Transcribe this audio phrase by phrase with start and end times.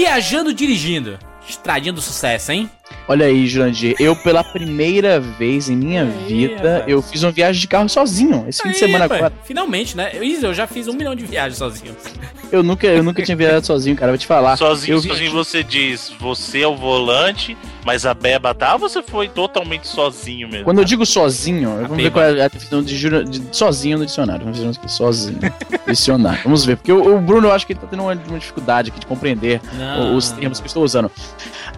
[0.00, 1.18] Viajando dirigindo.
[1.48, 2.68] Estradinha do sucesso, hein?
[3.08, 6.84] Olha aí, Jurandir, eu pela primeira vez em minha Aí, vida, rapaz.
[6.88, 8.44] eu fiz uma viagem de carro sozinho.
[8.46, 9.34] Esse fim de semana rapaz, agora.
[9.44, 10.10] Finalmente, né?
[10.12, 11.96] Eu, eu já fiz um milhão de viagens sozinho.
[12.52, 14.12] Eu nunca, eu nunca tinha viajado sozinho, cara.
[14.12, 14.56] Vou te falar.
[14.58, 18.78] Sozinho, eu vi- sozinho você diz, você é o volante, mas a Beba tá ou
[18.80, 20.64] você foi totalmente sozinho mesmo?
[20.64, 22.10] Quando eu digo sozinho, vamos ver Beba.
[22.10, 24.44] qual é a definição de, jura- de sozinho no dicionário.
[24.44, 25.38] Vamos ver aqui, sozinho.
[25.86, 26.40] dicionário.
[26.42, 28.90] Vamos ver, porque o, o Bruno eu acho que ele tá tendo uma, uma dificuldade
[28.90, 30.16] aqui de compreender Não.
[30.16, 31.10] os termos que eu estou usando.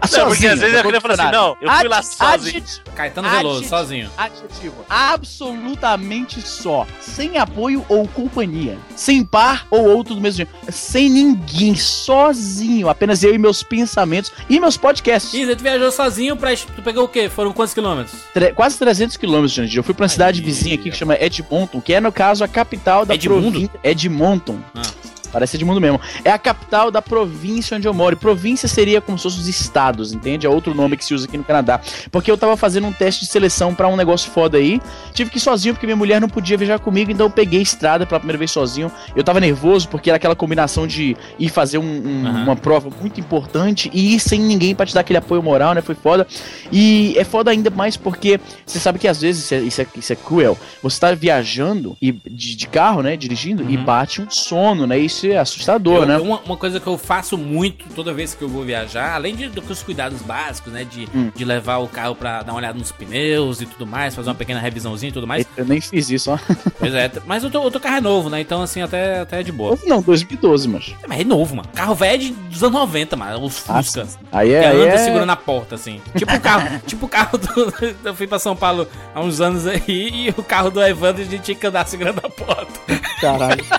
[0.00, 2.02] A Não, porque sozinho, às vezes eu vou queria falar assim, não, eu fui lá
[2.02, 2.30] sozinho.
[2.32, 2.80] adjetivo.
[2.96, 3.68] Caetano Veloso, Adjetivo.
[3.76, 4.10] sozinho.
[4.16, 4.74] Adjetivo.
[4.88, 6.86] Absolutamente só.
[7.00, 8.78] Sem apoio ou companhia.
[8.96, 10.52] Sem par ou outro do mesmo jeito.
[10.70, 11.74] Sem ninguém.
[11.76, 12.88] Sozinho.
[12.88, 14.32] Apenas eu e meus pensamentos.
[14.48, 15.32] E meus podcasts.
[15.34, 16.54] Isa, tu viajou sozinho pra.
[16.56, 17.28] Tu pegou o quê?
[17.28, 18.20] Foram quantos quilômetros?
[18.32, 19.76] Tre- quase 300 quilômetros, gente.
[19.76, 22.48] Eu fui pra uma cidade vizinha aqui que chama Edmonton, que é, no caso, a
[22.48, 23.50] capital da Edmundo?
[23.50, 23.70] província.
[23.82, 24.58] Edmonton.
[24.74, 24.82] Ah.
[25.32, 26.00] Parece Edmundo mesmo.
[26.24, 28.14] É a capital da província onde eu moro.
[28.14, 30.46] E província seria como se fossem os estados, entende?
[30.46, 31.80] É outro nome que se usa aqui no Canadá.
[32.10, 34.80] Porque eu tava fazendo um teste de seleção pra um negócio foda aí.
[35.12, 38.06] Tive que ir sozinho porque minha mulher não podia viajar comigo, então eu peguei estrada
[38.06, 38.90] pela primeira vez sozinho.
[39.14, 42.42] Eu tava nervoso porque era aquela combinação de ir fazer um- um- Aham.
[42.44, 45.80] uma prova muito importante e ir sem ninguém pra te dar aquele apoio moral, né?
[45.82, 46.26] Foi foda.
[46.72, 49.86] E é foda ainda mais porque você sabe que às vezes isso é, isso é,
[49.96, 50.56] isso é cruel.
[50.82, 53.16] Você tá viajando e de, de carro, né?
[53.16, 53.84] Dirigindo e Uhum.
[53.84, 54.98] bate um sono, né?
[54.98, 56.18] Isso é assustador, Eu- né?
[56.18, 59.48] Uma, uma coisa que eu faço muito toda vez que eu vou viajar, além de,
[59.48, 60.84] dos cuidados básicos, né?
[60.84, 61.30] De, Hum.
[61.34, 64.34] de levar o carro pra dar uma olhada nos pneus e tudo mais, fazer uma
[64.34, 65.46] pequena revisãozinha e tudo mais.
[65.56, 66.38] Eu nem fiz isso, ó.
[66.78, 68.40] Pois é, mas o teu carro é novo, né?
[68.40, 69.78] Então, assim, até, até é de boa.
[69.84, 70.94] Não, 2012, mas.
[71.02, 71.68] É, Mas é novo, mano.
[71.74, 73.44] Carro velho é de, dos anos 90, mano.
[73.44, 74.06] Os Ah, Fusca.
[74.32, 74.68] Aí que é.
[74.68, 74.98] aí anda é...
[74.98, 76.00] segurando a porta, assim.
[76.16, 77.74] Tipo o carro, tipo o carro do.
[78.04, 81.24] Eu fui pra São Paulo há uns anos aí e o carro do Evandro a
[81.24, 82.80] gente tinha que andar segurando a porta.
[83.20, 83.64] Caralho.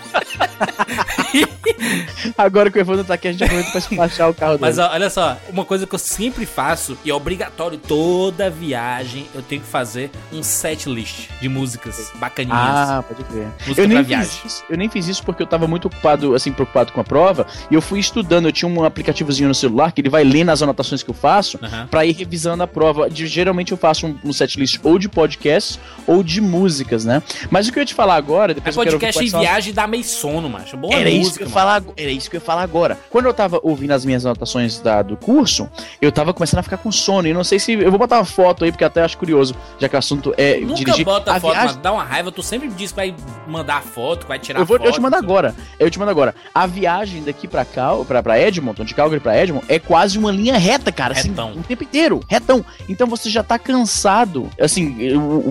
[2.37, 4.61] Agora que o Evandro tá aqui, a gente aproveita pra despachar o carro dele.
[4.61, 9.25] Mas ó, olha só, uma coisa que eu sempre faço e é obrigatório toda viagem,
[9.33, 12.57] eu tenho que fazer um set list de músicas bacaninhas.
[12.59, 13.47] Ah, pode crer.
[13.65, 14.25] música Eu nem, viagem.
[14.29, 17.03] fiz isso, eu nem fiz isso porque eu tava muito ocupado, assim, preocupado com a
[17.03, 17.45] prova.
[17.69, 18.47] E eu fui estudando.
[18.47, 21.59] Eu tinha um aplicativozinho no celular que ele vai lendo as anotações que eu faço
[21.61, 21.87] Aham.
[21.87, 23.09] pra ir revisando a prova.
[23.09, 27.21] De- geralmente eu faço um, um setlist ou de podcasts ou de músicas, né?
[27.49, 29.39] Mas o que eu ia te falar agora, É depois eu quero ouvir podcast e
[29.39, 30.75] viagem dá meio sono, macho.
[30.77, 32.97] Boa Era música, isso, que eu falar, era isso que eu ia falar agora.
[33.09, 35.69] Quando eu tava ouvindo as minhas anotações da- do curso,
[36.01, 37.27] eu tava começando a ficar com sono.
[37.27, 37.73] E não sei se.
[37.73, 40.59] Eu vou botar uma foto aí, porque até acho curioso, já que o assunto é
[40.59, 41.05] Nunca dirigir.
[41.05, 42.31] bota a foto, viagem- mas dá uma raiva.
[42.31, 43.15] Tu sempre diz que vai
[43.47, 44.87] mandar foto, que vai tirar Eu, vou, foto.
[44.87, 45.55] eu te mando agora.
[45.79, 46.33] Eu te mando agora.
[46.53, 50.31] A viagem daqui pra, Cal, pra, pra Edmonton, de Calgary pra Edmonton, é quase uma
[50.31, 51.13] linha reta, cara.
[51.13, 51.51] Assim, Retão.
[51.53, 52.19] o tempo inteiro.
[52.27, 52.65] Retão.
[52.87, 54.49] Então você já tá cansado.
[54.59, 54.97] Assim,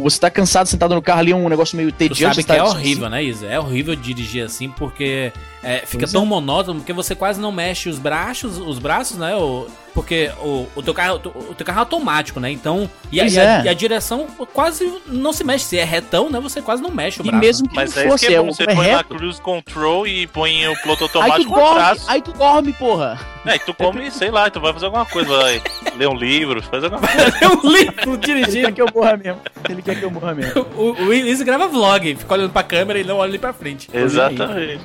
[0.03, 2.23] você tá cansado sentado no carro ali, é um negócio meio Tu tediante.
[2.23, 3.47] sabe você que tá é assim, horrível, né, Isa?
[3.47, 5.33] É horrível dirigir assim porque
[5.63, 9.35] é, fica Pois tão monótono porque você quase não mexe os braços, os braços, né?
[9.37, 11.17] O, porque o, o, teu carro,
[11.51, 12.51] o teu carro é automático, né?
[12.51, 12.89] Então.
[13.11, 13.63] E a, e a- é.
[13.65, 15.65] e a direção quase não se mexe.
[15.65, 16.39] Se é retão, né?
[16.41, 17.41] Você quase não mexe o E braço.
[17.45, 18.83] mesmo que Mas não é isso fosse, que é é, bom, você é põe na
[18.83, 19.15] reto.
[19.15, 22.05] cruise control e põe o piloto Aí tu automático dorme, atrás.
[22.09, 23.21] aí tu dorme, porra.
[23.47, 25.63] É, e tu come, sei lá, tu vai fazer alguma coisa, vai
[25.97, 27.29] ler um livro, faz alguma coisa.
[27.41, 28.67] É um livro Ele dirigindo.
[28.67, 29.41] quer que eu morra mesmo.
[29.69, 30.67] Ele quer que eu morra mesmo.
[30.77, 33.89] O, o Isa grava vlog, fica olhando pra câmera e não olha ali pra frente.
[33.93, 34.81] Exatamente.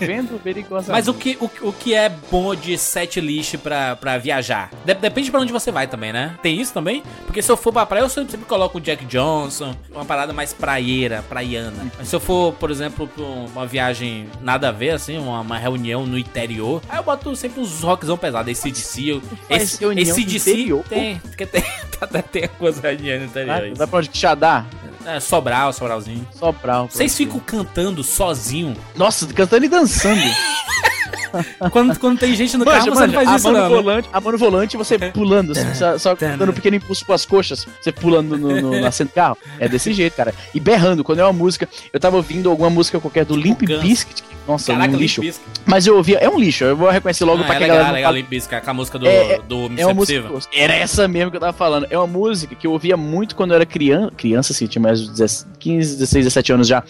[0.00, 0.90] Vendo perigosamente.
[0.92, 4.37] Mas o que, o, o que é bom de set list pra, pra viajar?
[4.84, 6.34] De- depende pra onde você vai também, né?
[6.42, 7.02] Tem isso também?
[7.26, 10.52] Porque se eu for pra praia, eu sempre, coloco o Jack Johnson, uma parada mais
[10.52, 11.90] praieira, praiana.
[11.98, 15.58] Mas se eu for, por exemplo, pra uma viagem nada a ver, assim, uma, uma
[15.58, 18.50] reunião no interior, aí eu boto sempre uns rockzão pesado.
[18.50, 20.84] Esse DC, esse, esse DC interior?
[20.88, 21.64] tem, porque tem,
[22.00, 23.54] até tem coisa reunião no interior.
[23.72, 24.10] Ah, vai pra onde?
[24.12, 24.64] Xadá?
[25.06, 26.26] É, Sobral, Sobralzinho.
[26.32, 26.82] Soprar.
[26.82, 28.76] Vocês ficam cantando sozinho?
[28.94, 30.20] Nossa, cantando e dançando.
[31.70, 33.68] Quando, quando tem gente no Manja, carro, você não faz isso, a mão não.
[33.68, 33.82] no né?
[33.82, 37.12] volante, a mão no volante você pulando, assim, só, só dando um pequeno impulso com
[37.12, 39.36] as coxas, você pulando no, no, na assento do carro.
[39.58, 40.34] É desse jeito, cara.
[40.54, 43.62] E berrando, quando é uma música, eu tava ouvindo alguma música qualquer do Limp.
[43.62, 45.42] Bizkit, nossa, Caraca, um Limp lixo.
[45.66, 47.66] Mas eu ouvia, é um lixo, eu vou reconhecer logo Ah, pra é que a
[47.66, 49.94] legal, galera não legal, Limp Bizkit, com a música do, É, do É Missão uma
[49.94, 50.18] música.
[50.18, 50.50] Impossível.
[50.52, 51.86] Era essa mesmo que eu tava falando.
[51.90, 54.12] É uma música que eu ouvia muito quando eu era criança.
[54.16, 56.82] Criança, assim, tinha mais de 10 15, 16, 17 anos já.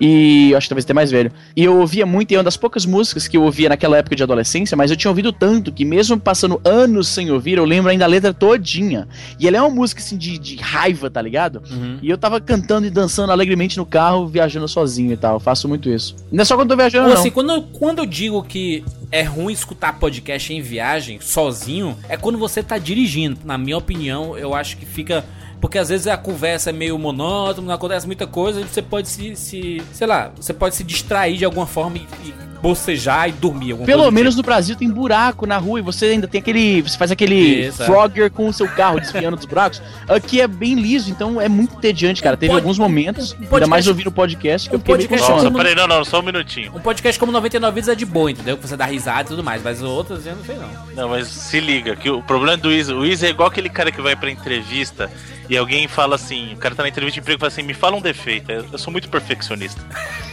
[0.00, 1.30] E eu acho que talvez até mais velho.
[1.56, 4.14] E eu ouvia muito, e é uma das poucas músicas que eu ouvia naquela época
[4.14, 7.90] de adolescência, mas eu tinha ouvido tanto que, mesmo passando anos sem ouvir, eu lembro
[7.90, 9.08] ainda a letra todinha.
[9.38, 11.62] E ela é uma música, assim, de, de raiva, tá ligado?
[11.70, 11.98] Uhum.
[12.02, 15.34] E eu tava cantando e dançando alegremente no carro, viajando sozinho e tal.
[15.36, 16.14] Eu faço muito isso.
[16.30, 17.20] Não é só quando eu tô viajando, Ou não.
[17.20, 22.16] assim, quando, eu- quando eu digo que é ruim escutar podcast em viagem, sozinho, é
[22.16, 23.38] quando você tá dirigindo.
[23.44, 25.24] Na minha opinião, eu acho que fica.
[25.64, 29.08] Porque às vezes a conversa é meio monótona, não acontece muita coisa, e você pode
[29.08, 29.80] se, se.
[29.94, 33.70] Sei lá, você pode se distrair de alguma forma e, e bocejar e dormir.
[33.72, 36.82] alguma Pelo menos no Brasil tem buraco na rua e você ainda tem aquele.
[36.82, 37.34] Você faz aquele
[37.68, 37.86] Isso, é.
[37.86, 39.80] frogger com o seu carro desviando dos buracos.
[40.06, 42.36] Aqui é bem liso, então é muito entediante, cara.
[42.36, 44.96] Teve pod- alguns momentos, um ainda podcast- mais ouvindo o podcast, que um eu fiquei
[44.96, 45.32] meio podcast.
[45.32, 46.72] Nossa, como- peraí, não, não, só um minutinho.
[46.74, 48.58] Um podcast como 99 Vidas é de boa, entendeu?
[48.58, 50.68] Que você dá risada e tudo mais, mas outros eu não sei não.
[50.94, 53.90] Não, mas se liga, que o problema do Wiz, o Wiz é igual aquele cara
[53.90, 55.10] que vai pra entrevista
[55.50, 57.74] e alguém fala assim, o cara tá na entrevista de emprego e fala assim, me
[57.74, 58.50] fala um defeito.
[58.50, 59.80] Eu, sou muito perfeccionista.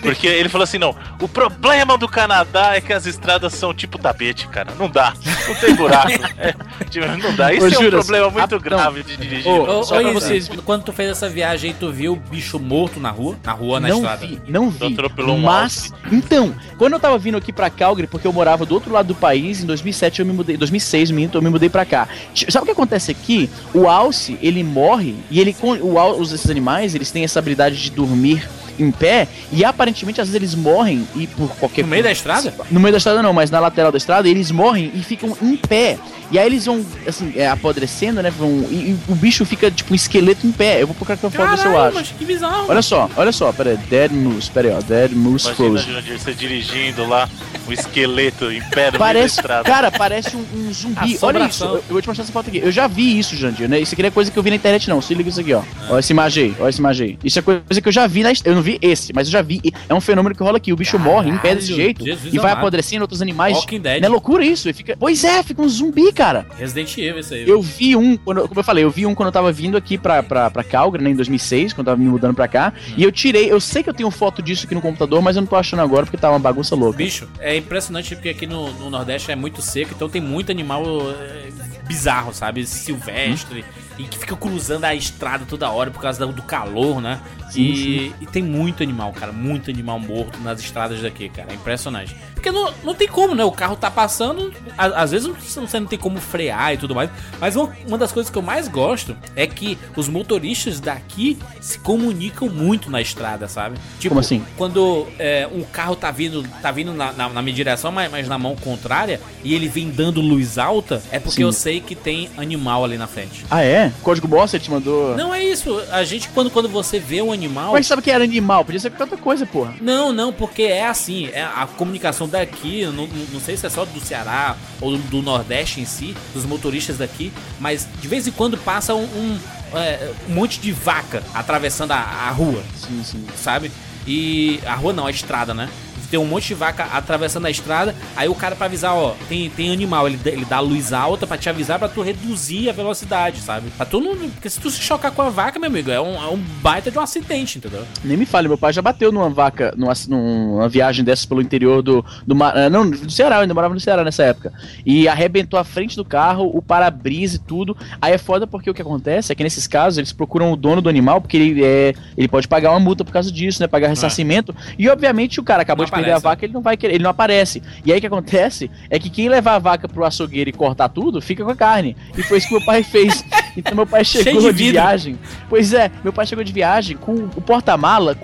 [0.02, 3.98] Porque ele falou assim, não, o problema do Canadá é que as estradas são tipo
[3.98, 4.74] tapete, cara.
[4.80, 5.14] Não dá.
[5.48, 6.12] Não tem buraco.
[6.38, 6.54] É,
[6.90, 7.54] tipo, não dá.
[7.54, 8.60] Isso Ô, é um Juras, problema muito rapidão.
[8.80, 9.48] grave de dirigir.
[9.48, 13.00] Ô, Ô, Só ô, pra vocês- Quando tu fez essa viagem tu viu bicho morto
[13.00, 13.38] na rua?
[13.44, 14.26] Na rua, na não estrada?
[14.26, 14.86] vi, não vi.
[14.94, 18.74] atropelou um Mas, então, quando eu tava vindo aqui pra Calgary, porque eu morava do
[18.74, 21.86] outro lado do país, em 2007 eu me mudei, 2006, minto, eu me mudei pra
[21.86, 22.08] cá.
[22.50, 23.50] Sabe o que acontece aqui?
[23.74, 27.92] O alce, ele morre e ele o os esses animais, eles têm essa habilidade de
[27.92, 28.48] dormir
[28.80, 32.54] em pé e aparentemente às vezes eles morrem e por qualquer No meio da estrada?
[32.70, 35.56] no meio da estrada não, mas na lateral da estrada, eles morrem e ficam em
[35.56, 35.98] pé.
[36.32, 38.30] E aí eles vão, assim, é, apodrecendo, né?
[38.32, 40.82] Vão, e, e o bicho fica tipo um esqueleto em pé.
[40.82, 41.96] Eu vou procurar uma foto ver se eu acho.
[41.96, 42.66] mas que bizarro.
[42.70, 43.78] Olha só, olha só, pera aí.
[43.78, 44.82] Dead Moose, pera aí, ó.
[44.82, 46.18] Dead Moose Imagina, Frozen.
[46.18, 47.28] Você dirigindo lá,
[47.68, 49.64] um esqueleto em pé no meio da Parece, estrada.
[49.64, 51.18] cara, parece um, um zumbi.
[51.22, 52.60] Olha isso, eu, eu vou te mostrar essa foto aqui.
[52.60, 53.80] Eu já vi isso, Jandir, né?
[53.82, 55.02] Isso aqui não é coisa que eu vi na internet, não.
[55.02, 55.62] Se liga isso aqui, ó.
[55.90, 57.20] Olha essa imagem aí, olha essa imagem aí.
[57.26, 58.32] Isso é coisa que eu já vi na.
[58.46, 59.62] Eu não vi esse, mas eu já vi.
[59.88, 60.72] É um fenômeno que rola aqui.
[60.72, 62.60] O bicho morre em pé desse Caralho, jeito Jesus e vai amado.
[62.60, 63.56] apodrecendo outros animais.
[63.58, 64.02] Walking Dead.
[64.02, 64.70] Não é loucura isso?
[64.70, 64.96] E fica...
[65.00, 66.46] Pois é, fica um zumbi, cara.
[66.58, 67.48] Resident Evil, isso aí.
[67.48, 69.98] Eu vi um, quando, como eu falei, eu vi um quando eu tava vindo aqui
[69.98, 72.74] pra, pra, pra Calgary, né, em 2006, quando eu tava me mudando pra cá.
[72.96, 75.42] E eu tirei, eu sei que eu tenho foto disso aqui no computador, mas eu
[75.42, 76.98] não tô achando agora porque tá uma bagunça louca.
[76.98, 80.84] Bicho, é impressionante porque aqui no, no Nordeste é muito seco, então tem muito animal
[81.12, 81.50] é,
[81.88, 82.66] bizarro, sabe?
[82.66, 83.64] Silvestre.
[83.98, 87.20] E que fica cruzando a estrada toda hora por causa do, calor, né?
[87.52, 89.32] Sim, e, e tem muito animal, cara.
[89.32, 91.52] Muito animal morto nas estradas daqui, cara.
[91.52, 92.16] É impressionante.
[92.34, 93.44] Porque não, não tem como, né?
[93.44, 94.52] O carro tá passando.
[94.78, 97.10] Às vezes não- você não tem como frear e tudo mais.
[97.40, 101.78] Mas uma, uma das coisas que eu mais gosto é que os motoristas daqui se
[101.80, 103.78] comunicam muito na estrada, sabe?
[104.00, 104.44] Tipo, Como assim?
[104.58, 108.28] quando é, um carro tá vindo, tá vindo na, na- na minha direção, mas, mas
[108.28, 111.44] na mão contrária, e ele vem dando luz alta, é porque Sim.
[111.44, 113.46] eu sei que tem animal ali na frente.
[113.52, 113.91] Ah, é?
[114.02, 115.16] Código Boss te mandou.
[115.16, 115.82] Não é isso.
[115.92, 117.72] A gente, quando, quando você vê um animal.
[117.74, 118.64] Você sabe que era animal?
[118.66, 119.74] Podia ser qualquer outra coisa, porra.
[119.82, 123.86] Não, não, porque é assim, é a comunicação daqui, não, não- sei se é só
[123.86, 128.32] do Ceará ou do, do Nordeste em si, dos motoristas daqui, mas de vez em
[128.32, 129.40] quando passa um, um,
[129.74, 133.26] é, um monte de vaca atravessando a, a rua, Sim, sim.
[133.36, 133.72] sabe?
[134.06, 135.70] E a rua não, a estrada, né?
[136.12, 139.50] Tem um monte de vaca atravessando a estrada, aí o cara pra avisar, ó, tem,
[139.50, 142.70] tem animal, ele, dá- ele dá a luz alta pra te avisar pra tu reduzir
[142.70, 143.70] a velocidade, sabe?
[143.78, 144.12] Pra tu não.
[144.30, 146.92] Porque se tu se chocar com a vaca, meu amigo, é um, é um baita
[146.92, 147.86] de um acidente, entendeu?
[148.04, 151.82] Nem me fale, meu pai já bateu numa vaca, numa, numa viagem dessas pelo interior
[151.82, 152.06] do.
[152.28, 154.52] do ah, não, do Ceará, eu ainda morava no Ceará nessa época.
[154.86, 157.76] E arrebentou a frente do carro, o para-brisa e tudo.
[158.02, 160.82] Aí é foda porque o que acontece é que nesses casos eles procuram o dono
[160.82, 163.68] do animal, porque ele, é, ele pode pagar uma multa por causa disso, né?
[163.68, 164.54] Pagar ressarcimento.
[164.78, 166.30] E obviamente o cara acabou Não de perder a aparece, né?
[166.32, 167.62] vaca, ele não vai querer, ele não aparece.
[167.86, 170.90] E aí o que acontece é que quem levar a vaca pro açougueiro e cortar
[170.90, 171.96] tudo, fica com a carne.
[172.18, 173.24] E foi isso que meu pai fez.
[173.58, 175.20] Então meu pai chegou de de, viagem.
[175.50, 178.16] Pois é, meu pai chegou de viagem com o porta-mala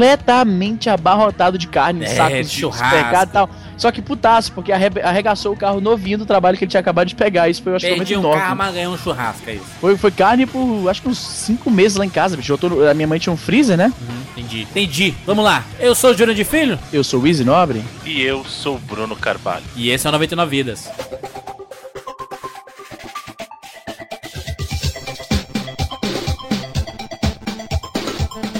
[0.00, 3.22] completamente abarrotado de carne, É, sacos de churrasco.
[3.22, 3.50] e tal.
[3.76, 7.06] Só que putaço, porque arre- arregaçou o carro novinho do trabalho que ele tinha acabado
[7.08, 7.48] de pegar.
[7.48, 9.64] Isso foi, eu acho que, foi um carro, mas ganhei um churrasco, é isso.
[9.80, 12.52] Foi, foi carne por acho que uns 5 meses lá em casa, bicho.
[12.52, 13.92] Eu tô a minha mãe tinha um freezer, né?
[14.00, 14.62] Uhum, entendi.
[14.62, 15.14] Entendi.
[15.26, 15.64] Vamos lá.
[15.78, 17.84] Eu sou o Júnior de Filho Eu sou o Easy Nobre.
[18.04, 19.64] E eu sou o Bruno Carvalho.
[19.76, 20.90] e esse é o 99 Vidas.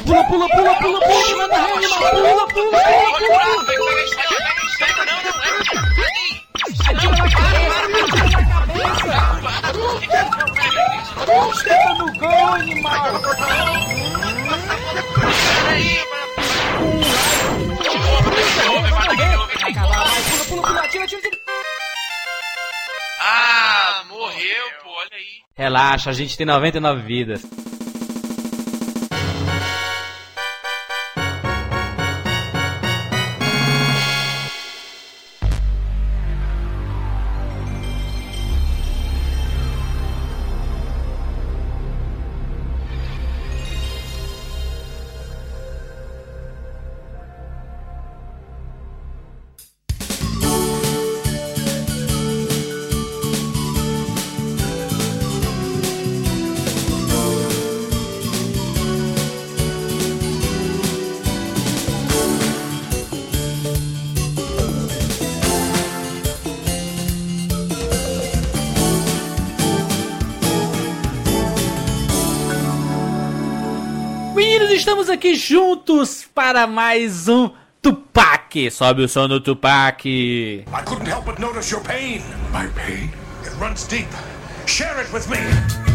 [0.04, 3.50] Pula, pula, pula, pula, pula, pula, pula, pula.
[23.20, 25.42] Ah, morreu, pô, olha aí.
[25.56, 27.42] Relaxa, a gente tem 99 vidas.
[74.90, 78.68] Estamos aqui juntos para mais um Tupac.
[78.72, 80.04] Sobe o som do Tupac.
[80.04, 82.20] I couldn't help but notice your pain.
[82.52, 83.08] My pain?
[83.44, 84.08] It runs deep.
[84.66, 85.89] Share it with me.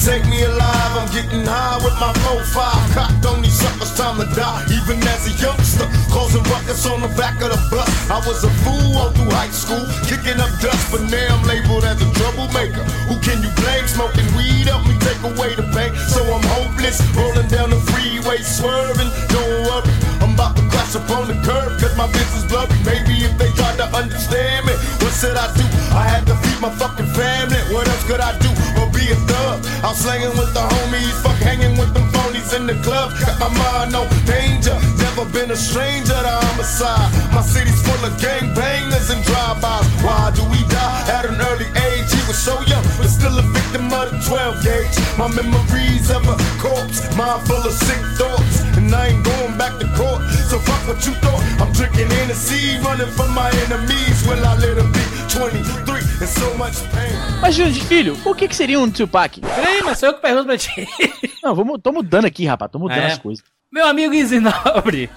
[0.00, 0.92] Take me alive.
[0.96, 2.94] I'm getting high with my 4-5.
[2.96, 4.64] Cocked on these suckers, time to die.
[4.72, 7.88] Even as a youngster, causing ruckus on the back of the bus.
[8.10, 11.84] I was a fool all through high school, kicking up dust, but now I'm labeled
[11.84, 12.84] as a troublemaker.
[13.08, 13.86] Who can you blame?
[13.86, 15.92] Smoking weed help me take away the pain.
[16.08, 19.10] So I'm hopeless, rolling down the freeway, swerving.
[20.96, 22.68] About up on the curb, cause my business blurry.
[22.84, 25.64] Maybe if they tried to understand me, what should I do?
[25.94, 27.58] I had to feed my fucking family.
[27.72, 28.50] What else could I do?
[28.80, 29.64] Or be a thug?
[29.84, 33.12] I'm slanging with the homies, fuck hanging with them phonies in the club.
[33.20, 37.08] Got my mind on danger, never been a stranger to homicide.
[37.32, 39.86] My city's full of gang bangers and drive-bys.
[40.04, 42.08] Why do we die at an early age?
[42.12, 44.96] He was so young, but still a victim of the 12 gauge.
[45.16, 49.78] My memories of a corpse, mind full of sick thoughts, and I ain't going back
[49.80, 50.20] to court.
[50.50, 51.40] So fuck what you thought.
[51.60, 54.16] I'm drinking Hennessy, running from my enemies.
[54.26, 57.14] Will I let them be 23 and so much pain?
[57.40, 59.40] Mas, Filho, o que, que seria um Tupac?
[59.40, 60.86] Peraí, mas sou eu que pergunto pra ti.
[61.42, 62.70] Não, vamos, tô mudando aqui, rapaz.
[62.72, 63.06] Tô mudando É.
[63.12, 63.44] as coisas.
[63.72, 65.08] Meu amigo Isinobre,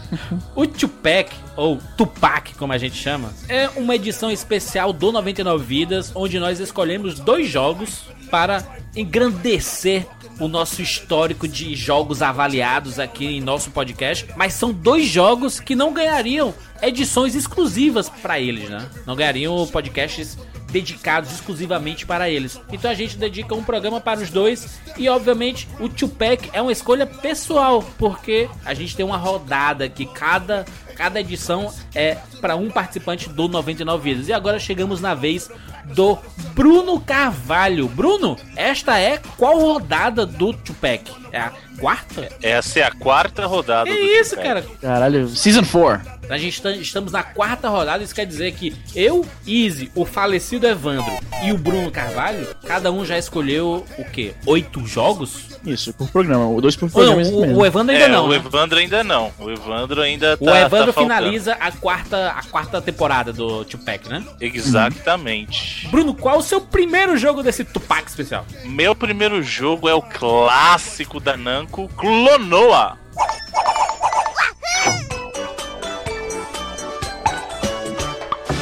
[0.54, 6.12] o Tupac, ou Tupac, como a gente chama, é uma edição especial do 99 Vidas,
[6.14, 8.62] onde nós escolhemos dois jogos para
[8.94, 10.06] engrandecer
[10.38, 14.26] o nosso histórico de jogos avaliados aqui em nosso podcast.
[14.36, 18.86] Mas são dois jogos que não ganhariam edições exclusivas para eles, né?
[19.06, 20.36] Não ganhariam podcasts
[20.72, 22.60] dedicados exclusivamente para eles.
[22.72, 26.72] Então a gente dedica um programa para os dois e obviamente o Tupac é uma
[26.72, 30.64] escolha pessoal, porque a gente tem uma rodada que cada
[30.96, 34.28] cada edição é para um participante do 99 vidas.
[34.28, 35.50] E agora chegamos na vez
[35.86, 36.18] do
[36.54, 37.88] Bruno Carvalho.
[37.88, 41.10] Bruno, esta é qual rodada do Tupac?
[41.32, 42.28] É a quarta?
[42.42, 44.46] Essa é a quarta rodada É do isso, Tupac.
[44.48, 44.66] cara.
[44.80, 46.11] Caralho, Season 4.
[46.28, 50.66] A gente tá- estamos na quarta rodada, isso quer dizer que eu, Easy, o falecido
[50.66, 51.12] Evandro
[51.44, 54.32] e o Bruno Carvalho, cada um já escolheu o quê?
[54.46, 55.52] Oito jogos?
[55.66, 56.46] Isso, por programa.
[56.48, 57.22] O dois por Ou não, programa.
[57.22, 57.58] isso o, mesmo.
[57.58, 58.24] o Evandro ainda é, não.
[58.26, 58.36] o né?
[58.36, 59.32] Evandro ainda não.
[59.38, 60.44] O Evandro ainda tá.
[60.44, 64.24] O Evandro tá finaliza a quarta, a quarta temporada do Tupac, né?
[64.40, 65.88] Exatamente.
[65.88, 68.46] Bruno, qual o seu primeiro jogo desse Tupac especial?
[68.64, 72.98] Meu primeiro jogo é o clássico da Namco, Clonoa.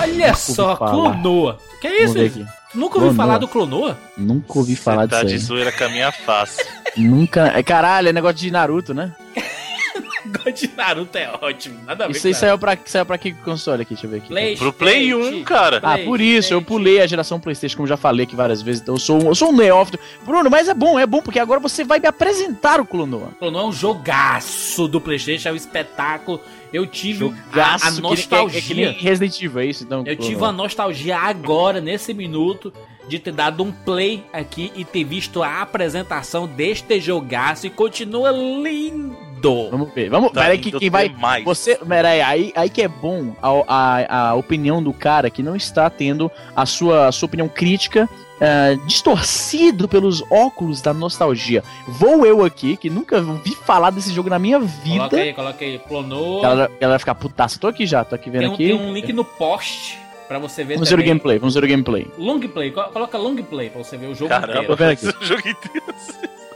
[0.00, 0.76] Olha só.
[0.76, 1.58] Clonoa.
[1.80, 2.14] Que é isso?
[2.14, 2.34] Vamos.
[2.74, 3.14] Nunca ouviu Clonoa.
[3.14, 3.98] falar do Clonoa?
[4.16, 6.60] Nunca ouvi falar tá de disso zoeira com a minha face.
[6.96, 7.02] aí.
[7.02, 7.48] Nunca.
[7.56, 9.12] É, caralho, é negócio de Naruto, né?
[10.26, 11.80] God de Naruto é ótimo.
[11.84, 13.94] Nada a ver Isso aí saiu pra, saiu pra que console aqui?
[13.94, 14.28] Deixa eu ver aqui.
[14.28, 14.62] PlayStation.
[14.64, 15.80] Pro Play 1, cara.
[15.82, 18.94] Ah, por isso, eu pulei a geração Playstation, como já falei aqui várias vezes, então
[18.94, 19.98] eu sou, um- eu sou um neófito.
[20.24, 23.30] Bruno, mas é bom, é bom, porque agora você vai me apresentar o Clonoa.
[23.38, 26.40] Clonoa é um jogaço do Playstation, é um espetáculo.
[26.72, 28.86] Eu tive a, Jogaço a que nostalgia.
[28.86, 29.84] É, é que Resident Evil, é isso?
[29.84, 32.72] Então, Eu tive a nostalgia agora, nesse minuto,
[33.08, 38.30] de ter dado um play aqui e ter visto a apresentação deste jogaço e continua
[38.30, 39.68] lindo.
[39.70, 40.32] Vamos ver, vamos.
[40.32, 41.08] Tá peraí, que quem vai.
[41.08, 41.44] demais.
[41.44, 41.76] Você.
[41.76, 45.88] Peraí, aí, aí que é bom a, a, a opinião do cara que não está
[45.88, 48.08] tendo a sua, a sua opinião crítica.
[48.40, 51.62] Eh, distorcido pelos óculos da nostalgia.
[51.86, 54.96] Vou eu aqui, que nunca ouvi falar desse jogo na minha vida.
[54.98, 55.78] Coloca aí, coloca aí.
[55.80, 56.44] Clonoa.
[56.46, 57.58] Ela, ela vai ficar putaça.
[57.58, 58.66] Tô aqui já, tô aqui vendo Tem um, aqui.
[58.68, 61.08] tem um link no post pra você ver Vamos ver o também.
[61.08, 62.06] gameplay, vamos ver o gameplay.
[62.16, 64.92] Long play, co- coloca long play pra você ver o jogo Caramba, inteiro.
[64.92, 65.06] aqui.
[65.20, 65.94] o jogo inteiro.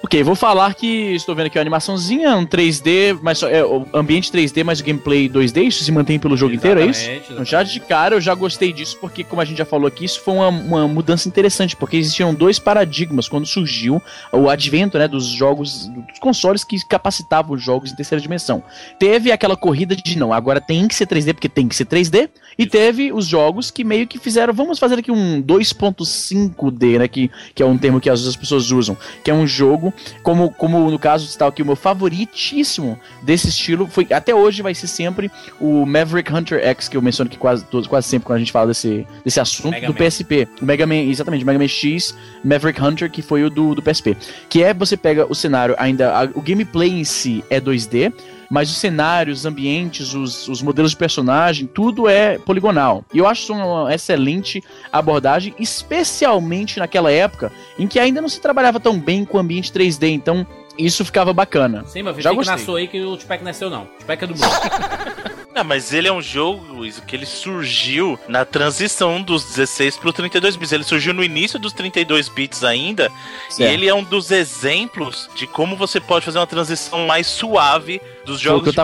[0.05, 4.31] Ok, vou falar que estou vendo aqui a animaçãozinha, um 3D, mas é, o ambiente
[4.31, 7.01] 3D, mas o gameplay 2D, isso se mantém pelo jogo inteiro, é isso?
[7.01, 9.87] Exatamente, Então, Já de cara eu já gostei disso, porque como a gente já falou
[9.87, 14.99] aqui, isso foi uma, uma mudança interessante, porque existiam dois paradigmas quando surgiu o advento
[14.99, 18.63] né, dos jogos, dos consoles que capacitavam os jogos em terceira dimensão.
[18.99, 22.29] Teve aquela corrida de não, agora tem que ser 3D porque tem que ser 3D,
[22.59, 27.31] e teve os jogos que meio que fizeram, vamos fazer aqui um 2.5D, né, que,
[27.55, 28.95] que é um termo que às vezes as pessoas usam,
[29.25, 33.87] que é um jogo, como, como no caso está aqui o meu favoritíssimo desse estilo,
[33.87, 37.65] foi até hoje vai ser sempre o Maverick Hunter X, que eu menciono aqui quase,
[37.65, 39.99] todos- quase sempre quando a gente fala desse, desse assunto Mega do Man.
[39.99, 40.49] PSP.
[40.61, 43.83] O Mega Man, exatamente, o Mega Man X, Maverick Hunter, que foi o do, do
[43.83, 44.17] PSP.
[44.49, 48.13] Que é você pega o cenário ainda, a- o gameplay em si é 2D,
[48.51, 53.05] mas os cenários, os ambientes, os, os modelos de personagem, tudo é poligonal.
[53.13, 58.41] E eu acho isso uma excelente abordagem, especialmente naquela época em que ainda não se
[58.41, 60.47] trabalhava tão bem com o ambiente 3D, então
[60.79, 61.85] isso ficava bacana.
[61.87, 62.57] Sim, filho, Já que gostei.
[62.57, 63.83] nasceu aí que o Tupac nasceu não.
[63.83, 64.51] O Tupac é do Bruno.
[65.55, 70.13] Não, mas ele é um jogo, Luiz, que ele surgiu na transição dos 16 pro
[70.13, 70.73] 32 bits.
[70.73, 73.11] Ele surgiu no início dos 32 bits ainda.
[73.49, 73.61] Certo.
[73.71, 78.01] E ele é um dos exemplos de como você pode fazer uma transição mais suave
[78.25, 78.77] dos jogos de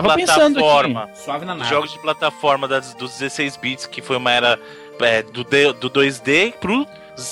[0.53, 1.09] plataforma.
[1.13, 1.69] Suave na nave.
[1.69, 4.59] jogos de plataforma das, dos 16 bits, que foi uma era
[5.01, 6.87] é, do, D- do 2D pro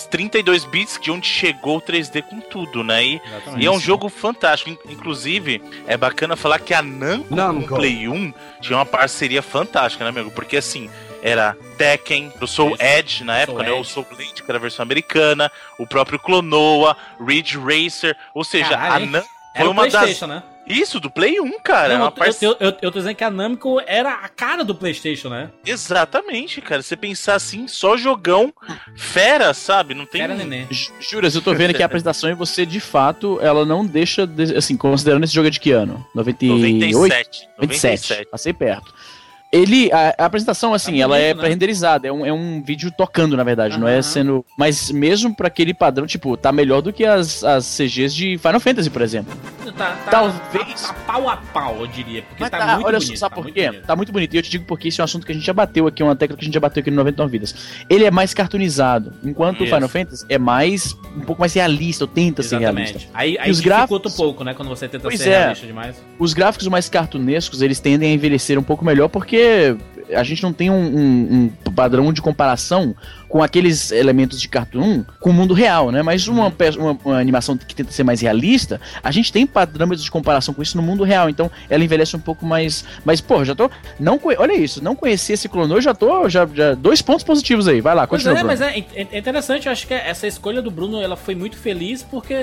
[0.10, 3.04] 32 bits, de onde chegou o 3D com tudo, né?
[3.04, 3.22] E,
[3.58, 4.70] e é um jogo fantástico.
[4.70, 7.76] In- Inclusive, é bacana falar que a Namco, Namco.
[7.76, 10.32] Play 1 tinha uma parceria fantástica, né, amigo?
[10.32, 10.90] Porque assim,
[11.22, 12.76] era Tekken, o Soul.
[12.80, 13.72] Edge na época, né?
[13.72, 13.84] O.
[13.84, 19.06] Soul Blade, que era a versão americana, o próprio Clonoa, Ridge Racer, ou seja, Caralho,
[19.06, 19.10] a?
[19.10, 20.22] Namco foi uma das.
[20.22, 20.44] Né?
[20.70, 21.98] Isso, do Play 1, cara.
[21.98, 25.28] Não, eu, eu, eu, eu tô dizendo que a Namco era a cara do Playstation,
[25.30, 25.50] né?
[25.66, 26.82] Exatamente, cara.
[26.84, 28.54] Você pensar assim, só jogão
[28.96, 29.94] fera, sabe?
[29.94, 30.22] Não tem.
[30.22, 30.68] Era neném.
[30.70, 34.28] Ju- Juras, eu tô vendo aqui a apresentação e você, de fato, ela não deixa,
[34.28, 36.06] de- assim, considerando esse jogo é de que ano?
[36.14, 36.62] 98?
[37.60, 38.08] 97.
[38.08, 38.26] 27.
[38.30, 38.94] Passei perto.
[39.52, 41.40] Ele, a, a apresentação, assim, Tá ela é né?
[41.42, 44.46] pré-renderizada, é um, é um vídeo tocando, na verdade, não é sendo.
[44.58, 48.60] Mas mesmo pra aquele padrão, tipo, tá melhor do que as, as CGs de Final
[48.60, 49.36] Fantasy, por exemplo.
[49.76, 52.22] Tá, tá, Talvez- Tá, pau a pau, eu diria.
[52.24, 53.18] Porque Mas tá, tá, muito olha bonito.
[53.18, 53.68] só, sabe tá por quê?
[53.68, 53.86] bonito.
[53.86, 54.34] Tá muito bonito.
[54.34, 56.04] E eu te digo porque isso é um assunto que a gente já bateu aqui,
[56.04, 57.56] uma tecla que a gente já bateu aqui no 99 Vidas.
[57.90, 59.66] Ele é mais cartoonizado, enquanto o.
[59.66, 60.96] Final Fantasy é mais.
[61.16, 62.98] um pouco mais realista, ou tenta ser realista.
[62.98, 63.10] Exatamente.
[63.14, 64.54] Aí, aí os gráficos- um pouco, né?
[64.54, 65.40] Quando você tenta Pois ser é.
[65.40, 65.96] realista demais.
[66.20, 69.39] Os gráficos mais cartunescos, eles tendem a envelhecer um pouco melhor porque
[70.14, 72.96] a gente não tem um, um- um padrão de comparação
[73.28, 76.02] com aqueles elementos de cartoon com o mundo real, né?
[76.02, 80.04] Mas uma, pe- uma, uma animação que tenta ser mais realista, a gente tem parâmetros
[80.04, 82.84] de comparação com isso no mundo real, então ela envelhece um pouco mais.
[83.06, 83.70] Mas, pô, já tô.
[84.00, 86.28] Não, olha isso, não conhecer esse clonou, eu já tô.
[86.28, 88.40] Já, já, dois pontos positivos aí, vai lá, Pois continua.
[88.40, 88.60] é, Bruno.
[88.60, 91.56] mas é, é- é interessante, eu acho que essa escolha do Bruno ela foi muito
[91.56, 92.34] feliz porque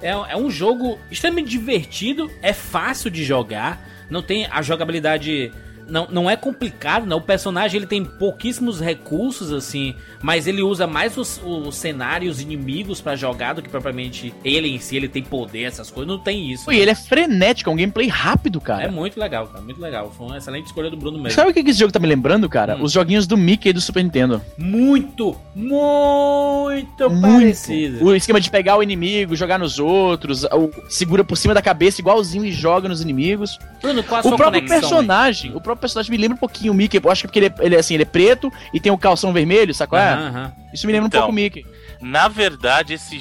[0.00, 5.50] é, é um jogo extremamente divertido, é fácil de jogar, não tem a jogabilidade.
[5.88, 7.14] Não, não é complicado, né?
[7.14, 13.00] O personagem ele tem pouquíssimos recursos, assim, mas ele usa mais os, os cenários inimigos
[13.00, 16.12] pra jogar do que propriamente ele em si, ele tem poder, essas coisas.
[16.12, 16.70] Não tem isso.
[16.72, 18.84] E ele é frenético, é um gameplay rápido, cara.
[18.84, 20.12] É muito legal, cara, muito legal.
[20.16, 21.30] Foi uma excelente escolha do Bruno mesmo.
[21.30, 22.76] Sabe o que esse jogo tá me lembrando, cara?
[22.76, 22.82] Hum.
[22.82, 24.42] Os joguinhos do Mickey do Super Nintendo.
[24.58, 27.20] Muito, muito, Muito.
[27.20, 28.04] parecido.
[28.04, 32.00] O esquema de pegar o inimigo, jogar nos outros, o, segura por cima da cabeça
[32.00, 33.58] igualzinho e joga nos inimigos.
[33.80, 34.80] Bruno, qual a O sua próprio conexão?
[34.80, 37.00] personagem, o próprio personagem me lembra um pouquinho o Mickey.
[37.02, 38.98] Eu acho que porque ele é, ele é assim, ele é preto e tem o
[38.98, 39.98] calção vermelho, sacou?
[39.98, 40.12] É?
[40.12, 40.52] Aham, aham.
[40.72, 41.20] Isso me lembra Então.
[41.20, 41.64] um pouco o Mickey.
[41.98, 43.18] Na verdade, esse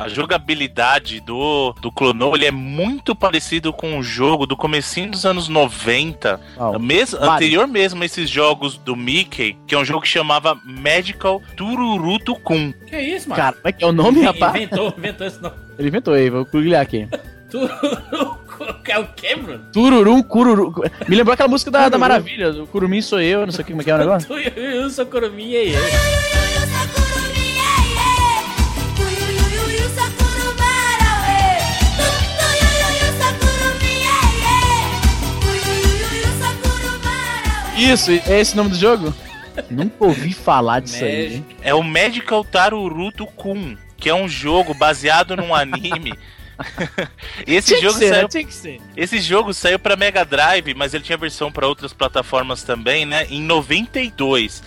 [0.00, 5.26] a jogabilidade do, do Clonou ele é muito parecido com o jogo do comecinho dos
[5.26, 6.40] anos 90.
[6.56, 6.78] Uau.
[6.78, 11.42] Mes- anterior mesmo a esses jogos do Mickey, que é um jogo que chamava Magical
[11.54, 12.72] Tururutu Kun.
[12.86, 13.40] Que isso, mano?
[13.42, 14.54] Cara, como é que é o nome, Inven- rapaz?
[14.56, 15.56] Inventou, inventou esse nome.
[15.78, 17.06] Ele inventou aí, vou googlar aqui.
[18.86, 19.64] É o que, Bruno?
[19.72, 20.72] Tururum, cururu.
[21.08, 23.72] Me lembrou aquela música da, da Maravilha, do Curumim sou eu, não sei o que,
[23.72, 24.28] como é que é o negócio.
[24.28, 25.74] Tu e o Socorumi aí.
[37.76, 39.12] Isso, é esse o nome do jogo?
[39.68, 41.34] Nunca ouvi falar disso aí.
[41.34, 41.46] Hein?
[41.60, 46.14] É o Magical Tarurutu Kun, que é um jogo baseado num anime.
[47.46, 48.16] esse Tinha jogo ser, né?
[48.28, 48.80] saiu ser.
[48.96, 53.26] Esse jogo saiu pra Mega Drive, mas ele tinha versão pra outras plataformas também, né?
[53.30, 54.62] Em 92.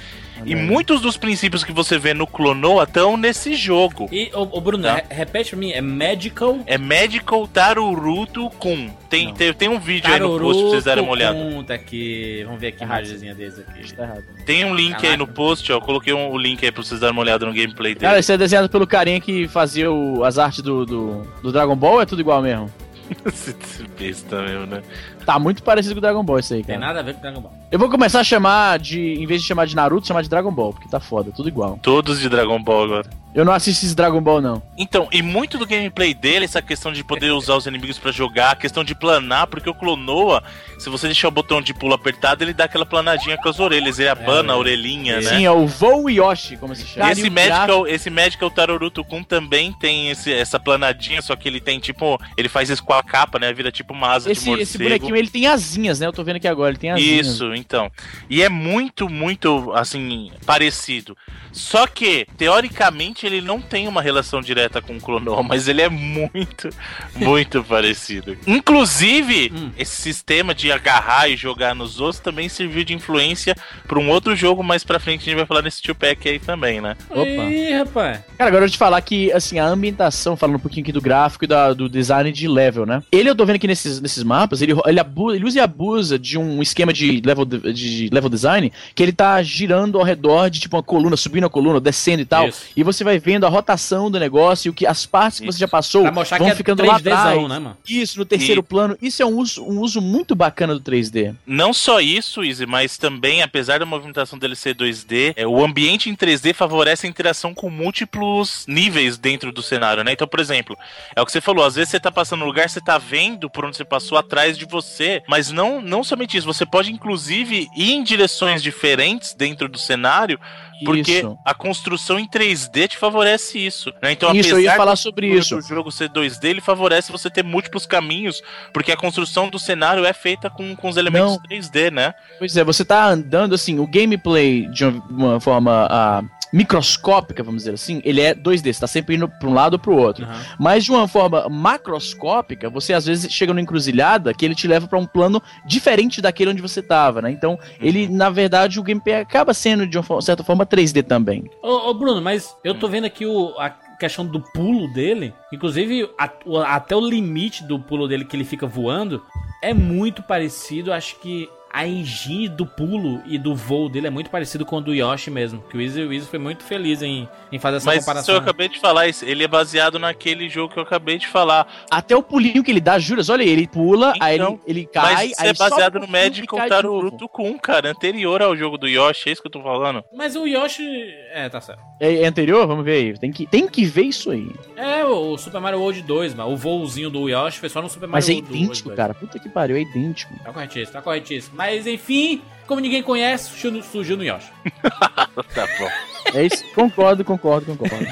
[0.45, 0.60] E aí.
[0.62, 4.08] muitos dos princípios que você vê no Clonoa estão nesse jogo.
[4.12, 4.95] E, ô, ô, Bruno, Tá.
[4.95, 8.89] re- repete pra mim, é Magical É Magical Tarurutu Kun.
[9.10, 11.38] Tem, tem, tem um vídeo aí no post pra vocês darem uma olhada.
[11.39, 12.43] Conta aqui.
[12.45, 13.93] Vamos ver aqui a imagenzinha desse aqui.
[13.95, 14.23] Tá errado.
[14.45, 15.17] Tem um link aí Caraca.
[15.17, 15.76] no post, ó.
[15.78, 18.06] Eu coloquei um, o link aí pra vocês darem uma olhada no gameplay dele.
[18.06, 21.76] Cara, isso é desenhado pelo carinha que fazia o- as artes do, do, do Dragon
[21.76, 22.69] Ball ou é tudo igual mesmo?
[23.26, 23.56] Esse
[23.97, 24.82] besta mesmo, né?
[25.27, 26.87] Tá muito parecido com o Dragon Ball isso aí, Tem cara.
[26.87, 27.51] nada a ver com Dragon Ball.
[27.69, 30.51] Eu vou começar a chamar de, em vez de chamar de Naruto, chamar de Dragon
[30.53, 31.77] Ball, porque tá foda, tudo igual.
[31.81, 33.09] Todos de Dragon Ball agora.
[33.35, 34.63] Eu não assisto esse Dragon Ball, não.
[34.77, 38.51] Então, e muito do gameplay dele, essa questão de poder usar os inimigos pra jogar,
[38.51, 40.41] a questão de planar, porque o Clonoa,
[40.79, 43.99] se você deixar o botão de pulo apertado, ele dá aquela planadinha com as orelhas,
[43.99, 45.21] ele abana É, a orelhinha, né?
[45.37, 47.11] Sim, é o Vou Yoshi, como se chama.
[47.11, 51.79] Esse Magical, esse Magical Tarurutu Kun também tem esse, essa planadinha, só que ele tem
[51.79, 52.17] tipo.
[52.37, 53.53] Ele faz isso com a capa, né?
[53.53, 54.63] Vira tipo uma asa de Esse, morcego.
[54.63, 56.06] esse bonequinho, ele tem asinhas, né?
[56.08, 57.27] Eu tô vendo aqui agora, ele tem asinhas.
[57.27, 57.91] Isso, então.
[58.30, 61.17] E é muito, muito, assim, parecido.
[61.51, 65.89] Só que, teoricamente, ele não tem uma relação direta com o Clonoa, mas ele é
[65.89, 66.69] muito,
[67.15, 68.38] muito parecido.
[68.45, 69.71] Inclusive, Hum.
[69.77, 73.56] esse sistema de agarrar e jogar nos outros também serviu de influência
[73.88, 76.38] para um outro jogo mais pra frente, a gente vai falar nesse Two Pack aí
[76.38, 76.95] também, né?
[77.10, 77.23] Opa.
[77.23, 78.19] Ih, rapaz.
[78.38, 81.01] Cara, agora eu vou te falar que, assim, a ambientação, falando um pouquinho aqui do
[81.01, 83.01] gráfico e da- do design de level, né?
[83.12, 86.19] Ele, eu tô vendo aqui nesses, nesses mapas, ele, ele, abu- ele usa e abusa
[86.19, 90.49] de um esquema de level, de, de level design que ele tá girando ao redor
[90.49, 92.47] de, tipo, uma coluna, subindo a coluna, descendo e tal.
[92.47, 92.65] Isso.
[92.75, 95.59] E você vai vendo a rotação do negócio e o que as partes que você
[95.59, 97.63] já passou vão é ficando lá 3Dzão, atrás.
[97.63, 97.73] né?
[97.87, 98.97] Isso, no terceiro E- plano.
[99.01, 101.33] Isso é um uso, um uso muito bacana do 3D.
[101.45, 106.09] Não só isso, Easy, mas também, apesar da movimentação dele ser 2D, é, o ambiente
[106.09, 110.11] em 3D favorece a interação com múltiplos níveis dentro do cenário, né?
[110.13, 110.77] Então, por exemplo,
[111.15, 113.49] é o que você falou, às vezes você tá passando no lugar, você tá vendo
[113.49, 114.96] por onde você passou atrás de você,
[115.27, 120.39] mas não, não somente isso, você pode inclusive ir em direções diferentes dentro do cenário,
[120.86, 121.38] porque Isso.
[121.43, 124.12] a construção em 3D te favorece isso, né?
[124.12, 125.55] Então, Isso, eu ia apesar falar do- sobre do- isso.
[125.55, 130.05] do jogo ser 2D, ele favorece você ter múltiplos caminhos, porque a construção do cenário
[130.05, 131.39] é feita com, com os elementos Não.
[131.41, 132.13] 3D, né?
[132.38, 136.21] Pois é, você tá andando assim, o gameplay de uma, forma ah,
[136.53, 139.79] microscópica, vamos dizer assim, ele é 2D, você tá sempre indo pra um lado ou
[139.79, 140.25] pro outro.
[140.25, 140.41] Aham.
[140.60, 144.88] Mas de uma forma macroscópica, você às vezes chega numa encruzilhada que ele te leva
[144.88, 147.31] pra um plano diferente daquele onde você tava, né?
[147.31, 151.49] Então, ele, na verdade, o gameplay acaba sendo de uma certa forma 3D também.
[151.62, 155.33] Ô, ô, Bruno, mas eu tô vendo aqui o, a questão do pulo dele.
[155.51, 159.21] Inclusive, a- o- até o limite do pulo dele que ele fica voando
[159.63, 160.93] é muito parecido.
[160.93, 164.81] Acho que a engine do pulo e do voo dele é muito parecido com o
[164.81, 165.61] do Yoshi mesmo.
[165.69, 168.35] Que o Easy, o Easy foi muito feliz em, em fazer essa Mas isso comparação.
[168.35, 171.67] eu acabei de falar, isso- ele é baseado naquele jogo que eu acabei de falar.
[171.91, 174.85] Até o pulinho que ele dá, juras, olha aí, ele pula, aí ele, Então, ele
[174.85, 176.67] cai, Mas isso aí é baseado no e novo.
[176.69, 180.03] Taruto Kun, cara, anterior ao jogo do Yoshi, é isso que eu tô falando.
[180.13, 180.83] Mas o Yoshi.
[181.31, 181.81] É, tá certo.
[181.99, 182.65] É, é anterior?
[182.65, 183.17] Vamos ver aí.
[183.19, 184.49] Tem que, tem que ver isso aí.
[184.75, 186.51] É, o, o Super Mario World 2, mano.
[186.51, 188.97] O voozinho do Yoshi foi só no Super Mario Mas é World idêntico, 2.
[188.97, 189.13] cara.
[189.13, 190.33] Puta que pariu, é idêntico.
[190.43, 191.55] Tá corretíssimo, tá corretíssimo.
[191.57, 194.51] Mas enfim, como ninguém conhece, surgiu no, Yoshi.
[195.53, 195.89] Tá bom.
[196.34, 196.63] É isso.
[196.73, 198.08] concordo, concordo, concordo.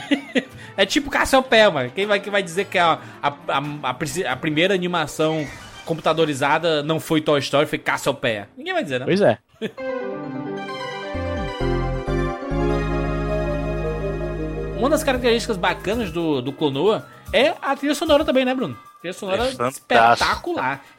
[0.77, 1.89] É tipo Cassiopeia, mano.
[1.93, 3.97] Quem vai, quem vai dizer que a, a, a, a
[4.31, 5.47] a primeira animação
[5.85, 8.49] computadorizada não foi Toy Story, foi Cassiopeia?
[8.57, 9.05] Ninguém vai dizer, né?
[9.05, 9.37] Pois é.
[14.77, 18.77] Uma das características bacanas do, do Clonoa é a trilha sonora também, né, Bruno?
[18.99, 20.55] Trilha sonora É fantástico.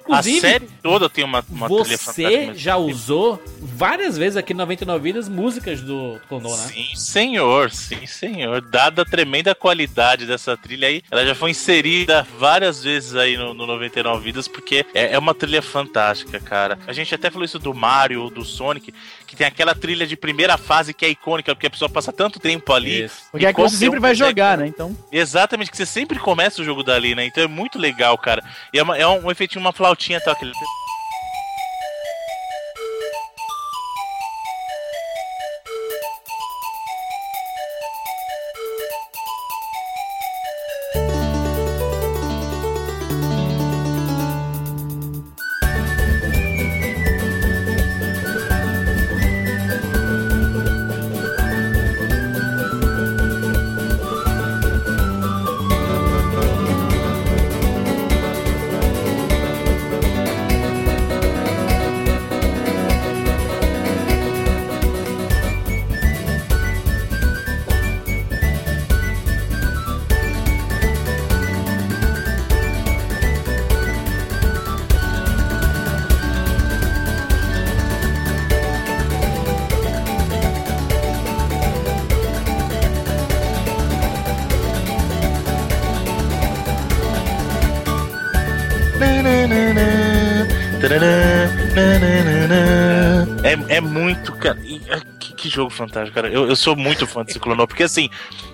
[0.06, 0.16] Espetacular.
[0.16, 4.58] A Inclusive, série toda tem uma, uma trilha você já usou várias vezes aqui no
[4.58, 6.62] 99 Vidas músicas do Clonoa, né?
[6.68, 8.60] Sim, senhor, sim, senhor.
[8.60, 13.54] Dada a tremenda qualidade dessa trilha aí, ela já foi inserida várias vezes aí no,
[13.54, 16.78] no 99 Vidas, porque é, é uma trilha fantástica, cara.
[16.86, 18.92] A gente até falou isso do Mario ou do Sonic,
[19.26, 22.38] que tem aquela trilha de primeira fase que é icônica, porque a pessoa passa tanto
[22.40, 23.04] tempo ali.
[23.04, 23.24] Isso.
[23.30, 24.66] Porque é E que você sempre um vai jogar, né?
[24.66, 24.96] Então.
[25.10, 27.24] Exatamente, que você sempre começa o jogo dali, né?
[27.24, 28.42] Então é muito legal, cara.
[28.72, 30.52] E é, uma- é um, efeitinho, uma flautinha tal, aquele.
[95.48, 96.28] Jogo fantástico, cara.
[96.28, 98.08] Eu, eu sou muito fã desse Clonoa, porque assim,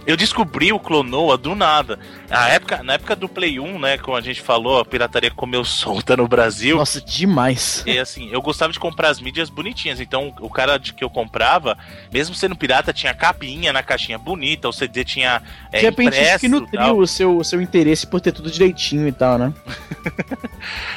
[0.06, 1.98] eu descobri o Clonoa do nada.
[2.28, 5.64] Na época, na época do Play 1, né, como a gente falou, a pirataria comeu
[5.64, 6.76] solta no Brasil.
[6.76, 7.82] Nossa, demais.
[7.86, 10.00] E assim, eu gostava de comprar as mídias bonitinhas.
[10.00, 11.76] Então, o cara de que eu comprava,
[12.12, 15.42] mesmo sendo pirata, tinha capinha na caixinha bonita, o CD tinha.
[15.70, 18.50] É, de repente, isso que impresso, nutriu o seu, o seu interesse por ter tudo
[18.50, 19.52] direitinho e tal, né?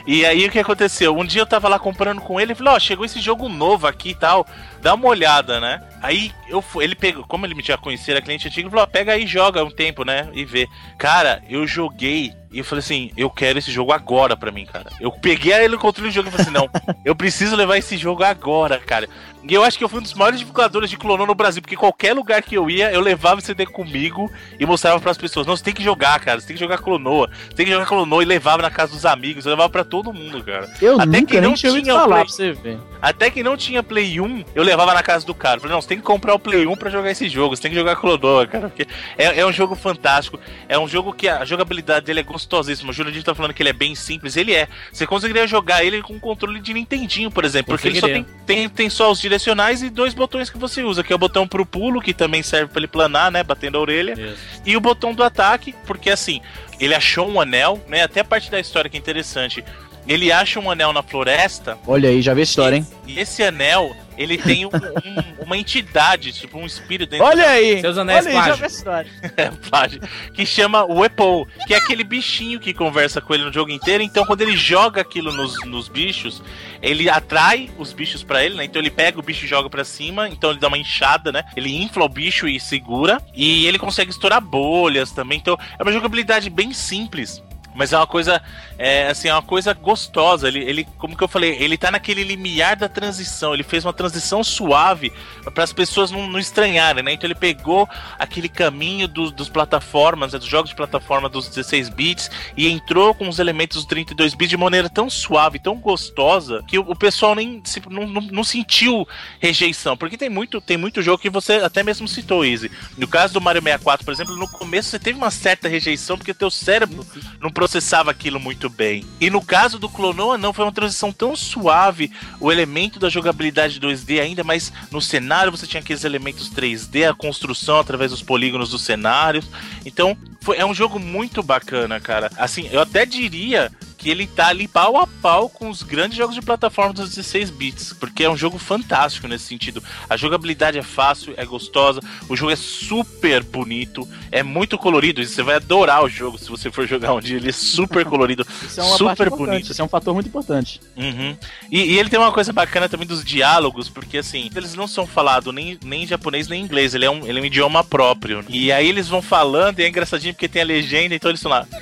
[0.06, 1.18] E aí o que aconteceu?
[1.18, 3.88] Um dia eu tava lá comprando com ele e falei, ó, chegou esse jogo novo
[3.88, 4.46] aqui e tal,
[4.82, 5.82] dá uma olhada, né?
[6.06, 8.88] Aí eu ele pegou, como ele me tinha conhecido, era cliente antigo, ele falou, ó,
[8.88, 10.30] pega aí joga um tempo, né?
[10.34, 10.70] E vê.
[11.00, 14.90] Cara, eu joguei E eu falei assim, eu quero esse jogo agora pra mim, cara.
[15.02, 16.70] Eu peguei ele no controle do jogo e falei assim, não,
[17.04, 19.10] eu preciso levar esse jogo agora, cara.
[19.48, 21.76] E eu acho que eu fui um dos maiores divulgadores de clonô no Brasil, porque
[21.76, 25.46] qualquer lugar que eu ia, eu levava o CD comigo e mostrava pras pessoas.
[25.46, 27.30] Não, você tem que jogar, cara, você tem que jogar clonoa.
[27.48, 30.12] Você tem que jogar clonoa e levava na casa dos amigos, eu levava pra todo
[30.12, 30.68] mundo, cara.
[30.82, 32.24] Eu Até nunca que não tinha falar Play.
[32.24, 32.80] pra você ver.
[33.00, 35.60] Até que não tinha Play 1, eu levava na casa do cara.
[35.60, 37.72] Falei, não, você tem que comprar o Play 1 pra jogar esse jogo, você tem
[37.72, 38.68] que jogar Clonoa, cara.
[38.70, 42.92] Porque é, é um jogo fantástico, é um jogo que a jogabilidade dele é gostosíssima.
[42.92, 44.68] O Jurandir tá falando que ele é bem simples, ele é.
[44.92, 48.26] Você conseguiria jogar ele com um controle de Nintendinho, por exemplo, porque ele só tem,
[48.46, 51.48] tem, tem só os direcionais e dois botões que você usa, que é o botão
[51.48, 54.62] pro pulo, que também serve pra ele planar, né, batendo a orelha Isso.
[54.66, 56.42] e o botão do ataque, porque assim,
[56.80, 58.04] ele achou um anel, né?
[58.04, 59.64] Até a parte da história que é interessante.
[60.08, 62.88] Ele acha um anel na floresta, Olha aí, já vi a história, hein?
[63.08, 67.82] e esse anel, ele tem um- um- uma entidade, tipo um espírito dentro Olha aí!
[67.82, 69.12] Seus anéis Olha aí, plágio.
[69.38, 70.02] é, plágio,
[70.34, 74.04] que chama o Epou, que é aquele bichinho que conversa com ele no jogo inteiro.
[74.04, 76.42] Então, quando ele joga aquilo nos, nos bichos,
[76.82, 78.66] ele atrai os bichos pra ele, né?
[78.66, 80.28] Então, ele pega o bicho e joga pra cima.
[80.30, 81.44] Então, ele dá uma inchada, né?
[81.56, 83.22] Ele infla o bicho e segura.
[83.34, 85.38] E ele consegue estourar bolhas também.
[85.38, 87.42] Então, é uma jogabilidade bem simples.
[87.76, 88.42] Mas é uma coisa,
[88.78, 90.48] é, assim, é uma coisa gostosa.
[90.48, 93.54] Ele, ele, como que eu falei, ele tá naquele limiar da transição.
[93.54, 95.12] Ele fez uma transição suave
[95.54, 97.12] para as pessoas não, não estranharem, né?
[97.14, 101.90] Então ele pegou aquele caminho dos, dos plataformas, né, dos jogos de plataforma dos 16
[101.90, 106.64] bits e entrou com os elementos dos 32 bits de maneira tão suave, tão gostosa,
[106.68, 109.08] que o, o pessoal nem se- não, não, não sentiu
[109.40, 109.98] rejeição.
[109.98, 112.72] Porque tem muito, tem muito jogo que você até mesmo citou, Easy.
[112.98, 116.34] No caso do Mario 64, por exemplo, no começo você teve uma certa rejeição porque
[116.34, 117.06] teu cérebro
[117.42, 119.04] não processava aquilo muito bem.
[119.20, 123.80] E no caso do Clonoa, não, foi uma transição tão suave, o elemento da jogabilidade
[123.80, 128.70] 2D ainda, mas no cenário você tinha aqueles elementos 3D, a construção através dos polígonos
[128.70, 129.50] dos cenários.
[129.84, 132.32] Então, foi, é um jogo muito bacana, cara.
[132.38, 133.72] Assim, eu até diria
[134.06, 137.50] que ele tá ali pau a pau com os grandes jogos de plataforma dos 16
[137.50, 139.82] bits, porque é um jogo fantástico nesse sentido.
[140.08, 145.26] A jogabilidade é fácil, é gostosa, o jogo é super bonito, é muito colorido, e
[145.26, 148.46] você vai adorar o jogo se você for jogar um dia, ele é super colorido,
[148.62, 149.72] Isso é uma super bonito.
[149.72, 150.80] Isso é um fator muito importante.
[150.96, 151.36] Uhum.
[151.72, 155.08] E, e ele tem uma coisa bacana também dos diálogos, porque assim, eles não são
[155.08, 157.84] falados nem, nem em japonês nem em inglês, ele é, um, ele é um idioma
[157.84, 158.46] próprio.
[158.50, 161.50] E aí eles vão falando, e é engraçadinho porque tem a legenda, então eles estão
[161.50, 161.66] lá.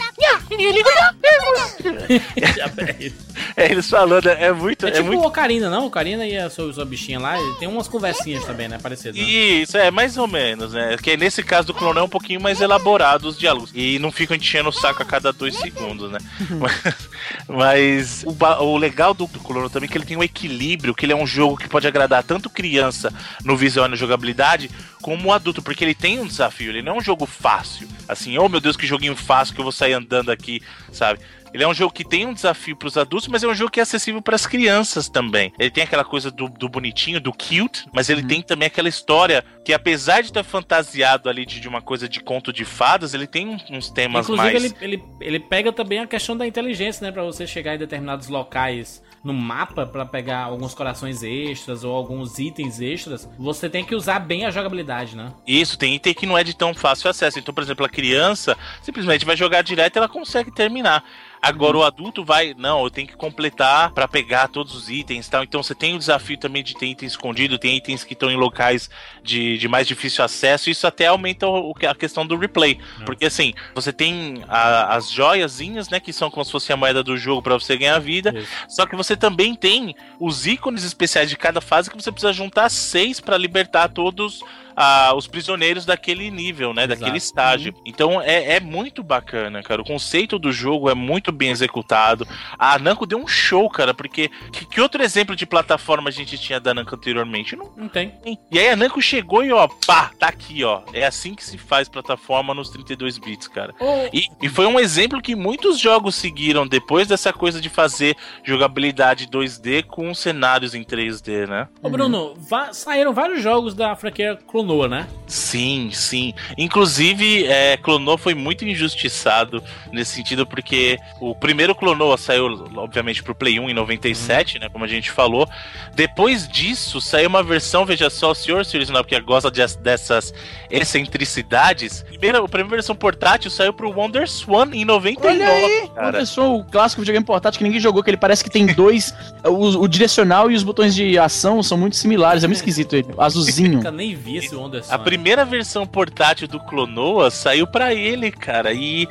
[3.56, 4.86] É, eles falando, é muito.
[4.86, 5.84] É É, tipo muito o Ocarina, não?
[5.84, 8.80] O Ocarina e a sua, sua bichinha lá, tem umas conversinhas também, né?
[8.82, 9.18] Parecido.
[9.18, 9.24] Né?
[9.24, 10.98] Isso, é mais ou menos, né?
[11.02, 13.72] Que nesse caso do clone é um pouquinho mais elaborado os diálogos.
[13.74, 16.20] E não ficam enchendo o saco a cada dois segundos, né?
[16.60, 16.74] mas
[17.48, 21.06] mas o, o legal do, do clone também é que ele tem um equilíbrio, que
[21.06, 24.70] ele é um jogo que pode agradar tanto criança no visual e na jogabilidade,
[25.02, 27.88] como adulto, porque ele tem um desafio, ele não é um jogo fácil.
[28.08, 31.20] Assim, oh meu Deus, que joguinho fácil que eu vou sair andando aqui, sabe?
[31.54, 33.80] Ele é um jogo que tem um desafio pros adultos, mas é um jogo que
[33.80, 35.54] é acessível pras crianças também.
[35.60, 39.46] Ele tem aquela coisa do, do bonitinho, do cute, mas ele tem também aquela história
[39.64, 43.28] que, apesar de estar fantasiado ali de, de uma coisa de conto de fadas, ele
[43.28, 44.64] tem uns temas Inclusive, mais.
[44.64, 47.12] ele, ele, ele pega também a questão da inteligência, né?
[47.14, 52.40] Pra você chegar em determinados locais no mapa pra pegar alguns corações extras ou alguns
[52.40, 55.32] itens extras, você tem que usar bem a jogabilidade, né?
[55.48, 57.40] Isso, tem item que não é de tão fácil acesso.
[57.40, 61.04] Então, por exemplo, a criança simplesmente vai jogar direto e ela consegue terminar.
[61.44, 65.30] Agora o adulto vai, não, eu tenho que completar pra pegar todos os itens e
[65.30, 65.44] tal.
[65.44, 68.38] Então você tem o desafio também de ter item escondido, tem itens que estão em
[68.38, 68.90] locais
[69.22, 70.70] de, de mais difícil acesso.
[70.70, 72.80] Isso até aumenta o- a questão do replay.
[73.06, 77.04] Porque assim, você tem a- as joiazinhas, né, que são como se fosse a moeda
[77.04, 78.34] do jogo pra você ganhar vida.
[78.38, 78.48] Isso.
[78.70, 82.70] Só que você também tem os ícones especiais de cada fase que você precisa juntar
[82.70, 84.42] seis pra libertar todos
[84.76, 86.84] ah, os prisioneiros daquele nível, né?
[86.84, 87.00] Exato.
[87.00, 87.74] Daquele estágio.
[87.86, 89.82] Então é, é muito bacana, cara.
[89.82, 92.28] O conceito do jogo é muito bem executado.
[92.58, 96.38] A Namco deu um show, cara, porque que, que outro exemplo de plataforma a gente
[96.38, 97.56] tinha da Namco anteriormente?
[97.56, 98.14] Não Não tem.
[98.52, 100.82] E aí a Namco chegou e ó, pá, tá aqui, ó.
[100.94, 103.74] É assim que se faz plataforma nos 32 bits, cara.
[104.14, 109.28] E, e foi um exemplo que muitos jogos seguiram depois dessa coisa de fazer jogabilidade
[109.28, 111.68] 2D com cenários em 3D, né?
[111.82, 115.08] Ô, Bruno, va- saíram vários jogos da franquia Clonoa, né?
[115.28, 116.34] Sim, sim.
[116.58, 123.36] Inclusive, é, Clonoa foi muito injustiçado nesse sentido, porque o primeiro Clonoa saiu, obviamente, pro
[123.36, 124.70] Play 1 em 97, né?
[124.70, 125.48] Como a gente falou.
[125.96, 130.34] Depois disso, saiu uma versão, veja só, o senhor Sirius que gosta de- dessas
[130.70, 132.04] excentricidades.
[132.04, 135.28] Primeira, a primeira versão portátil saiu pro Wonder Swan em 99.
[135.28, 135.90] Olha aí!
[135.94, 136.20] Cara.
[136.20, 139.14] pessoa, o clássico videogame portátil que ninguém jogou, que ele parece que tem dois.
[139.44, 142.44] o, o direcional e os botões de ação são muito similares.
[142.44, 143.08] É muito esquisito ele.
[143.18, 143.74] Azulzinho.
[143.74, 145.00] Nunca nem vi esse Wonder A Swan.
[145.00, 148.74] primeira versão portátil do Clonoa saiu pra ele, cara.
[148.74, 149.08] E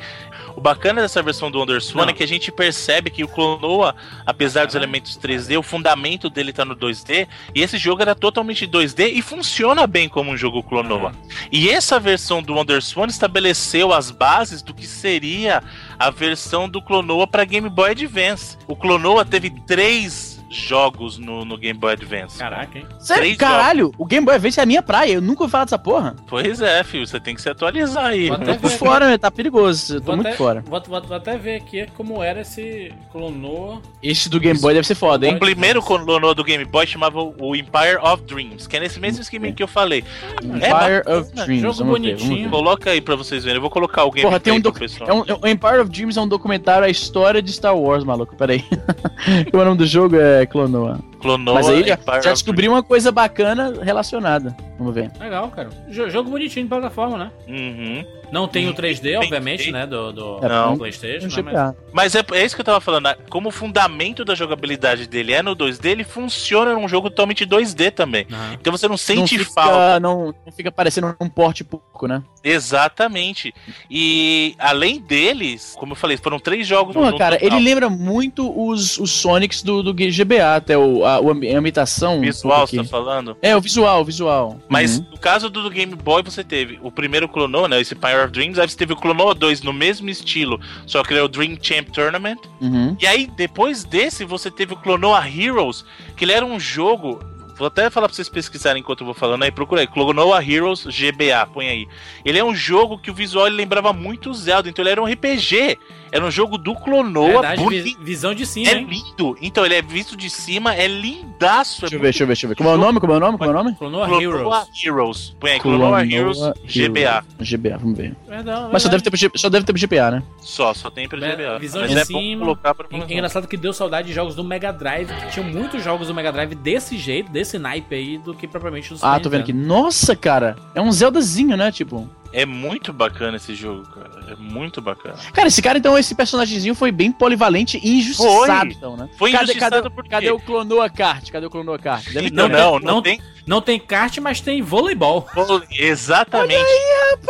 [0.55, 2.09] o bacana dessa versão do WonderSwan Não.
[2.09, 4.89] é que a gente percebe que o Clonoa, apesar dos Caralho.
[4.89, 7.27] elementos 3D, o fundamento dele tá no 2D.
[7.55, 11.11] E esse jogo era totalmente 2D e funciona bem como um jogo Clonoa.
[11.51, 15.63] E essa versão do WonderSwan estabeleceu as bases do que seria
[15.97, 18.57] a versão do Clonoa para Game Boy Advance.
[18.67, 22.37] O Clonoa teve três jogos no, no Game Boy Advance.
[22.37, 22.85] Caraca, hein?
[22.99, 25.13] Sério, caralho, o Game Boy Advance é a minha praia.
[25.13, 26.15] Eu nunca ouvi falar dessa porra.
[26.27, 28.27] Pois é, filho, você tem que se atualizar aí.
[28.27, 29.17] Vou até ver fora, né?
[29.17, 29.95] tá perigoso.
[29.95, 30.63] Eu tô Vou muito até, fora.
[30.67, 33.81] Vou, vou- vou até ver aqui como era esse Clonoa.
[34.01, 35.35] Esse do Game Boy deve ser foda, hein?
[35.35, 39.21] O primeiro colono do Game Boy chamava o Empire of Dreams, que é nesse mesmo
[39.21, 40.03] esquema que eu falei.
[40.43, 41.61] Empire of bacana, Dreams.
[41.61, 42.43] jogo vamos bonitinho.
[42.45, 42.49] ver.
[42.49, 43.57] Coloca aí pra vocês verem.
[43.57, 44.79] Eu vou colocar o gameplay Porra, tem um pro doc...
[44.79, 45.09] pessoal.
[45.09, 48.03] é um, é um- Empire of Dreams é um documentário a história de Star Wars,
[48.03, 48.35] maluco.
[48.35, 48.63] Peraí.
[49.53, 50.99] o nome do jogo é Clonoa.
[51.21, 54.55] Clonoa Mas aí já, já descobri uma coisa bacana relacionada.
[54.77, 55.11] Vamos ver.
[55.19, 55.69] Legal, cara.
[55.89, 57.31] Jo- jogo bonitinho de plataforma, né?
[57.47, 58.05] Uhum.
[58.33, 59.85] Não tem o 3D, Tem obviamente, né?
[59.85, 60.71] Do, do, É, Não.
[60.73, 61.27] do PlayStation.
[61.27, 61.75] Um né, mas-.
[61.93, 63.03] Mas é, é isso que eu tava falando.
[63.03, 63.15] né?
[63.29, 67.91] Como o fundamento da jogabilidade dele é no 2D, ele funciona num jogo totalmente 2D
[67.91, 68.25] também.
[68.31, 68.53] Aham.
[68.59, 69.99] Então você não Não sente fica, falta.
[69.99, 72.23] não, não fica parecendo um porte pouco, né?
[72.43, 73.53] Exatamente.
[73.89, 77.55] E além deles, como eu falei, foram três jogos Porra, no cara, total.
[77.57, 82.19] ele lembra muito os, os Sonics do, do GBA, até o, a, o a imitação.
[82.19, 82.77] visual, aqui.
[82.77, 83.37] você tá falando?
[83.41, 84.57] É, o visual, o visual.
[84.67, 85.05] Mas Uhum.
[85.11, 87.79] no caso do Game Boy, você teve o primeiro Clonoa, né?
[87.79, 91.19] Esse Of Dreams, aí você teve o Clonoa 2 no mesmo estilo, só que ele
[91.19, 92.39] é o Dream Champ Tournament.
[92.61, 92.95] Uhum.
[92.99, 97.19] E aí, depois desse, você teve o Clonoa Heroes, que ele era um jogo.
[97.55, 99.87] Vou até falar pra vocês pesquisarem enquanto eu vou falando aí, procura aí.
[99.87, 101.87] Clonoa Heroes GBA, põe aí.
[102.25, 105.05] Ele é um jogo que o visual lembrava muito o Zelda, então ele era um
[105.05, 105.77] RPG.
[106.13, 108.87] Era um jogo do Clonoa, Verdade, vi- visão de cima, É hein?
[108.87, 109.35] lindo.
[109.41, 111.81] Então, ele é visto de cima, é lindaço.
[111.81, 112.55] Deixa é eu ver, deixa eu ver, deixa eu ver.
[112.55, 112.99] Como é o nome?
[112.99, 113.37] Como é o nome?
[113.37, 113.75] Como é o nome?
[113.75, 114.85] Clonoa Clonoa Heroes.
[114.85, 115.35] Heroes.
[115.39, 117.23] Põe aí, Clonoa Heroes GBA.
[117.39, 118.15] GBA, vamos ver.
[118.27, 120.23] Verdade, Mas só deve, ter, só deve ter pro GPA, né?
[120.39, 121.57] Só, só tem pra GBA.
[121.59, 122.19] visão Mas de é cima.
[122.19, 125.47] bom colocar pra É engraçado que deu saudade de jogos do Mega Drive, que tinham
[125.49, 129.19] muitos jogos do Mega Drive desse jeito, desse naipe aí, do que propriamente do Ah,
[129.19, 129.53] tô vendo aqui.
[129.53, 130.55] Nossa, cara.
[130.75, 131.71] É um Zeldazinho, né?
[131.71, 132.07] Tipo.
[132.33, 134.09] É muito bacana esse jogo, cara.
[134.31, 135.15] É muito bacana.
[135.33, 138.75] Cara, esse cara, então, esse personagemzinho foi bem polivalente e injustiçado, Foi.
[138.75, 139.07] então, né?
[139.17, 141.29] Foi cadê, injustiçado cadê, cadê o Clonoa Kart?
[141.29, 142.09] Cadê o Clonoa Kart?
[142.11, 142.61] Deve Não, ter, né?
[142.61, 143.21] não, não, não- tem.
[143.45, 145.27] Não tem kart, mas tem voleibol.
[145.69, 146.63] Exatamente.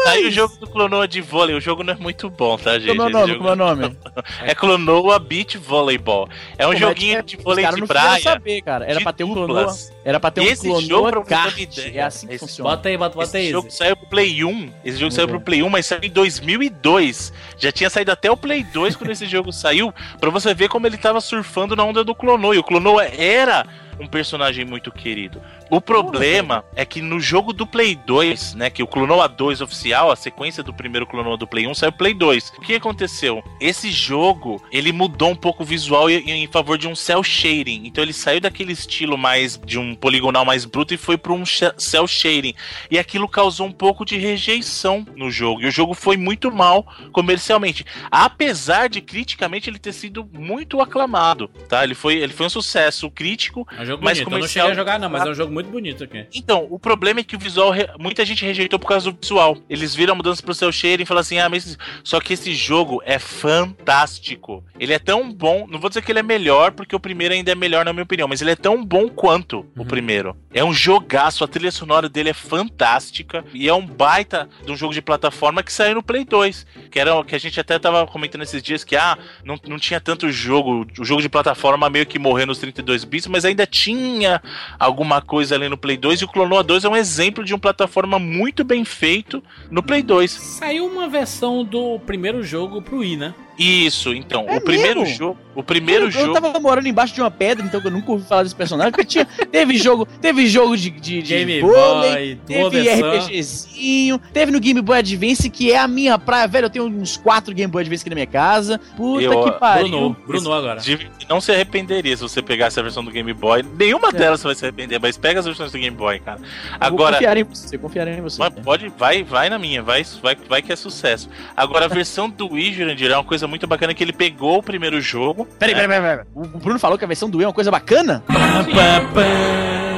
[0.03, 1.55] Saiu o jogo do Clonoa de vôlei.
[1.55, 2.89] O jogo não é muito bom, tá, gente?
[2.95, 3.35] Como é o Esse nome?
[3.37, 3.97] Como é o nome?
[4.43, 6.29] É Clonoa Beach Volleyball.
[6.55, 8.21] É um Pô, joguinho é- de vôlei de praia.
[8.21, 8.85] saber, cara.
[8.85, 9.33] Era pra ter um.
[9.33, 9.75] Clonoa.
[10.05, 11.77] Era pra ter um Esse jogo, Clonoa uma Kart.
[11.77, 12.69] É assim que esse funciona.
[12.69, 13.43] Bota aí, bota, bota aí.
[13.45, 14.69] Esse jogo saiu pro Play 1.
[14.93, 17.33] Esse jogo saiu pro Play 1, mas saiu em 2002.
[17.57, 20.85] Já tinha saído até o Play 2 quando esse jogo saiu, pra você ver como
[20.85, 22.55] ele tava surfando na onda do Clonoa.
[22.55, 23.65] E o Clonoa era
[23.99, 25.41] um personagem muito querido.
[25.69, 30.11] O problema é que no jogo do Play 2, né, que o Clonoa 2 oficial,
[30.11, 32.53] a sequência do primeiro Clonoa do Play 1 saiu Play 2.
[32.57, 33.43] O que aconteceu?
[33.59, 37.83] Esse jogo, ele mudou um pouco o visual em, em favor de um cel shading.
[37.85, 41.43] Então ele saiu daquele estilo mais de um poligonal mais bruto e foi para um
[41.45, 42.53] cel shading.
[42.91, 45.61] E aquilo causou um pouco de rejeição no jogo.
[45.61, 51.47] E o jogo foi muito mal comercialmente, apesar de criticamente ele ter sido muito aclamado,
[51.67, 51.83] tá?
[51.83, 54.27] Ele foi, ele foi um sucesso crítico, É um jogo Mas bonito.
[54.27, 56.25] Eu não comercial- cheguei a jogar, não, mas é um jogo muito bonito aqui.
[56.33, 59.57] então, o problema é que o visual, re- muita gente rejeitou por causa do visual.
[59.69, 61.77] Eles viram a mudança pro seu cheiro e falaram assim: ah, mas.
[62.03, 64.63] Só que esse jogo é fantástico.
[64.79, 67.51] Ele é tão bom, não vou dizer que ele é melhor, porque o primeiro ainda
[67.51, 70.35] é melhor, na minha opinião, mas ele é tão bom quanto o primeiro.
[70.53, 74.75] É um jogaço, a trilha sonora dele é fantástica e é um baita de um
[74.75, 76.65] jogo de plataforma que saiu no Play 2.
[76.91, 79.77] Que era o que a gente até tava comentando esses dias que, ah, não, não
[79.79, 83.65] tinha tanto jogo, o jogo de plataforma meio que morreu nos 32 bits, mas ainda
[83.73, 84.39] tinha
[84.79, 87.59] alguma coisa ali no Play 2 e o Clonoa 2 é um exemplo de um
[87.59, 90.31] plataforma muito bem feito no Play 2.
[90.31, 93.33] Saiu uma versão do primeiro jogo pro Wii, né?
[93.57, 95.15] Isso, então, É o primeiro mesmo?
[95.15, 98.11] jogo, o primeiro eu, jogo eu tava morando embaixo de uma pedra, então eu nunca
[98.11, 98.91] ouvi falar desse personagem.
[98.91, 102.89] Porque tinha, teve jogo, teve jogo de, de, de Game vôlei, Boy, teve.
[102.89, 106.65] RPGzinho, teve no Game Boy Advance, que é a minha praia, velho.
[106.65, 108.79] Eu tenho uns quatro Game Boy Advance aqui na minha casa.
[108.97, 109.87] Puta Eu, que pariu.
[109.89, 110.79] Bruno, Bruno agora.
[110.79, 113.63] de- não se arrependeria se você pegasse a versão do Game Boy.
[113.77, 114.11] Nenhuma É.
[114.13, 116.39] delas você vai se arrepender, mas pega as versões do Game Boy, cara.
[116.79, 118.39] Agora, confiar em você, confiar em você.
[118.39, 121.29] Mas pode, vai, vai na minha, vai, vai, vai que é sucesso.
[121.55, 124.63] Agora, a versão do Wii, Jurandir, é uma coisa muito bacana que ele pegou o
[124.63, 125.45] primeiro jogo.
[125.59, 126.25] Peraí, peraí, peraí, peraí.
[126.35, 128.23] O Bruno falou que a versão do Wii é uma coisa bacana?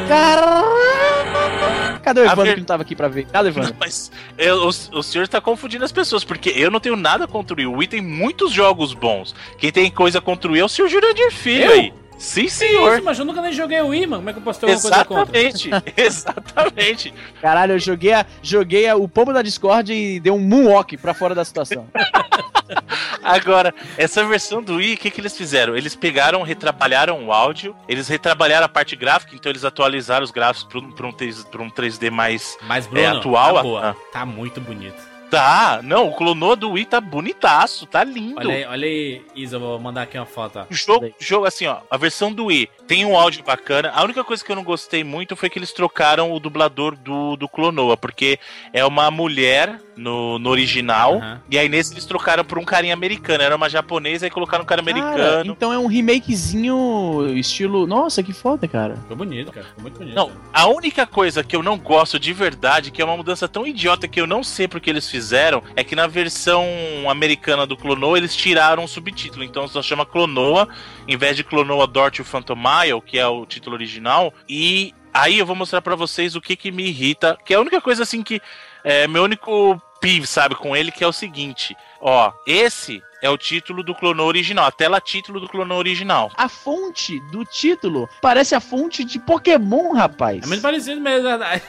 [0.07, 0.65] Caralho!
[2.03, 3.25] Cadê o Evandro ver- que não tava aqui pra ver?
[3.25, 3.75] Cadê o Evandro?
[3.79, 7.55] Mas é, o, o senhor tá confundindo as pessoas, porque eu não tenho nada contra
[7.55, 7.65] o Wii.
[7.67, 9.33] O Wii tem muitos jogos bons.
[9.57, 11.71] Quem tem coisa contra o Wii é o senhor Jurandir Filho Eu?
[11.71, 11.93] aí.
[12.17, 12.93] Sim, Que senhor.
[12.95, 14.21] isso, mas eu nunca nem joguei o Wii, mano.
[14.21, 15.37] Como é que eu posso ter alguma coisa contra?
[15.37, 17.13] Exatamente, exatamente.
[17.41, 21.13] Caralho, eu joguei, a- joguei a- o pombo da Discord e dei um moonwalk pra
[21.13, 21.87] fora da situação.
[23.23, 25.75] Agora, essa versão do Wii, o que, que eles fizeram?
[25.75, 30.63] Eles pegaram, retrabalharam o áudio, eles retrabalharam a parte gráfica, então eles atualizaram os gráficos
[30.71, 32.57] para um, pra um 3 pra um 3D mais.
[32.61, 33.63] Mas, Bruno, É atual, tá ah.
[33.63, 33.97] boa.
[34.13, 35.14] Tá muito bonito.
[35.29, 38.39] Tá, não, o clonou do Wii tá bonitaço, tá lindo.
[38.39, 40.65] Olha aí, olha aí, Isa, vou mandar aqui uma foto, ó.
[40.69, 43.91] O jogo, jogo, assim, ó, a versão do Wii tem um áudio bacana.
[43.93, 47.35] A única coisa que eu não gostei muito foi que eles trocaram o dublador do,
[47.35, 48.39] do Clonoa, porque
[48.71, 51.41] é uma mulher no, no original, Aham.
[51.49, 53.43] e aí nesse eles trocaram por um carinha americano.
[53.43, 55.51] Era uma japonesa e colocaram um cara Cara, americano.
[55.51, 57.87] então é um remakezinho estilo.
[57.87, 58.95] Nossa, que foda, cara.
[58.97, 59.65] Ficou bonito, cara.
[59.65, 60.15] Ficou muito bonito.
[60.15, 63.65] Não, a única coisa que eu não gosto de verdade, que é uma mudança tão
[63.65, 66.65] idiota que eu não sei porque eles fizeram, é que na versão
[67.09, 69.43] americana do Clonoa eles tiraram o subtítulo.
[69.43, 70.67] Então só chama Clonoa,
[71.07, 74.33] em vez de Clonoa Door to Phantom Mile, que é o título original.
[74.47, 77.61] E aí eu vou mostrar pra vocês o que que me irrita, que é a
[77.61, 78.41] única coisa assim que
[78.85, 81.75] é meu único piv, sabe, com ele, que é o seguinte.
[81.99, 86.31] Ó, esse é o título do Clonoa original, a tela título do Clonoa original.
[86.37, 90.43] A fonte do título parece a fonte de Pokémon, rapaz.
[90.43, 91.61] É muito parecido mesmo, é.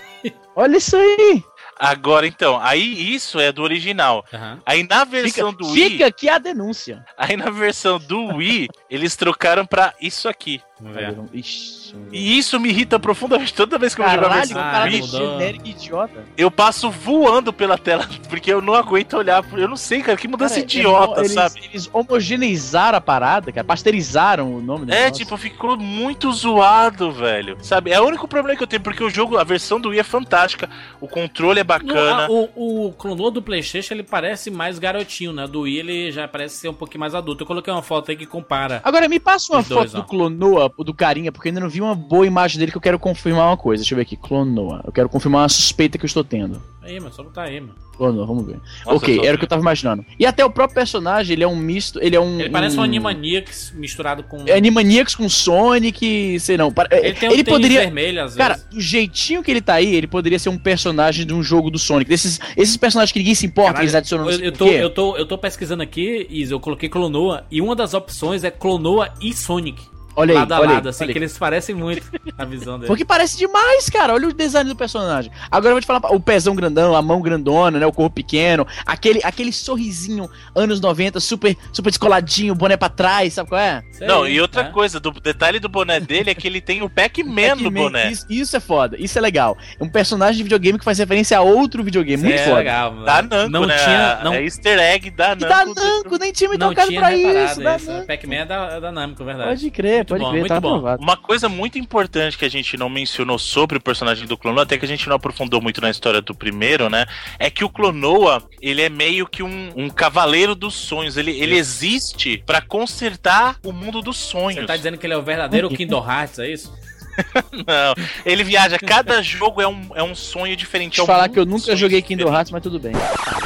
[0.55, 1.43] Olha isso aí.
[1.79, 4.25] Agora então, aí isso é do original.
[4.33, 4.61] Aham.
[4.65, 7.05] Aí na Fica, versão do Wii, fica aqui a denúncia.
[7.19, 10.63] aí na versão do Wii, eles trocaram pra isso aqui.
[10.81, 11.15] Vamos ver.
[11.35, 14.71] Ixi, E isso me irrita profundamente toda vez que eu vou jogar a Caralho, Ah,
[14.73, 16.25] cara genérico idiota.
[16.37, 19.45] Eu passo voando pela tela, porque eu não aguento olhar.
[19.53, 21.61] Eu não sei, cara, que mudança Cara, idiota, eles, sabe?
[21.65, 23.65] Eles homogeneizaram a parada, cara.
[23.65, 25.25] Pasteurizaram o nome É, negócio.
[25.25, 27.57] tipo, ficou muito zoado, velho.
[27.63, 27.91] Sabe?
[27.91, 30.05] É o único problema que eu tenho, porque o jogo, a versão do Wii é
[30.05, 30.69] fantástica,
[31.01, 32.27] o controle é bacana.
[32.29, 35.47] No- a- o, o Clonoa do Playstation, ele parece mais garotinho, né?
[35.47, 37.43] Do Wii, ele já parece ser um pouquinho mais adulto.
[37.43, 38.81] Eu coloquei uma foto aí que compara.
[38.85, 40.03] Agora, me passa uma dois, foto ó.
[40.03, 42.83] do Clonoa, do carinha, porque eu ainda não vi uma boa imagem dele que eu
[42.83, 43.83] quero confirmar uma coisa.
[43.83, 44.17] Deixa eu ver aqui.
[44.17, 44.83] Clonoa.
[44.85, 46.63] Eu quero confirmar uma suspeita que eu estou tendo.
[46.83, 47.75] Aí, mano, só botar aí, mano.
[47.97, 48.61] Clonoa, vamos ver.
[48.85, 50.05] Nossa, ok, era o que eu tava imaginando.
[50.19, 51.99] E até o próprio personagem, ele é um misto.
[52.01, 52.39] Ele é um.
[52.39, 54.45] Ele parece um um Animaniacs misturado com.
[54.47, 56.73] É Animaniacs com Sonic, sei não.
[56.91, 57.81] Ele tem um ele tênis poderia.
[57.81, 58.71] vermelho, às Cara, vezes.
[58.71, 61.79] do jeitinho que ele tá aí, ele poderia ser um personagem de um jogo do
[61.79, 62.09] Sonic.
[62.09, 65.17] Desses, esses personagens que ninguém se importa, Caralho, eles adicionam eu, eu, tô, eu, tô,
[65.17, 69.33] eu tô pesquisando aqui, Isa, eu coloquei Clonoa, e uma das opções é Clonoa e
[69.33, 69.96] Sonic.
[70.17, 71.23] Olha aí, lado a olha lado, aí, assim, olha que aí.
[71.25, 72.03] eles parecem muito
[72.39, 72.87] a visão dele.
[72.89, 74.15] Porque parece demais, cara.
[74.15, 75.31] Olha o design do personagem.
[75.51, 77.87] Agora eu vou te falar o pezão grandão, a mão grandona, né?
[77.87, 83.49] O corpo pequeno, aquele, aquele sorrisinho anos 90, super, super descoladinho, boné pra trás, sabe
[83.51, 83.83] qual é?
[83.93, 84.71] Sei, Não, e outra né?
[84.71, 88.11] coisa, do detalhe do boné dele é que ele tem o Pac-Man no boné.
[88.11, 89.57] Isso, isso é foda, isso é legal.
[89.79, 92.17] É um personagem de videogame que faz referência a outro videogame.
[92.23, 92.57] Isso Muito é foda.
[92.57, 93.05] legal, mano.
[93.05, 93.77] Da Namco, não né?
[93.77, 95.75] tinha, não, É easter egg da E da Namco.
[95.81, 97.61] Namco, nem tinha me não tocado tinha pra isso.
[97.61, 97.61] Isso.
[97.61, 98.07] Namco.
[98.07, 99.49] Pac-Man é da, é da Namco, verdade.
[99.51, 100.69] Pode crer, Muito bom, muito tá bom.
[100.69, 101.03] aprovado.
[101.03, 104.79] Uma coisa muito importante que a gente não mencionou sobre o personagem do Clonoa, até
[104.79, 107.07] que a gente não aprofundou muito na história do primeiro, né?
[107.39, 111.17] É que o Clonoa, ele é meio que um, um cavaleiro dos sonhos.
[111.17, 114.61] Ele, ele existe pra consertar o mundo dos sonhos.
[114.61, 116.73] Você tá dizendo que ele é o verdadeiro Kingdom Hearts, é isso?
[117.67, 117.95] Não,
[118.25, 118.79] ele viaja.
[118.79, 120.97] Cada jogo é um, é um sonho diferente.
[120.97, 122.33] Deixa é eu um falar que eu nunca joguei Kingdom.
[122.33, 122.93] Hearts, mas tudo bem.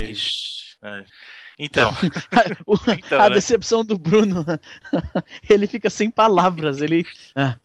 [0.03, 1.05] Ixi, é.
[1.63, 1.95] Então,
[2.67, 3.35] O- Então, a né?
[3.35, 4.45] decepção do Bruno,
[5.49, 6.81] ele fica sem palavras.
[6.81, 7.05] Ele.
[7.37, 7.57] Ah,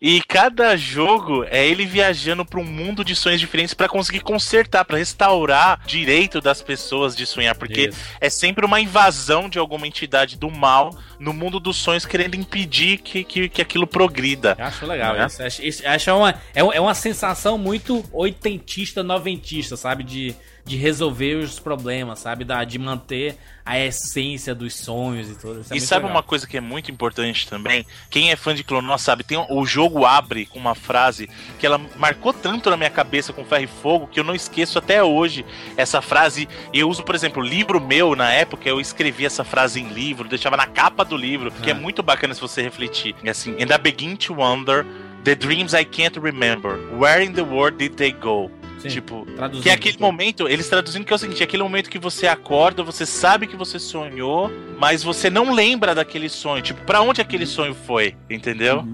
[0.00, 4.84] e cada jogo é ele viajando pra um mundo de sonhos diferentes pra conseguir consertar,
[4.84, 7.98] pra restaurar o direito das pessoas de sonhar, porque Isso.
[8.20, 12.98] é sempre uma invasão de alguma entidade do mal no mundo dos sonhos querendo impedir
[12.98, 14.54] que, que, que aquilo progrida.
[14.58, 15.26] Eu acho legal Não é?
[15.26, 15.42] isso.
[15.42, 20.04] Acho, isso- acho uma, é, é uma sensação muito oitentista, noventista, sabe?
[20.04, 20.34] De,
[20.68, 22.44] de resolver os problemas, sabe?
[22.44, 25.60] Da, de manter a essência dos sonhos e tudo.
[25.60, 26.16] Isso é e sabe legal.
[26.16, 27.84] uma coisa que é muito importante também?
[28.10, 31.80] Quem é fã de Clonoa sabe, tem o jogo abre com uma frase que ela
[31.96, 35.44] marcou tanto na minha cabeça com ferro e fogo que eu não esqueço até hoje
[35.76, 36.48] essa frase.
[36.72, 40.56] Eu uso, por exemplo, livro meu na época, eu escrevi essa frase em livro, deixava
[40.56, 41.76] na capa do livro, que é, Ah.
[41.76, 43.14] muito bacana se você refletir.
[43.24, 44.84] É assim, and I begin to wonder
[45.24, 46.78] the dreams I can't remember.
[46.98, 48.50] Where in the world did they go?
[48.78, 49.62] Sim, Tipo, traduzindo.
[49.62, 52.26] que é aquele momento, eles traduzindo que é o seguinte, é aquele momento que você
[52.26, 56.62] acorda, você sabe que você sonhou, mas você não lembra daquele sonho.
[56.62, 58.86] Tipo, pra onde aquele sonho foi, entendeu?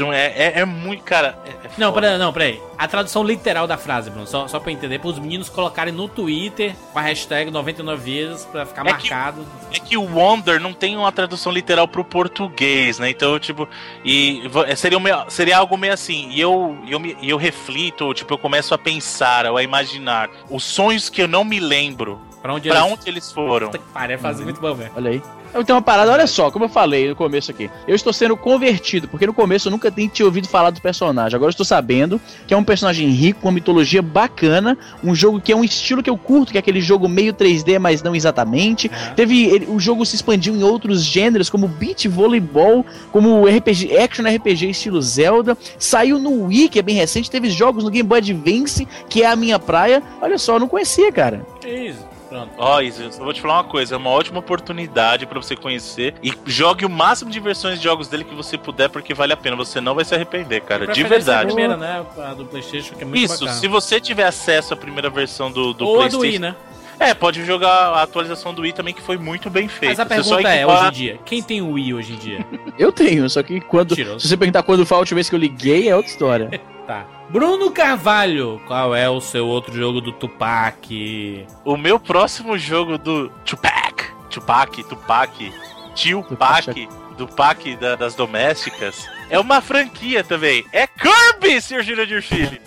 [0.00, 1.38] Então é, é, é muito, cara.
[1.44, 2.60] é- é Não, peraí, não, peraí.
[2.78, 6.74] A tradução literal da frase, Bruno, só, só pra entender, pros meninos colocarem no Twitter
[6.92, 9.46] com a hashtag 99 vezes pra ficar É que- marcado.
[9.70, 13.10] É que o Wonder não tem uma tradução literal pro português, né?
[13.10, 13.68] Então, tipo,
[14.02, 16.30] e é, seria, meio- seria algo meio assim.
[16.30, 20.64] E eu, eu, me- eu reflito, tipo, eu começo a pensar, ou a imaginar os
[20.64, 22.18] sonhos que eu não me lembro.
[22.42, 22.92] Pra onde Pra eles...
[22.92, 23.66] onde eles foram?
[23.66, 24.90] Puta que pariu, é fazer muito bom, velho.
[24.96, 25.22] Olha aí.
[25.52, 27.68] Eu tenho uma parada, olha só, como eu falei no começo aqui.
[27.86, 31.34] Eu estou sendo convertido, porque no começo eu nunca tinha ouvido falar do personagem.
[31.34, 35.40] Agora eu estou sabendo que é um personagem rico, com uma mitologia bacana, um jogo
[35.40, 38.14] que é um estilo que eu curto, que é aquele jogo meio 3D, mas não
[38.14, 38.88] exatamente.
[38.94, 39.14] Aham.
[39.16, 39.44] Teve.
[39.46, 44.70] ele- o jogo se expandiu em outros gêneros, como beat voleibol, como RPG, action RPG
[44.70, 45.58] estilo Zelda.
[45.80, 49.26] Saiu no Wii, que é bem recente, teve jogos no Game Boy Advance, que é
[49.26, 50.00] a minha praia.
[50.22, 51.44] Olha só, eu não conhecia, cara.
[51.60, 52.08] Que isso?
[52.30, 52.50] Pronto.
[52.56, 55.56] Ó, Izzy, eu só vou te falar uma coisa, é uma ótima oportunidade pra você
[55.56, 59.32] conhecer e jogue o máximo de versões de jogos dele que você puder, porque vale
[59.32, 61.46] a pena, você não vai se arrepender, cara, de é a verdade.
[61.48, 62.06] primeira, né?
[62.18, 63.52] A do Playstation, que é muito Isso, bacana.
[63.58, 66.54] se você tiver acesso à primeira versão do, do Ou a PlayStation, do Wii, né?
[67.00, 69.86] É, pode jogar a atualização do Wii também, que foi muito bem feita.
[69.88, 72.16] Mas a Você só pergunta é, hoje em dia, quem tem o Wii hoje em
[72.16, 72.46] dia?
[72.78, 73.90] Eu tenho, só que quando.
[73.90, 74.20] Mentiroso.
[74.20, 76.50] Se você perguntar quando foi a última vez que eu liguei, é outra história.
[76.90, 77.06] Tá.
[77.28, 81.46] Bruno Carvalho, qual é o seu outro jogo do Tupac?
[81.64, 85.52] O meu próximo jogo do Tupac, Tupac, Tupac,
[85.94, 86.66] Tio Tupac.
[86.66, 90.64] Pac, do Pac da- das domésticas, é uma franquia também.
[90.72, 91.82] É Kirby, Sr.
[91.84, 92.60] Jurandir Filho.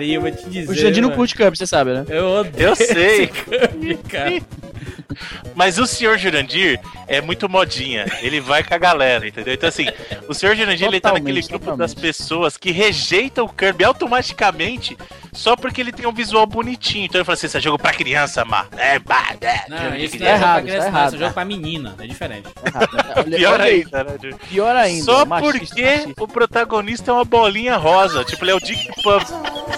[0.00, 0.70] Pariu, vou te dizer.
[0.70, 2.04] O Jandir não curte Cup, você sabe, né?
[2.08, 3.26] Eu odeio Eu sei.
[3.28, 4.30] Kirby, cara.
[5.54, 6.16] Mas o Sr.
[6.16, 8.06] Jurandir é muito modinha.
[8.22, 9.52] Ele vai com a galera, entendeu?
[9.52, 9.86] Então, assim,
[10.28, 10.54] o Sr.
[10.54, 11.78] Jurandir ele tá naquele grupo totalmente.
[11.78, 14.96] das pessoas que rejeitam o Kirby automaticamente
[15.32, 17.04] só porque ele tem um visual bonitinho.
[17.06, 18.66] Então ele fala assim: esse é jogo pra criança, má.
[18.76, 19.68] É, bah, é.
[19.68, 21.34] Não, isso não é jogo errado, pra criança, tá não, errado, esse é jogo tá?
[21.34, 22.48] pra menina, é diferente.
[23.16, 24.18] Olha- Pior olha aí, ainda, né?
[24.48, 25.04] Pior ainda.
[25.04, 26.24] Só machista, porque machista.
[26.24, 28.24] o protagonista é uma bolinha rosa.
[28.24, 29.26] Tipo, ele é o Dick Puff.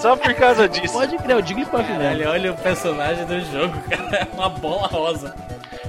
[0.01, 0.93] Só por causa disso.
[0.93, 1.91] Pode crer, o Jigglypuff.
[1.91, 4.15] Olha, olha o personagem do jogo, cara.
[4.17, 5.33] É uma bola rosa.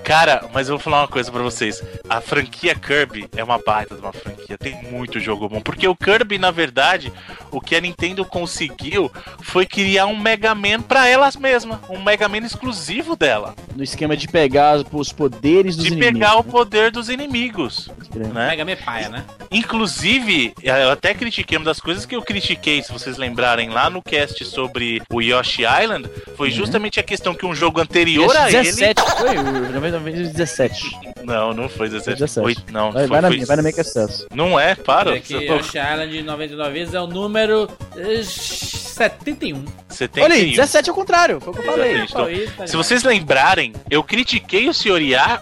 [0.04, 1.82] Cara, mas eu vou falar uma coisa pra vocês.
[2.08, 4.58] A franquia Kirby é uma baita de uma franquia.
[4.58, 5.62] Tem muito jogo bom.
[5.62, 7.10] Porque o Kirby, na verdade,
[7.50, 11.78] o que a Nintendo conseguiu foi criar um Mega Man pra elas mesmas.
[11.88, 13.54] Um Mega Man exclusivo dela.
[13.74, 16.12] No esquema de pegar os poderes dos de inimigos.
[16.12, 16.50] pegar o né?
[16.50, 17.88] poder dos inimigos.
[18.14, 18.48] Né?
[18.48, 19.24] Mega Man paia, né?
[19.50, 24.02] Inclusive, eu até critiquei, uma das coisas que eu critiquei, se vocês lembrarem lá no
[24.02, 28.94] cast sobre o Yoshi Island, foi justamente a questão que um jogo anterior a ele.
[29.98, 30.12] 17, foi?
[30.12, 31.00] O 17.
[31.24, 32.18] Não, não foi 17.
[32.20, 32.46] 17.
[32.46, 34.26] Oito, não, Vai, foi, vai, na, foi- minha, vai na minha que é sucesso.
[34.34, 35.20] Não é, para.
[35.20, 39.64] Você tá- Yoshi Island de 99 vezes é o número eh, 71.
[39.88, 41.96] Você tem Olha aí, que- 17 é o contrário, foi o que eu falei.
[42.02, 42.26] Então,
[42.56, 44.74] tá Se vocês lembrarem, eu critiquei o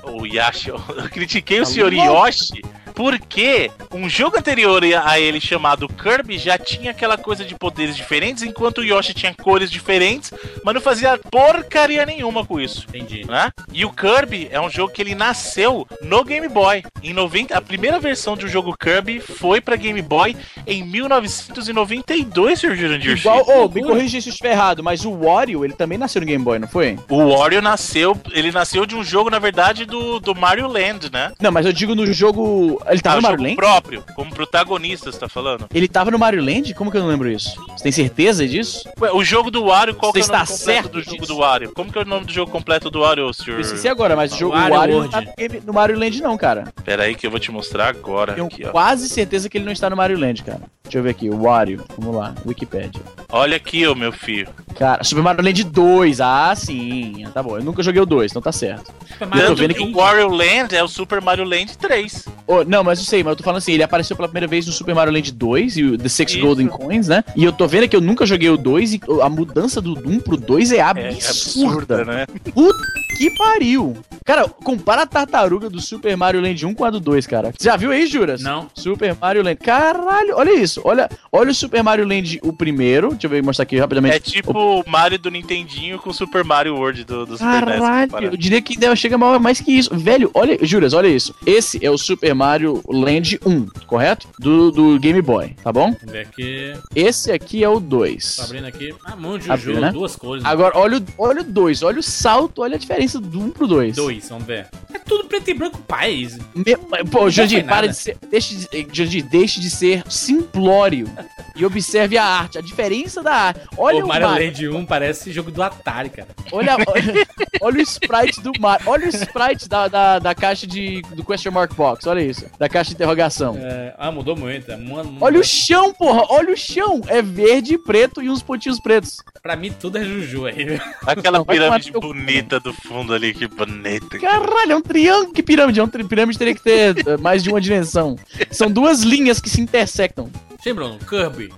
[0.05, 0.78] o Yashi, eu
[1.11, 1.92] critiquei o Tá Sr.
[1.92, 2.26] louco.
[2.26, 2.62] Yoshi
[2.95, 8.43] porque um jogo anterior a ele chamado Kirby já tinha aquela coisa de poderes diferentes,
[8.43, 10.32] enquanto o Yoshi tinha cores diferentes,
[10.64, 12.86] mas não fazia porcaria nenhuma com isso.
[12.88, 13.24] Entendi.
[13.26, 13.51] Né?
[13.72, 16.82] E o Kirby é um jogo que ele nasceu no Game Boy.
[17.03, 20.36] Em 90, a primeira versão do jogo Kirby foi pra Game Boy
[20.66, 22.76] em 1992, Sr.
[22.76, 26.20] Jurandir Igual, ô, me corrija se eu estiver errado, mas o Wario, ele também nasceu
[26.20, 26.99] no Game Boy, não foi?
[27.09, 31.32] O Wario nasceu, ele nasceu de um jogo, na verdade, do, do Mario Land, né?
[31.40, 32.82] Não, mas eu digo no jogo.
[32.89, 33.57] Ele tava no o Mario jogo Land?
[33.57, 35.66] próprio, como protagonista, você tá falando?
[35.74, 36.74] Ele tava no Mario Land?
[36.74, 37.55] Como que eu não lembro isso?
[37.76, 38.89] Você tem certeza disso?
[39.01, 41.33] Ué, o jogo do Wario, qual Você que é o nome certo do jogo disso?
[41.33, 41.72] do Wario?
[41.72, 43.57] Como que é o nome do jogo completo do Wario, senhor?
[43.57, 46.22] Eu esqueci agora, mas o jogo Wario Wario, não tá no, game- no Mario Land,
[46.22, 46.72] não, cara.
[46.85, 48.33] Pera aí que eu vou te mostrar agora.
[48.35, 48.70] Tenho Aqui, ó.
[48.70, 50.61] quase certeza que ele não está no Mario Land, cara.
[50.85, 51.83] Deixa eu ver aqui, o Wario.
[51.97, 53.01] Vamos lá, Wikipedia.
[53.30, 54.49] Olha aqui, ô meu filho.
[54.78, 56.20] Cara, Super Mario Land 2.
[56.20, 57.24] Ah, sim.
[57.33, 57.57] Tá bom.
[57.57, 58.93] Eu nunca joguei o 2, então tá certo.
[59.09, 61.45] Super Eu Mario tô Tanto vendo que que- o Wario Land é o Super Mario
[61.45, 62.26] Land 3.
[62.47, 64.66] Ô, não, mas eu sei, mas eu tô falando assim, ele apareceu pela primeira vez
[64.66, 66.41] no Super Mario Land 2 e The Six Isso.
[66.41, 67.23] Golden Coins, né?
[67.37, 70.20] E eu tô vendo que eu nunca joguei o 2 e a mudança do 1
[70.20, 71.97] pro 2 é É absurda.
[71.99, 72.27] absurda, né?
[72.27, 72.83] Puta
[73.16, 73.96] que pariu.
[74.24, 77.52] Cara, compara a tartaruga do Super Mario Land 1 com a do 2, cara.
[77.58, 78.40] Você já viu aí, Juras?
[78.40, 78.68] Não.
[78.72, 79.56] Super Mario Land.
[79.56, 80.80] Caralho, olha isso.
[80.84, 83.10] Olha, olha o Super Mario Land, o primeiro.
[83.10, 84.14] Deixa eu ver, mostrar aqui rapidamente.
[84.16, 87.80] É tipo o Mario do Nintendinho com o Super Mario World do, do Super NES.
[87.80, 89.90] Caralho, eu diria que ainda chega mal- mais que isso.
[89.92, 91.34] Velho, olha, Juras, olha isso.
[91.44, 94.28] Esse é o Super Mario Land 1, correto?
[94.38, 95.92] Do, do Game Boy, tá bom?
[96.00, 96.72] Vamos ver aqui.
[96.94, 98.38] Esse aqui é o Tô 2.
[98.44, 98.94] abrindo aqui.
[99.04, 99.90] Ah, muito Abriu, Juju, né?
[99.90, 100.44] duas cores.
[100.44, 100.98] Agora, olha
[101.40, 103.96] o 2, olha, o salto, olha a diferença diferença do 1 pro 2.
[103.96, 104.66] Dois, vamos ver.
[104.92, 106.38] É tudo preto e branco, paz.
[106.55, 106.76] Me-
[107.11, 108.16] Pô, Jandir, para de ser.
[108.30, 111.09] Deixe de, eh, Jandir, deixe de ser simplório
[111.57, 113.61] e observe a arte, a diferença da arte.
[113.76, 116.28] Olha o o, Mario Mario, Land 1 parece jogo do Atari, cara.
[116.50, 117.26] olha, olha,
[117.61, 121.50] olha o sprite do Mario, olha o sprite da, da, da caixa de, do question
[121.53, 123.57] mark box, olha isso, da caixa de interrogação.
[123.59, 124.70] É, ah, mudou muito.
[124.70, 128.42] é, mu- Olha o chão, porra, olha o chão, é verde e preto e uns
[128.42, 129.16] pontinhos pretos.
[129.42, 130.80] Pra mim tudo é Juju aí.
[131.05, 134.18] Aquela pirâmide bonita do fundo ali, que bonita.
[134.18, 135.80] Caralho, é um triângulo, que pirâmide?
[135.80, 138.16] É um tri- pirâmide teria que ter eh, mais de uma dimensão.
[138.51, 140.30] São duas linhas que se intersectam.
[140.62, 141.53] Sim, Bruno, Kirby.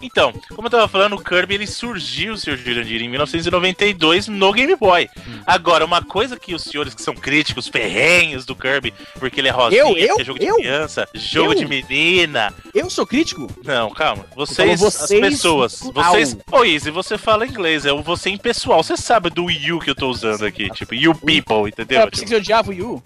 [0.00, 2.56] Então, como eu tava falando, o Kirby ele surgiu, Sr.
[2.56, 5.08] Jurandir, em 1992 no Game Boy.
[5.46, 9.50] Agora, uma coisa que os senhores que são críticos, ferrenhos do Kirby, porque ele é
[9.50, 9.96] rosinha, Eu?
[9.96, 10.16] Eu?
[10.16, 10.56] que é jogo de Eu?
[10.56, 11.58] criança, jogo Eu?
[11.58, 12.52] de menina.
[12.74, 13.48] Eu sou crítico?
[13.64, 14.26] Não, calma.
[14.36, 15.82] Vocês, as vocês pessoas.
[15.82, 16.12] no plural.
[16.12, 16.36] Vocês.
[16.52, 18.82] Ô, Izzy, você fala inglês, é o você em pessoal.
[18.84, 22.00] Você sabe do you que eu tô usando aqui, tipo, you people, entendeu?
[22.02, 23.02] Eu pensei que você odiava o Yu.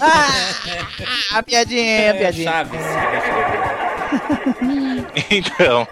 [0.00, 2.50] Ah, a piadinha, a piadinha.
[2.50, 2.80] Chaves.
[4.60, 4.83] Chaves.
[5.30, 5.86] Então,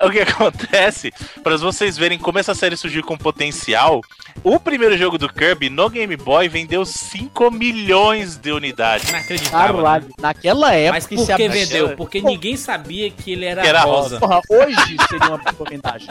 [0.00, 4.00] o que acontece, para vocês verem como essa série surgiu com potencial,
[4.42, 9.08] o primeiro jogo do Kirby no Game Boy vendeu 5 milhões de unidades.
[9.08, 9.82] Inacreditável.
[9.82, 10.02] né?
[10.18, 11.96] Naquela época Mas por que vendeu?
[11.96, 14.18] Porque ninguém sabia que ele era, Que era rosa.
[14.18, 16.08] Porra, hoje seria uma boa vantagem.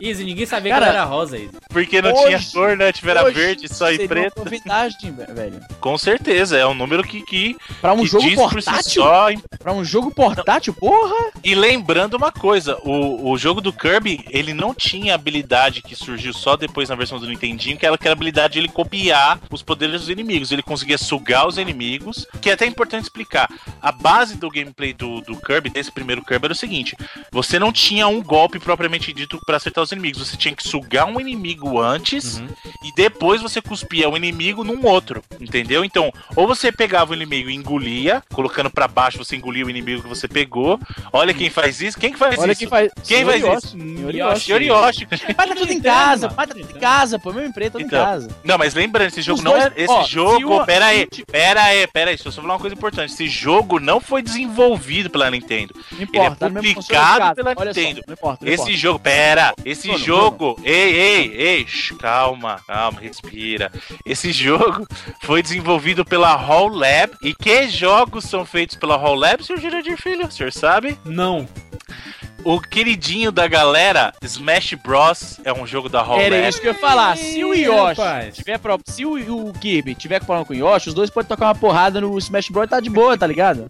[0.00, 1.50] Easy, ninguém sabia Cara, que ele era rosa, Easy.
[1.70, 2.92] Porque não Hoje- tinha cor, né?
[2.92, 4.36] Tiveram Hoje verde só e preto.
[4.38, 5.60] Uma boa vantagem, ve- velho.
[5.80, 9.02] Com certeza, é um número que, que, Pra um jogo por si portátil?
[9.02, 9.26] só.
[9.58, 11.13] Pra um jogo portátil, porra!
[11.42, 16.32] E lembrando uma coisa, o, o jogo do Kirby, ele não tinha habilidade que surgiu
[16.32, 20.00] só depois na versão do Nintendinho, que era aquela habilidade de ele copiar os poderes
[20.00, 20.50] dos inimigos.
[20.50, 23.48] Ele conseguia sugar os inimigos, que é até importante explicar.
[23.80, 26.96] A base do gameplay do, do Kirby, desse primeiro Kirby, era o seguinte:
[27.30, 30.26] você não tinha um golpe propriamente dito pra acertar os inimigos.
[30.26, 32.42] Você tinha que sugar um inimigo antes
[32.82, 35.84] e depois você cuspia o inimigo num outro, entendeu?
[35.84, 40.02] Então, ou você pegava o inimigo e engolia, colocando pra baixo você engolia o inimigo
[40.02, 40.78] que você pegou.
[41.12, 41.98] Olha quem faz isso.
[41.98, 42.58] Quem que faz Olha isso?
[42.58, 42.90] quem faz.
[43.06, 43.56] Quem faz Yoshi.
[43.56, 43.68] isso?
[43.70, 44.34] Senhor Yoshi.
[44.34, 44.52] Yoshi.
[44.52, 45.06] Yorioshi.
[45.34, 47.32] Pai tá tudo em casa, pai tá tudo em casa, pô.
[47.32, 48.28] Meu emprego tá tudo em Então, casa.
[48.42, 49.72] Não, mas lembrando, esse jogo Os não dois- é.
[49.76, 50.56] Esse ó, jogo.
[50.62, 52.16] o- Pera aí, o- pera aí, pera aí.
[52.16, 53.12] Deixa eu só falar uma coisa importante.
[53.12, 55.74] Esse jogo não foi desenvolvido pela Nintendo.
[55.92, 58.02] Não importa, tá mesmo console de publicado pela Olha só, Nintendo.
[58.06, 58.78] Não importa, não Esse importa.
[58.78, 63.70] jogo, pera, esse Bruno, jogo, ei, ei, ei, shh, calma, calma, respira.
[64.04, 64.86] Esse jogo
[65.22, 67.12] foi desenvolvido pela Hall Lab.
[67.22, 70.26] E que jogos são feitos pela Hall Lab, senhor Jurandir Filho?
[70.26, 70.93] O senhor sabe?
[71.04, 71.46] Não.
[72.44, 75.40] O queridinho da galera, Smash Bros.
[75.44, 76.48] é um jogo da Hall Era Lab.
[76.48, 77.16] isso que eu ia falar.
[77.16, 78.34] Se o Yoshi rapaz.
[78.36, 78.78] tiver pro...
[78.86, 81.54] Se o, o Kirby tiver com problema com o Yoshi, os dois podem tocar uma
[81.54, 82.66] porrada no Smash Bros.
[82.66, 83.66] e tá de boa, tá ligado?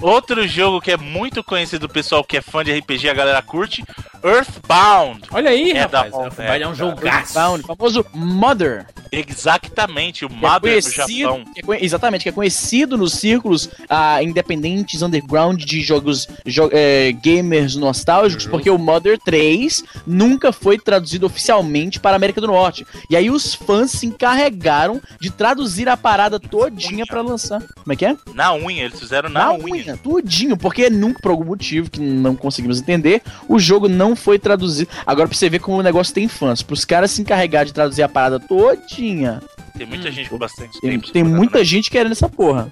[0.00, 3.42] Outro jogo que é muito conhecido do pessoal que é fã de RPG, a galera
[3.42, 3.82] curte,
[4.22, 5.22] Earthbound.
[5.32, 6.12] Olha aí, É da rapaz.
[6.12, 7.06] Hall, Earthbound é, um é, jogaço.
[7.38, 8.86] Earthbound, o famoso Mother.
[9.10, 11.44] Exatamente, o que é Mother do conhecido- Japão.
[11.54, 17.12] que é exatamente, que é conhecido nos círculos ah, independentes, underground de jogos jo- eh,
[17.22, 18.11] gamers nostálgicos,
[18.50, 22.86] porque o Mother 3 nunca foi traduzido oficialmente para a América do Norte.
[23.08, 27.62] E aí os fãs se encarregaram de traduzir a parada todinha para lançar.
[27.82, 28.16] Como é que é?
[28.34, 29.74] Na unha, eles fizeram na, Na unha.
[29.74, 34.38] unha, tudinho, porque nunca, por algum motivo que não conseguimos entender, o jogo não foi
[34.38, 34.90] traduzido.
[35.06, 38.02] Agora pra você ver como o negócio tem fãs, pros caras se encarregar de traduzir
[38.02, 39.42] a parada todinha,
[39.76, 41.10] Tem muita gente com bastante tem, tempo.
[41.12, 42.70] tem muita gente querendo essa porra.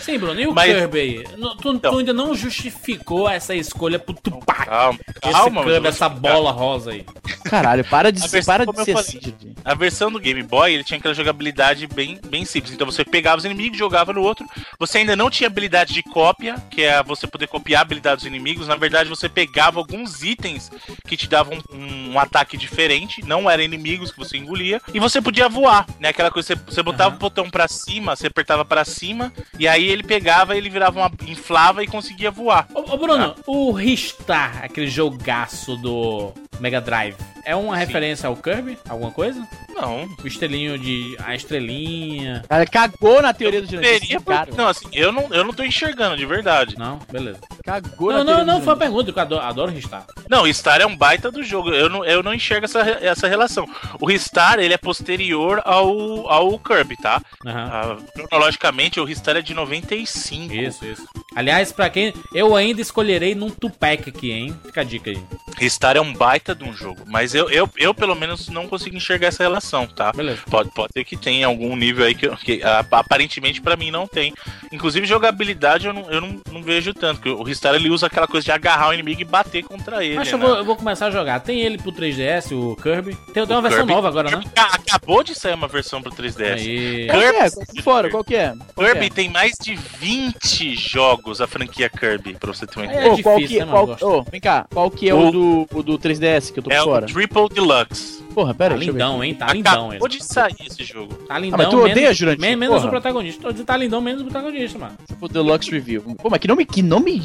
[0.00, 0.40] Sim, Bruno.
[0.40, 1.24] E o Mas- Kirby aí?
[1.36, 1.98] Não, Tu, tu Então.
[1.98, 4.66] ainda não justificou essa escolha pro Tupac.
[4.66, 7.04] Calma, Esse calma, eu Kirby, essa bola rosa aí.
[7.44, 9.08] Caralho, para de, versão, para de ser falei.
[9.18, 9.54] assim.
[9.64, 12.72] A versão do Game Boy, ele tinha aquela jogabilidade bem, bem simples.
[12.72, 14.46] Então você pegava os inimigos, jogava no outro.
[14.78, 18.26] Você ainda não tinha habilidade de cópia, que é você poder copiar a habilidade dos
[18.26, 18.68] inimigos.
[18.68, 20.70] Na verdade, você pegava alguns itens
[21.06, 23.22] que te davam um, um ataque diferente.
[23.24, 24.80] Não eram inimigos que você engolia.
[24.94, 26.08] E você podia voar, né?
[26.10, 27.16] Aquela coisa, você, você botava Aham.
[27.16, 29.32] o botão pra cima, você apertava pra cima.
[29.58, 31.10] E aí ele pegava, ele virava uma...
[31.26, 32.66] inflava e conseguia voar.
[32.74, 37.80] Ô, ô, Bruno, o Ristar, aquele jogaço do Mega Drive, é uma Sim.
[37.80, 38.78] referência ao Kirby?
[38.88, 39.46] Alguma coisa?
[39.74, 41.16] Não, O estelinho de.
[41.24, 42.42] A estrelinha.
[42.48, 44.20] Cara, cagou na teoria do Teria, Jurandir.
[44.20, 46.76] por- Cara, não, assim, eu não, eu não tô enxergando, de verdade.
[46.78, 47.38] Não, beleza.
[47.64, 50.04] cagou Não, na teoria não, não, do foi uma pergunta, que eu adoro, adoro Ristar.
[50.28, 51.70] Não, o Star é um baita do jogo.
[51.70, 53.66] Eu não, eu não enxergo essa, essa relação.
[54.00, 57.20] O Ristar, ele é posterior ao, ao Kirby, tá?
[57.46, 60.52] Ah, cronologicamente, o Ristar é de 95.
[60.54, 61.06] Isso, isso.
[61.34, 62.12] Aliás, pra quem.
[62.34, 64.56] Eu ainda escolherei num Tupac aqui, hein?
[64.66, 65.22] Fica a dica aí.
[65.56, 68.96] Ristar é um baita de um jogo, mas eu, eu, eu pelo menos não consigo
[68.96, 70.12] enxergar essa relação, tá?
[70.12, 70.42] Beleza.
[70.50, 74.06] Pode, pode ser que tenha algum nível aí que, eu- que aparentemente pra mim não
[74.06, 74.32] tem.
[74.72, 78.26] Inclusive jogabilidade eu não, eu não, não vejo tanto, porque o Ristar ele usa aquela
[78.26, 80.16] coisa de agarrar o inimigo e bater contra ele.
[80.16, 80.46] Mas eu né?
[80.46, 81.40] vou, eu vou começar a jogar.
[81.40, 83.14] Tem ele pro 3DS, o Kirby.
[83.32, 84.42] Tem, tem uma O versão Kirby- nova agora, né?
[84.56, 86.52] Acabou de sair uma versão pro 3DS.
[86.54, 87.06] Aí.
[87.08, 87.32] Qual que é?
[87.32, 87.82] Kirby- Qual que é?
[87.82, 88.54] Fora, qual que é?
[88.74, 89.10] Qual que Kirby é?
[89.10, 93.12] tem mais de 20 jogos, a franquia Kirby, pra você ter uma É ideia.
[93.12, 93.82] Ô, qual difícil, que, né, qual?
[93.82, 94.06] Eu gosto.
[94.06, 96.70] ô, vem cá, qual que é O- o do, o do 3DS que eu tô
[96.70, 97.06] É, por o fora?
[97.20, 98.20] Triple Deluxe.
[98.34, 98.92] Porra, pera Tá aí, ver.
[98.92, 99.34] lindão, hein?
[99.34, 99.90] Tá lindão.
[99.90, 101.14] Acabou de sair esse jogo.
[101.28, 101.58] Tá lindão.
[101.60, 102.40] Ah, mas tu odeia, menos, Jurandir?
[102.40, 102.86] men- Menos Porra.
[102.86, 103.52] o protagonista.
[103.64, 104.94] Tá lindão, menos o protagonista, mano.
[105.20, 106.02] O Deluxe Review.
[106.16, 107.20] Pô, mas que nome, que nome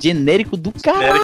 [0.00, 1.22] genérico do caralho.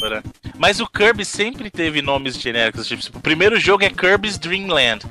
[0.00, 0.22] Bora.
[0.58, 2.86] Mas o Kirby sempre teve nomes genéricos.
[2.86, 5.04] Tipo, o primeiro jogo é Kirby's Dream Land.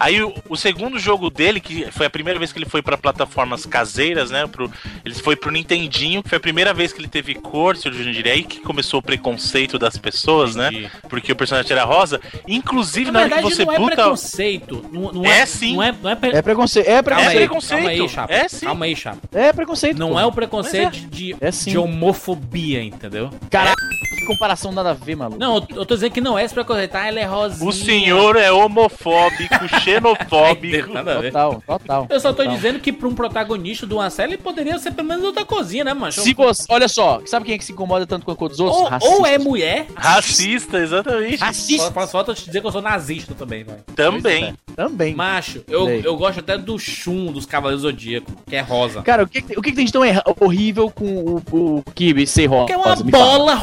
[0.00, 2.96] Aí o, o segundo jogo dele, que foi a primeira vez que ele foi pra
[2.96, 4.46] plataformas caseiras, né?
[4.46, 4.70] Pro,
[5.04, 7.92] ele foi pro Nintendinho, que foi a primeira vez que ele teve cor, se eu
[7.92, 10.68] diria, aí que começou o preconceito das pessoas, né?
[10.68, 10.90] Entendi.
[11.08, 12.20] Porque o personagem era rosa.
[12.46, 14.86] Inclusive, Na na, hora que verdade, você não é preconceito.
[14.92, 15.74] Não, não É é, sim.
[15.74, 16.86] Não é, não é, pre- É preconceito.
[16.88, 17.82] É Calma É aí, preconceito.
[17.82, 17.82] preconceito.
[17.82, 18.34] Calma aí, chapa.
[18.34, 18.66] É sim.
[18.66, 19.18] Calma aí, chapa.
[19.32, 19.98] É preconceito.
[19.98, 20.20] Não pô.
[20.20, 23.30] é o preconceito Mas de, É de homofobia, entendeu?
[23.50, 23.87] Caralho, que
[24.28, 25.38] comparação nada a ver, maluco.
[25.38, 26.94] Não, eu, tô dizendo que não é preconceito.
[26.94, 27.68] Ah, ela é rosinha.
[27.68, 30.92] O senhor é homofóbico, xenofóbico.
[30.92, 31.32] Nada a ver.
[31.32, 32.06] Total, total.
[32.10, 32.54] Eu só tô total.
[32.54, 35.84] dizendo que pra um protagonista de uma série ele poderia ser pelo menos outra cozinha,
[35.84, 36.20] né, macho?
[36.20, 38.78] Se você, olha só, sabe quem é que se incomoda tanto com os outros?
[38.78, 39.18] ou, Racistas.
[39.18, 39.86] ou é mulher.
[39.94, 41.36] Racista, exatamente.
[41.36, 41.90] Racista.
[41.92, 43.78] Faz falta eu te dizer que eu sou nazista também, vai.
[43.94, 44.54] Também.
[44.76, 45.14] Também.
[45.14, 49.02] Macho, eu, eu gosto até do Shun dos Cavaleiros Zodíaco, que é rosa.
[49.02, 50.02] Cara, o que, o que, tem de tão
[50.40, 51.42] horrível com o,
[51.78, 52.66] o Kirby ser rosa?
[52.66, 53.24] Que é uma Me fala.
[53.24, 53.54] bola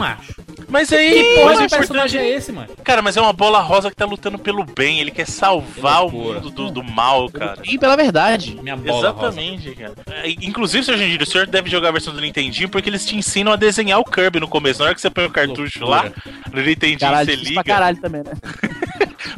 [0.00, 0.34] rosa, macho.
[0.68, 2.68] Mas aí, Que mas porra o importante personagem é esse, mano?
[2.84, 5.00] Cara, mas é uma bola rosa que tá lutando pelo bem.
[5.00, 7.60] Ele quer salvar o mundo do, do mal, cara.
[7.64, 8.56] E pela verdade.
[8.62, 9.28] Minha bola rosa.
[9.28, 9.94] Exatamente, cara.
[10.08, 13.16] É, Inclusive, seu Gendir, o senhor deve jogar a versão do Nintendinho porque eles te
[13.16, 14.78] ensinam a desenhar o Kirby no começo.
[14.80, 16.12] Na hora que você põe o cartucho Loucura.
[16.24, 17.74] lá, no Nintendinho Caralho, você difícil pra liga.
[17.74, 18.32] caralho também, né?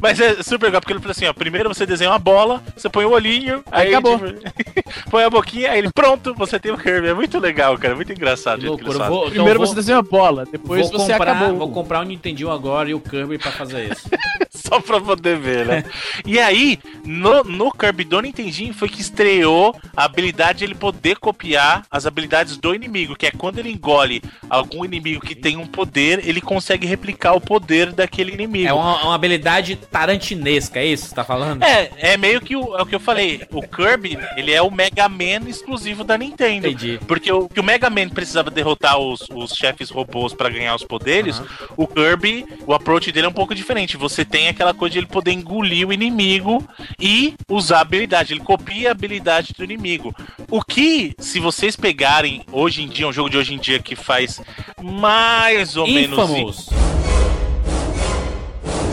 [0.02, 2.88] Mas é super legal, porque ele fala assim, ó, primeiro você desenha uma bola, você
[2.88, 4.18] põe o olhinho, Aí aí, acabou.
[4.18, 4.50] tipo,
[5.08, 7.06] põe a boquinha, aí ele, pronto, você tem o Kirby.
[7.06, 8.58] É muito legal, cara, muito engraçado.
[8.58, 9.04] Que o jeito que eles loucura.
[9.04, 9.16] Fazem.
[9.16, 11.56] vou, então Primeiro vou, você desenha uma bola, depois vou você comprar, acabou.
[11.56, 14.10] Vou comprar o Nintendinho agora e o Kirby pra fazer isso.
[14.68, 15.84] Só pra poder ver, né?
[16.24, 21.16] e aí, no, no Kirby do Nintendinho foi que estreou a habilidade de ele poder
[21.16, 25.66] copiar as habilidades do inimigo, que é quando ele engole algum inimigo que tem um
[25.66, 28.68] poder, ele consegue replicar o poder daquele inimigo.
[28.68, 31.62] é uma, uma habilidade tarantinesca, é isso que você tá falando?
[31.62, 33.42] É, é meio que o, é o que eu falei.
[33.50, 36.68] O Kirby, ele é o Mega Man exclusivo da Nintendo.
[36.68, 37.00] Entendi.
[37.06, 40.84] Porque o que o Mega Man precisava derrotar os, os chefes robôs pra ganhar os
[40.84, 41.40] poderes,
[41.76, 43.96] o Kirby, o approach dele é um pouco diferente.
[43.96, 46.66] Você tem aquela coisa de ele poder engolir o inimigo
[47.00, 48.32] e usar a habilidade.
[48.32, 50.14] Ele copia a habilidade do inimigo.
[50.50, 53.96] O que, se vocês pegarem hoje em dia, um jogo de hoje em dia que
[53.96, 54.40] faz
[54.82, 56.68] mais ou menos Infamous.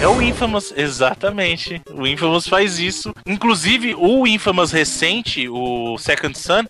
[0.02, 1.82] é o Infamous, exatamente.
[1.94, 3.14] O Infamous faz isso.
[3.26, 6.64] Inclusive, o Infamous recente, o Second Son,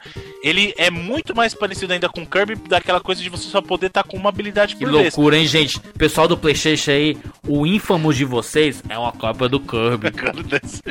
[0.44, 3.88] ele é muito mais parecido ainda com o Kirby, daquela coisa de você só poder
[3.88, 5.04] estar com uma habilidade Que por vez.
[5.16, 5.80] loucura, hein, gente?
[5.80, 7.18] Pessoal do Playstation aí,
[7.48, 10.10] o Infamous de vocês é uma cópia do Kirby.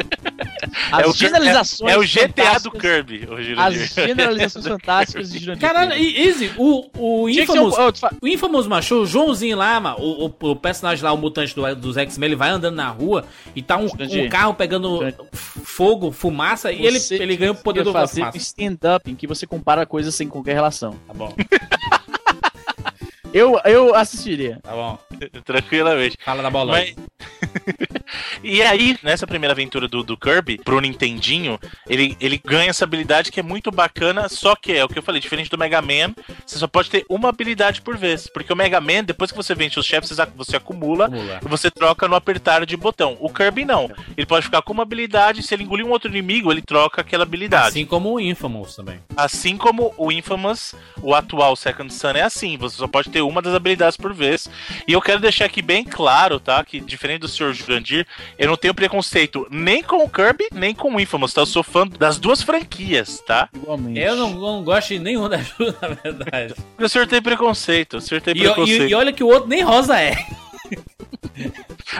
[0.93, 5.39] As É o- generalizações É, é o GTA do Kirby, hoje As generalizações fantásticas de
[5.39, 5.61] Jurandir.
[5.67, 8.03] Caralho, e- Easy, o, o que ser um- Infamous...
[8.03, 11.55] oh, O Infamous macho, o Joãozinho lá, mano, o, o, o personagem lá, o mutante
[11.55, 13.25] do, dos X-Men, ele vai andando na rua
[13.57, 17.93] e tá um, um carro pegando fogo, fumaça, e ele, ele ganha o poder do
[17.93, 18.39] fazer fumaça.
[18.39, 20.95] stand-up em que você compara coisas sem qualquer relação.
[21.07, 21.33] Tá bom,
[23.33, 24.59] Eu, eu assistiria.
[24.63, 24.99] tá bom.
[25.45, 26.17] Tranquilamente.
[26.25, 26.95] Fala da bola Mas...
[28.43, 31.59] e aí, nessa primeira aventura do, do Kirby, pro Nintendinho,
[31.89, 35.03] ele, ele ganha essa habilidade que é muito bacana, só que é o que eu
[35.03, 36.15] falei, diferente do Mega Man,
[36.47, 38.27] você só pode ter uma habilidade por vez.
[38.29, 41.41] Porque o Mega Man, depois que você vence os chefes, você- você acumula Acumula.
[41.45, 43.17] e você troca no apertar de botão.
[43.21, 43.91] O Kirby não.
[44.17, 47.23] Ele pode ficar com uma habilidade, se ele engolir um outro inimigo, ele troca aquela
[47.25, 47.69] habilidade.
[47.69, 49.01] Assim como o Infamous também.
[49.17, 53.43] Assim como o Infamous, o atual Second Son é assim, você só pode ter uma
[53.43, 54.49] das habilidades por vez.
[54.87, 56.63] E eu quero deixar aqui bem claro, tá?
[56.63, 57.55] Que diferente do Sr.
[57.55, 58.07] Jurandir,
[58.39, 61.41] eu não tenho preconceito nem com o Kirby, nem com o Infamous, tá?
[61.41, 63.49] Eu sou fã das duas franquias, tá?
[63.55, 63.99] Igualmente.
[64.01, 66.55] Eu não, não gosto de nenhum das duas, na verdade.
[66.55, 68.83] Porque o senhor tem preconceito, o senhor tem E, preconceito.
[68.85, 70.15] e- e olha que o outro nem rosa é.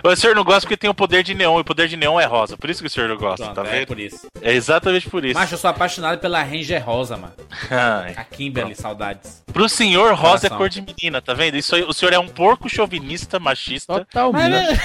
[0.05, 2.21] O senhor não gosta porque tem o poder de neon, e o poder de neon
[2.21, 2.57] é rosa.
[2.57, 3.89] Por isso que o senhor não gosta, Pronto, tá é vendo?
[3.89, 4.27] por isso.
[4.41, 5.39] É exatamente por isso.
[5.39, 7.35] Mas eu sou apaixonado pela Ranger rosa, mano.
[7.71, 8.15] Ai.
[8.17, 9.43] A Kimberly, saudades.
[9.53, 11.57] Pro senhor, rosa é cor de menina, tá vendo?
[11.57, 14.05] Isso aí, o senhor é um porco chauvinista, machista.
[14.05, 14.81] Totalmente.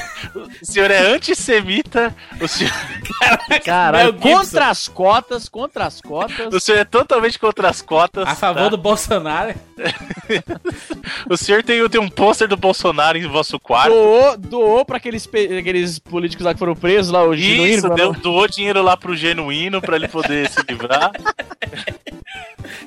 [0.61, 2.15] O senhor é antissemita.
[2.39, 2.71] O senhor,
[3.63, 6.53] Caralho, contra as cotas, contra as cotas.
[6.53, 8.27] o senhor é totalmente contra as cotas.
[8.27, 8.69] A favor tá?
[8.69, 9.53] do Bolsonaro.
[11.29, 13.89] O senhor tem, tem um pôster do Bolsonaro em vosso quarto.
[13.91, 17.95] Doou, doou pra aqueles, aqueles políticos lá que foram presos, lá, o Isso, genuíno.
[17.95, 21.11] deu, doou dinheiro lá pro genuíno pra ele poder se livrar.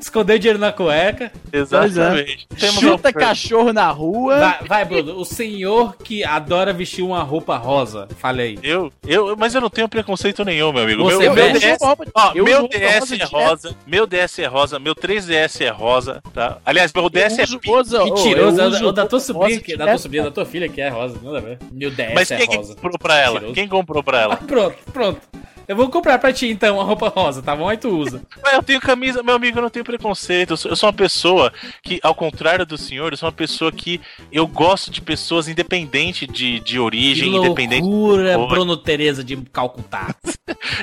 [0.06, 1.32] Escondeu dinheiro na cueca.
[1.52, 2.46] Exatamente.
[2.56, 4.38] Temos Chuta cachorro na rua.
[4.38, 5.18] Vai, vai, Bruno.
[5.18, 8.06] O senhor que adora vestir uma roupa rosa.
[8.16, 8.56] Falei.
[8.62, 11.02] Eu, eu, mas eu não tenho preconceito nenhum, meu amigo.
[11.02, 13.32] Você meu, meu DS, roupa- ó, eu meu DS rosa é direto.
[13.32, 16.58] rosa, meu DS é rosa, meu 3DS é rosa, tá?
[16.64, 18.60] Aliás, meu DS é rosa, Mentiroso.
[18.60, 20.88] é o da- tua sobrinha, rosa que, da tua sobrinha, da tua filha que é
[20.88, 21.18] rosa.
[21.20, 21.58] Nada a ver.
[21.72, 22.74] Meu DS Mas é quem que rosa.
[22.76, 23.40] comprou pra ela?
[23.52, 24.36] Quem comprou pra ela?
[24.46, 25.20] Pronto, pronto.
[25.68, 27.68] Eu vou comprar pra ti então uma roupa rosa, tá bom?
[27.68, 28.22] Aí tu usa.
[28.52, 30.50] Eu tenho camisa, meu amigo, eu não tenho preconceito.
[30.52, 31.52] Eu sou, eu sou uma pessoa
[31.82, 34.00] que, ao contrário do senhor, eu sou uma pessoa que
[34.32, 37.82] eu gosto de pessoas independente de, de Que origem, independente.
[37.82, 38.38] loucura.
[38.38, 40.14] Bruno Tereza de Calcutá.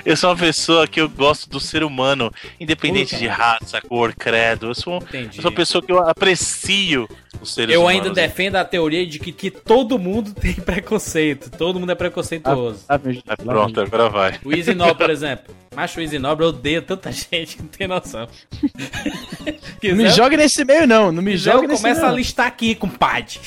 [0.05, 4.13] Eu sou uma pessoa que eu gosto do ser humano, independente Puta, de raça, cor,
[4.13, 4.67] credo.
[4.67, 5.37] Eu sou, Entendi.
[5.37, 7.07] eu sou uma pessoa que eu aprecio
[7.41, 8.01] os seres Eu humanos.
[8.07, 11.49] ainda defendo a teoria de que, que todo mundo tem preconceito.
[11.49, 12.83] Todo mundo é preconceituoso.
[12.89, 14.39] Ah, Ah, pronto, agora vai.
[14.43, 15.55] O Easy Nobre, por exemplo.
[15.75, 18.27] Macho o Easy Nobre odeia tanta gente que não tem noção.
[19.83, 21.11] Não me jogue nesse meio, não.
[21.11, 22.13] Não me Eu jogue nesse começa meio.
[22.13, 23.37] a listar aqui, compadre.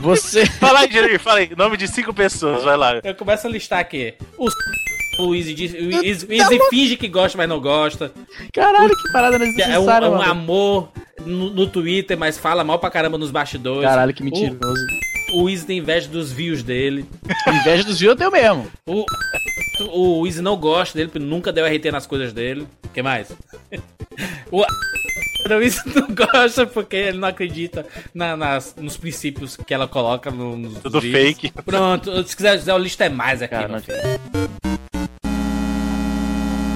[0.00, 0.44] Você.
[0.58, 1.50] Fala aí, Jeremy, fala aí.
[1.56, 3.00] Nome de cinco pessoas, vai lá.
[3.04, 4.14] Eu começo a listar aqui.
[4.36, 4.48] O,
[5.20, 8.12] o Easy, diz, o Easy, o Easy finge que gosta, mas não gosta.
[8.52, 10.90] Caralho, que parada É um, é um amor
[11.24, 13.88] no, no Twitter, mas fala mal pra caramba nos bastidores.
[13.88, 14.82] Caralho, que mentiroso.
[15.32, 17.04] O, o Easy tem inveja dos views dele.
[17.46, 18.66] Inveja dos views eu tenho mesmo.
[18.84, 19.04] O,
[19.80, 22.66] o Easy não gosta dele, porque nunca deu RT nas coisas dele.
[22.84, 23.28] O que mais?
[24.50, 29.86] O, o Easy não gosta porque ele não acredita na- nas, nos princípios que ela
[29.86, 31.22] coloca no, nos Tudo vídeos.
[31.38, 31.52] fake.
[31.62, 33.54] Pronto, se quiser dizer, o lista é mais aqui.
[33.54, 33.80] Cara.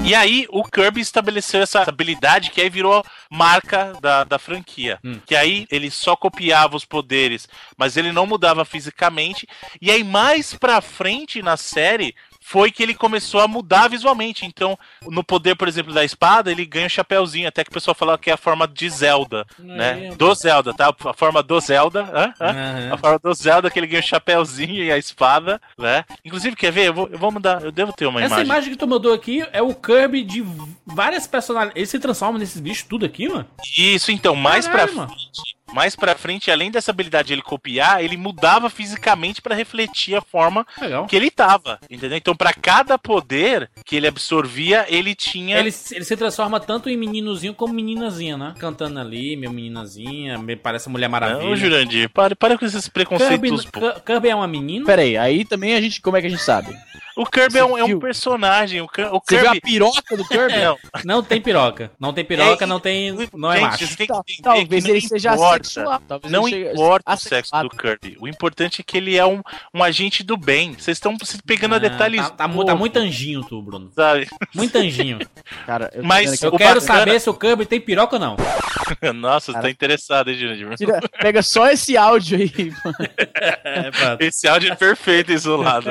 [0.04, 4.98] E aí o Kirby estabeleceu essa habilidade que aí virou marca da, da franquia.
[5.04, 5.18] Hum.
[5.24, 7.48] Que aí ele só copiava os poderes,
[7.78, 9.46] mas ele não mudava fisicamente.
[9.80, 12.14] E aí mais pra frente na série
[12.52, 14.44] foi que ele começou a mudar visualmente.
[14.44, 17.94] Então, no poder, por exemplo, da espada, ele ganha um chapéuzinho, até que o pessoal
[17.94, 20.08] falava que é a forma de Zelda, né?
[20.08, 20.14] É.
[20.14, 20.94] Do Zelda, tá?
[21.06, 22.34] A forma do Zelda, hã?
[22.38, 22.50] Hã?
[22.50, 22.92] Aham.
[22.92, 26.04] A forma do Zelda que ele ganha o chapéuzinho e a espada, né?
[26.22, 26.88] Inclusive, quer ver?
[26.88, 28.44] Eu vou, eu vou mudar, eu devo ter uma Essa imagem.
[28.44, 30.44] imagem que tu mandou aqui é o Kirby de
[30.84, 31.78] várias personalidades.
[31.80, 33.48] Ele se transforma nesses bichos tudo aqui, mano?
[33.78, 35.08] Isso, então, mais Caralho, pra mano.
[35.08, 40.14] frente, mais pra frente, além dessa habilidade de ele copiar, ele mudava fisicamente pra refletir
[40.16, 41.06] a forma Legal.
[41.06, 42.16] que ele tava, entendeu?
[42.18, 46.96] Então, pra cada poder que ele absorvia, ele tinha Ele, ele se transforma tanto em
[46.96, 48.54] meninozinho como meninazinha, né?
[48.58, 51.48] Cantando ali, meu meninazinha, me parece Mulher Maravilha.
[51.48, 53.64] Não, Jurandir, para, para com esses Kirby, preconceitos.
[53.66, 53.80] pô.
[53.80, 54.84] Kirby- Kirby é uma menina?
[54.86, 56.00] Pera aí, aí também a gente.
[56.00, 56.76] Como é que a gente sabe?
[57.16, 58.80] O Kirby é um, é um personagem.
[58.80, 59.60] O, Kir- o Você viu a Kirby.
[59.72, 60.54] piroca do Kirby?
[60.62, 61.90] Não, Não tem piroca.
[61.98, 63.16] Não tem piroca, É, não tem.
[63.18, 63.78] gente, Não é macho.
[63.96, 65.64] que entender Talvez que não ele seja importa.
[65.64, 66.02] sexual.
[66.08, 68.16] Talvez Não seja importa o sexo do Kirby.
[68.20, 69.42] O importante é que ele é um,
[69.74, 70.72] um agente do bem.
[70.74, 72.22] Vocês estão se pegando a Ah, detalhes.
[72.30, 73.90] Tá, tá, tá muito anjinho, tu, Bruno.
[73.94, 74.28] Sabe?
[74.54, 75.18] Muito anjinho.
[75.66, 76.46] Cara, eu Mas aqui.
[76.46, 78.36] Eu quero bacana- saber se o Kirby tem piroca ou não.
[79.14, 80.76] Nossa, você tá interessado, hein, Jurandir?
[80.76, 82.96] Tira- pega só esse áudio aí, mano.
[83.18, 84.26] É.
[84.26, 85.88] Esse áudio é perfeito isolado.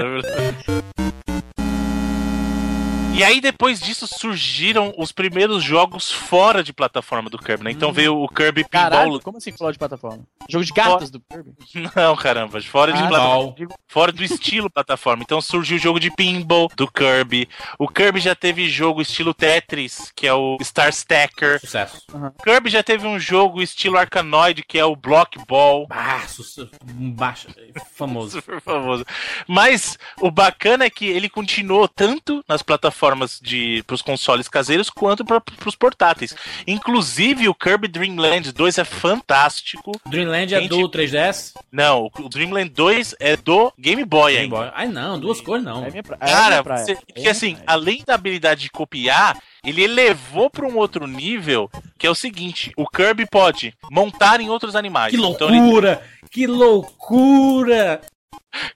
[3.22, 3.26] É.
[3.26, 7.72] E aí, depois disso, surgiram os primeiros jogos fora de plataforma do Kirby, né?
[7.72, 8.90] Então veio o Kirby Pinball.
[8.90, 10.24] Caralho, como assim fora de plataforma?
[10.50, 11.52] Jogo de cartas do Kirby?
[11.96, 13.56] Não, caramba, fora de Ah, plataforma.
[13.88, 15.22] Fora do estilo plataforma.
[15.24, 17.48] Então surgiu o jogo de pinball do Kirby.
[17.78, 21.60] O Kirby já teve jogo estilo Tetris, que é o Star Stacker.
[21.60, 22.02] Sucesso.
[22.12, 25.86] O Kirby já teve um jogo estilo Arkanoid, que é o Block Ball.
[25.90, 26.72] Ah, sucesso.
[26.84, 27.48] Baixo.
[27.96, 28.32] Famoso.
[28.42, 29.06] Super famoso.
[29.48, 33.11] Mas o bacana é que ele continuou tanto nas plataformas
[33.42, 36.36] de pros consoles caseiros quanto para pros portáteis.
[36.66, 39.92] Inclusive o Kirby Dream Land 2 é fantástico.
[40.06, 41.54] Dreamland é do 3DS?
[41.72, 44.56] Não, o Dreamland 2 é do Game Boy Game ainda.
[44.56, 44.72] Boy.
[44.74, 45.84] Ai, não, duas cores não.
[45.86, 46.18] É minha pra...
[46.20, 46.86] é Cara, minha praia.
[46.86, 47.66] você, É porque minha assim, praia.
[47.68, 52.72] além da habilidade de copiar, ele elevou para um outro nível, que é o seguinte:
[52.78, 55.12] o Kirby pode montar em outros animais.
[55.16, 56.04] Que Então ele- loucura!
[56.30, 58.02] Que loucura!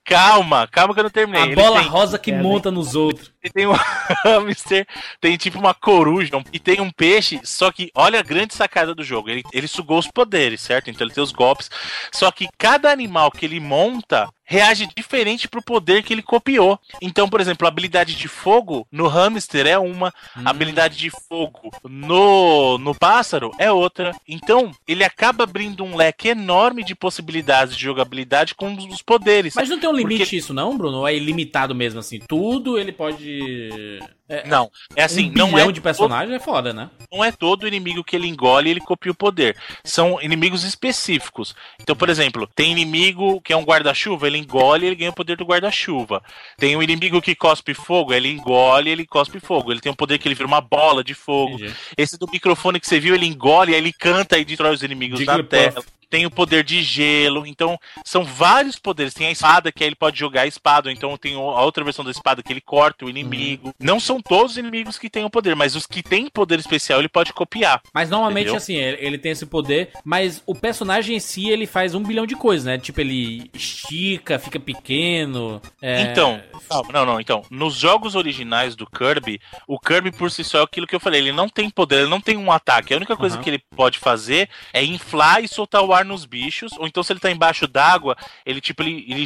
[0.04, 1.42] Calma, calma que eu não terminei.
[1.42, 3.32] A Ele bola tem- rosa que É, monta nos outros.
[3.44, 3.74] Ele tem um
[4.24, 4.88] hamster,
[5.22, 9.04] tem tipo uma coruja e tem um peixe, só que olha a grande sacada do
[9.04, 9.30] jogo.
[9.30, 10.90] Ele, ele sugou os poderes, certo?
[10.90, 11.70] Então ele tem os golpes.
[12.12, 16.80] Só que cada animal que ele monta reage diferente pro poder que ele copiou.
[17.02, 21.72] Então, por exemplo, a habilidade de fogo no hamster é uma, a habilidade de fogo
[21.84, 24.12] no, no pássaro é outra.
[24.28, 29.54] Então, ele acaba abrindo um leque enorme de possibilidades de jogabilidade com os poderes.
[29.56, 31.00] Mas não tem um limite Porque- isso, não, Bruno?
[31.00, 32.20] Ou é ilimitado mesmo, assim?
[32.28, 34.00] Tudo ele pode.
[34.28, 36.90] É, Não, é assim, um não é de personagens é foda, né?
[37.12, 39.56] não é todo inimigo que ele engole e ele copia o poder.
[39.84, 41.56] São inimigos específicos.
[41.80, 45.16] Então, por exemplo, tem inimigo que é um guarda-chuva, ele engole e ele ganha o
[45.16, 46.22] poder do guarda-chuva.
[46.58, 49.72] Tem um inimigo que cospe fogo, ele engole e ele cospe fogo.
[49.72, 51.56] Ele tem um poder que ele vira uma bola de fogo.
[51.56, 51.74] Entendi.
[51.98, 55.20] Esse do microfone que você viu, ele engole, aí ele canta e destrói os inimigos
[55.20, 55.74] na Jigglypuff.
[55.74, 55.86] tela.
[56.10, 59.14] Tem o poder de gelo, então são vários poderes.
[59.14, 61.84] Tem a espada, que aí ele pode jogar a espada, ou então tem a outra
[61.84, 63.74] versão da espada que ele corta o inimigo.
[63.80, 67.00] Não são todos os inimigos que têm o poder, mas os que têm poder especial
[67.00, 67.82] ele pode copiar.
[67.94, 68.58] Mas normalmente, Entendeu?
[68.58, 72.26] assim, ele, ele tem esse poder, mas o personagem em si, ele faz um bilhão
[72.26, 72.78] de coisas, né?
[72.78, 75.62] Tipo, ele estica, fica pequeno.
[75.82, 76.42] é, Então,
[76.92, 80.88] não, não, então, nos jogos originais do Kirby, o Kirby por si só é aquilo
[80.88, 82.94] que eu falei, ele não tem poder, ele não tem um ataque.
[82.94, 83.44] A única coisa Aham.
[83.44, 87.14] que ele pode fazer é inflar e soltar o ar nos bichos, ou então se
[87.14, 88.16] ele tá embaixo d'água,
[88.46, 89.26] ele tipo ele, ele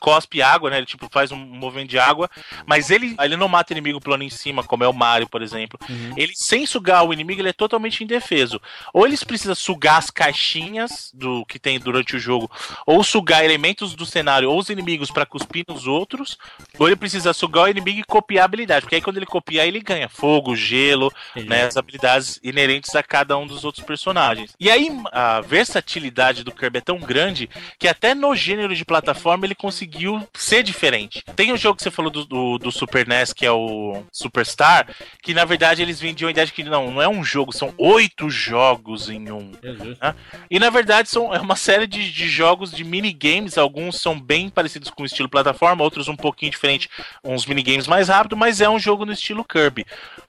[0.00, 0.78] cospe água, né?
[0.78, 2.28] Ele tipo faz um movimento de água,
[2.66, 5.78] mas ele ele não mata inimigo plano em cima, como é o Mario, por exemplo.
[6.16, 8.60] Ele sem sugar o inimigo, ele é totalmente indefeso.
[8.92, 12.50] Ou eles precisam sugar as caixinhas do que tem durante o jogo,
[12.86, 16.38] ou sugar elementos do cenário ou os inimigos pra cuspir nos outros,
[16.78, 19.66] ou ele precisa sugar o inimigo e copiar a habilidade, porque aí quando ele copiar,
[19.66, 21.48] ele ganha fogo, gelo, Entendi.
[21.48, 24.54] né, as habilidades inerentes a cada um dos outros personagens.
[24.58, 29.44] E aí a versatilidade do Kirby é tão grande que até no gênero de plataforma
[29.44, 31.22] ele conseguiu ser diferente.
[31.34, 34.88] Tem o jogo que você falou do, do, do Super NES, que é o Superstar,
[35.22, 37.74] que na verdade eles vendiam a ideia de que não, não é um jogo, são
[37.76, 39.52] oito jogos em um.
[39.62, 39.98] Jesus.
[40.50, 44.48] E na verdade são é uma série de, de jogos de minigames, alguns são bem
[44.48, 46.88] parecidos com o estilo plataforma, outros um pouquinho diferente,
[47.24, 49.84] uns minigames mais rápido, mas é um jogo no estilo Kirby.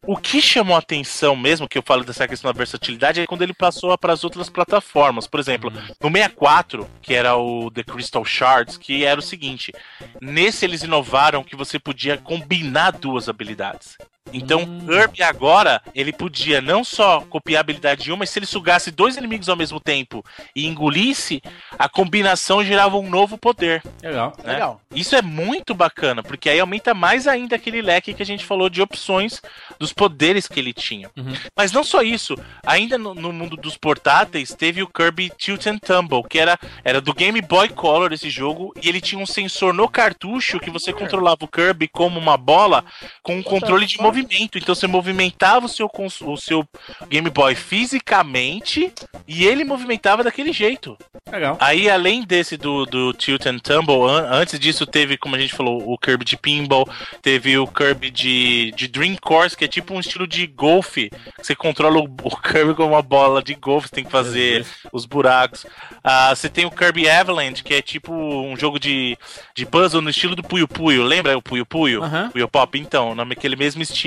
[0.06, 3.42] O que chamou a atenção mesmo, que eu falo dessa questão da versatilidade, é quando
[3.42, 5.27] ele passou para as outras plataformas.
[5.30, 9.74] Por exemplo, no 64, que era o The Crystal Shards, que era o seguinte:
[10.22, 13.98] nesse eles inovaram que você podia combinar duas habilidades.
[14.34, 18.46] Então, Kirby agora, ele podia não só copiar a habilidade de uma, mas se ele
[18.46, 20.24] sugasse dois inimigos ao mesmo tempo
[20.56, 21.42] e engolisse,
[21.78, 23.82] a combinação gerava um novo poder.
[24.02, 24.34] Legal.
[24.44, 24.54] né?
[24.54, 24.82] Legal.
[24.94, 28.70] Isso é muito bacana, porque aí aumenta mais ainda aquele leque que a gente falou
[28.70, 29.42] de opções
[29.80, 31.10] dos poderes que ele tinha.
[31.16, 31.34] Uhum.
[31.56, 35.80] Mas não só isso, ainda no, no mundo dos portáteis teve o Kirby Tilt and
[35.80, 39.74] Tumble, que era, era do Game Boy Color esse jogo, e ele tinha um sensor
[39.74, 42.84] no cartucho que você controlava o Kirby como uma bola
[43.22, 44.17] com um controle de movimento.
[44.58, 45.90] Então você movimentava o seu,
[46.24, 46.68] o seu
[47.10, 48.92] Game Boy fisicamente
[49.28, 50.98] e ele movimentava daquele jeito.
[51.32, 51.58] Legal.
[51.60, 55.54] Aí, além desse do, do Tilt and Tumble, an- antes disso teve, como a gente
[55.54, 56.88] falou, o Kirby de Pinball,
[57.22, 61.12] teve o Kirby de, de Dream Course, que é tipo um estilo de golfe.
[61.42, 65.06] Você controla o, o Kirby com uma bola de golfe, você tem que fazer os
[65.06, 65.66] buracos.
[66.04, 69.18] Ah, você tem o Kirby Avalanche, que é tipo um jogo de,
[69.56, 71.04] de puzzle no estilo do Puyo Puyo.
[71.04, 72.04] Lembra o Puyo Puyo?
[72.04, 72.30] Aham.
[72.30, 72.80] Puyo Pop?
[72.80, 74.07] Então, naquele mesmo estilo.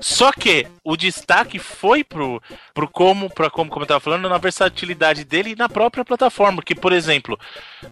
[0.00, 2.42] Só que o destaque foi pro,
[2.72, 6.62] pro como, pra como, como eu tava falando, na versatilidade dele e na própria plataforma.
[6.62, 7.38] Que, por exemplo,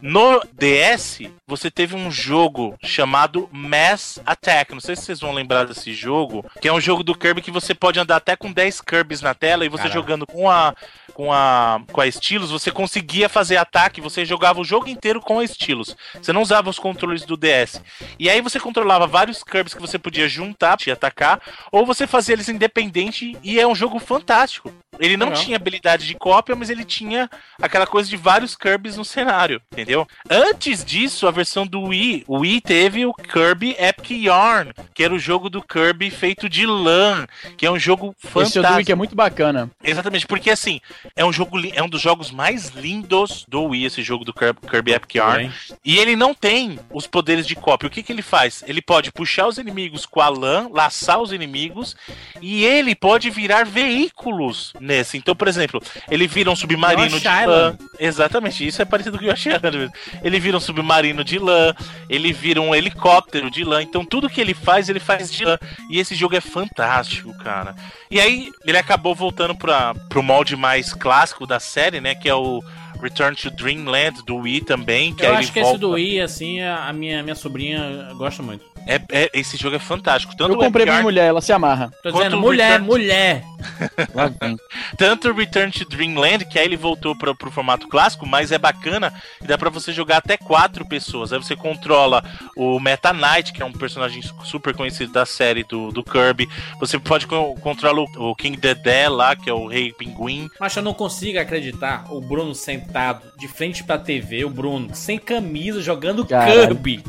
[0.00, 4.72] no DS, você teve um jogo chamado Mass Attack.
[4.72, 7.50] Não sei se vocês vão lembrar desse jogo, que é um jogo do Kirby que
[7.50, 10.74] você pode andar até com 10 Kirbys na tela e você jogando com a
[11.16, 15.38] com a com a estilos, você conseguia fazer ataque, você jogava o jogo inteiro com
[15.38, 15.96] a estilos.
[16.12, 17.80] Você não usava os controles do DS.
[18.18, 21.40] E aí você controlava vários Kirbys que você podia juntar e atacar,
[21.72, 24.70] ou você fazia eles independente e é um jogo fantástico.
[24.98, 25.42] Ele não Legal.
[25.42, 27.30] tinha habilidade de cópia, mas ele tinha
[27.60, 30.06] aquela coisa de vários Kirbys no cenário, entendeu?
[30.30, 35.14] Antes disso, a versão do Wii, o Wii teve o Kirby Epic Yarn, que era
[35.14, 37.26] o jogo do Kirby feito de lã,
[37.56, 38.58] que é um jogo Esse fantástico.
[38.58, 39.70] é o do Wii que é muito bacana.
[39.82, 40.80] Exatamente, porque assim,
[41.14, 44.60] é um jogo é um dos jogos mais lindos do Wii, esse jogo do Kirby,
[44.68, 45.50] Kirby Epic Yarn.
[45.84, 47.86] E ele não tem os poderes de cópia.
[47.86, 48.62] O que, que ele faz?
[48.66, 51.96] Ele pode puxar os inimigos com a lã, laçar os inimigos,
[52.40, 55.18] e ele pode virar veículos nesse.
[55.18, 57.76] Então, por exemplo, ele vira um submarino de lã.
[57.98, 59.90] Exatamente, isso é parecido com o Yoshi Island.
[60.22, 61.74] Ele vira um submarino de lã,
[62.08, 63.82] ele vira um helicóptero de lã.
[63.82, 65.58] Então, tudo que ele faz, ele faz de lã.
[65.90, 67.74] E esse jogo é fantástico, cara.
[68.10, 72.14] E aí, ele acabou voltando para pro molde mais clássico da série, né?
[72.14, 72.62] Que é o
[73.02, 75.14] Return to Dreamland do Wii também.
[75.14, 75.74] Que eu acho que volta...
[75.74, 78.75] esse do Wii, assim, a a minha, minha sobrinha gosta muito.
[78.86, 80.36] É, é- esse jogo é fantástico.
[80.36, 81.90] Tanto Eu comprei o pra minha mulher, ela se amarra.
[82.02, 83.42] Tô Quanto dizendo, mulher, Return- mulher.
[84.96, 88.58] Tanto o Return to Dreamland, que aí ele voltou pro, pro formato clássico, mas é
[88.58, 89.12] bacana
[89.42, 91.32] e dá pra você jogar até quatro pessoas.
[91.32, 92.22] Aí você controla
[92.56, 96.48] o Meta Knight, que é um personagem su- super conhecido da série do, do Kirby.
[96.80, 100.48] Você pode co controlar o, o King Dedé lá, que é o Rei Pinguim.
[100.60, 105.18] Mas eu não consigo acreditar o Bruno sentado de frente pra TV, o Bruno sem
[105.18, 106.68] camisa jogando Caralho.
[106.68, 107.02] Kirby.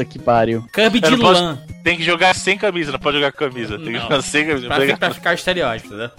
[0.00, 0.64] Puta que pariu.
[0.72, 1.58] Kirby de não posso- lã.
[1.84, 3.76] Tem que jogar sem camisa, não pode jogar com camisa.
[3.76, 4.00] Tem que Não.
[4.02, 4.66] jogar sem camisa.
[4.66, 6.10] Pra, pra ficar estereótipo, né?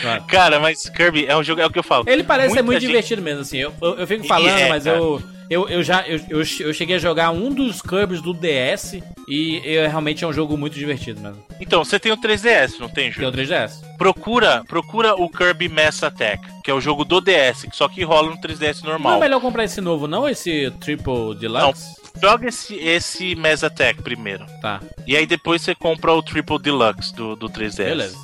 [0.00, 0.22] Claro.
[0.28, 2.04] Cara, mas Kirby é um jogo, é o que eu falo.
[2.06, 3.58] Ele parece ser Muita muito gente- divertido mesmo, assim.
[3.58, 4.96] Eu, eu, eu fico falando, é, mas cara.
[4.96, 9.02] eu, eu, eu já eu, eu, eu cheguei a jogar um dos Kirbys do DS
[9.28, 11.42] e eu, realmente é um jogo muito divertido mesmo.
[11.60, 13.32] Então, você tem o 3DS, não tem, Tem o Júlio?
[13.32, 13.72] 3DS.
[13.98, 18.02] Procura, procura o Kirby Mass Attack, que é o jogo do DS, que só que
[18.02, 19.20] rola no 3DS Não é normal.
[19.20, 20.26] melhor comprar esse novo, não?
[20.28, 21.98] Esse Triple Deluxe?
[22.20, 24.44] Joga esse, esse Mass Attack primeiro.
[24.60, 27.76] Tá, E aí depois você compra o Triple Deluxe do, do 3DS.
[27.76, 28.16] beleza.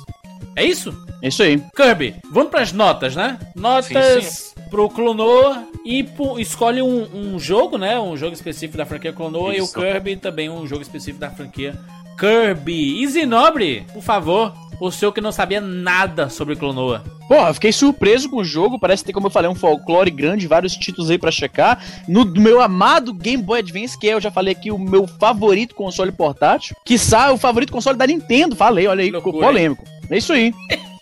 [0.55, 1.05] É isso?
[1.21, 1.61] É isso aí.
[1.75, 3.37] Kirby, vamos pras notas, né?
[3.55, 7.99] Notas pro Clonoa e pro- escolhe um, um jogo, né?
[7.99, 9.67] Um jogo específico da franquia Clonoa e o.
[9.67, 11.77] Kirby também um jogo específico da franquia
[12.17, 13.03] Kirby.
[13.03, 17.03] Easy Nobre, por favor, o senhor que não sabia nada sobre Clonoa.
[17.27, 18.79] Porra, fiquei surpreso com o jogo.
[18.79, 21.83] Parece ter, como eu falei, um folclore grande, vários títulos aí pra checar.
[22.07, 25.73] No meu amado Game Boy Advance, que é, eu já falei aqui, o meu favorito
[25.73, 26.75] console portátil.
[26.85, 28.55] Que sai o favorito console da Nintendo.
[28.55, 29.83] Falei, olha aí, ficou polêmico.
[30.09, 30.53] É isso aí.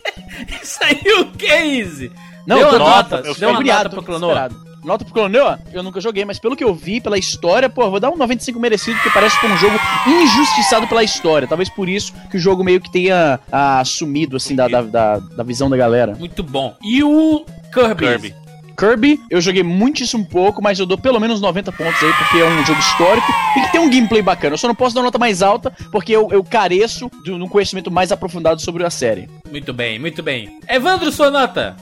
[0.62, 2.12] Isso aí o que, Easy?
[2.46, 4.34] Não, deu eu uma nota, eu deu uma nota pro Clonoa.
[4.34, 4.73] desesperado.
[4.84, 5.60] Nota pro Clonoa?
[5.72, 8.18] Eu nunca joguei, mas pelo que eu vi, pela história, pô, eu vou dar um
[8.18, 11.48] 95 merecido, porque parece que foi um jogo injustiçado pela história.
[11.48, 15.20] Talvez por isso que o jogo meio que tenha ah, sumido, assim, da, da, da,
[15.20, 16.16] da visão da galera.
[16.16, 16.76] Muito bom.
[16.84, 18.06] E o Kirby?
[18.06, 18.44] Kirby.
[18.76, 22.46] Kirby, eu joguei muitíssimo pouco, mas eu dou pelo menos 90 pontos aí, porque é
[22.46, 24.56] um jogo histórico e que tem um gameplay bacana.
[24.56, 27.48] Eu só não posso dar uma nota mais alta, porque eu, eu careço de um
[27.48, 29.30] conhecimento mais aprofundado sobre a série.
[29.50, 30.60] Muito bem, muito bem.
[30.68, 31.76] Evandro, sua nota?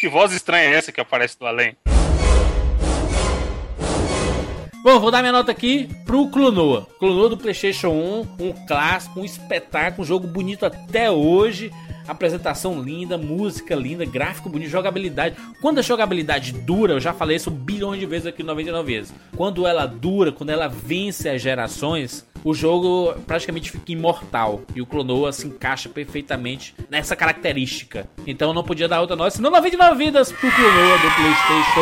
[0.00, 1.76] Que voz estranha é essa que aparece do além?
[4.82, 6.88] Bom, vou dar minha nota aqui pro Clonoa.
[6.98, 11.70] Clonoa do PlayStation 1, um clássico, um espetáculo, um jogo bonito até hoje.
[12.08, 15.36] Apresentação linda, música linda, gráfico bonito, jogabilidade.
[15.60, 19.14] Quando a jogabilidade dura, eu já falei isso bilhões de vezes aqui, 99 vezes.
[19.36, 24.62] Quando ela dura, quando ela vence as gerações, o jogo praticamente fica imortal.
[24.74, 28.08] E o Clonoa se encaixa perfeitamente nessa característica.
[28.26, 31.80] Então não podia dar outra nota, senão 99 vidas pro Clonoa do PlayStation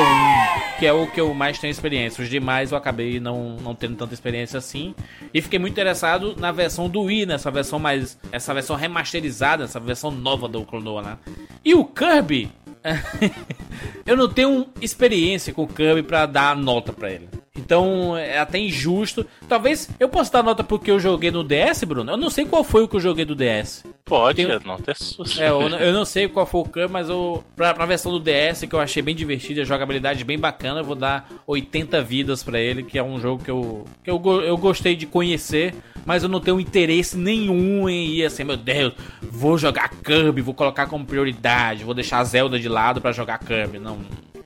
[0.77, 2.23] 1, que é o que eu mais tenho experiência.
[2.23, 4.95] Os demais eu acabei não, não tendo tanta experiência assim.
[5.33, 8.19] E fiquei muito interessado na versão do Wii, nessa versão mais.
[8.33, 11.19] Essa versão remasterizada, essa versão nova do Clonoa, né?
[11.65, 12.51] E o Kirby.
[14.07, 17.29] eu não tenho experiência com o Kirby pra dar nota pra ele.
[17.69, 19.27] Então é até injusto.
[19.47, 22.11] Talvez eu possa dar nota porque eu joguei no DS, Bruno.
[22.13, 23.85] Eu não sei qual foi o que eu joguei do DS.
[24.07, 25.27] Pode, Tem- a nota é sua.
[25.39, 28.19] É, eu, eu não sei qual foi o Kirby, mas eu, pra, pra versão do
[28.19, 32.43] DS, que eu achei bem divertida, a jogabilidade bem bacana, eu vou dar 80 vidas
[32.43, 35.75] pra ele, que é um jogo que eu, que eu, eu gostei de conhecer,
[36.07, 40.55] mas eu não tenho interesse nenhum em ir assim, meu Deus, vou jogar Kirby, vou
[40.55, 43.79] colocar como prioridade, vou deixar a Zelda de lado pra jogar Kirby.
[43.79, 43.99] Não,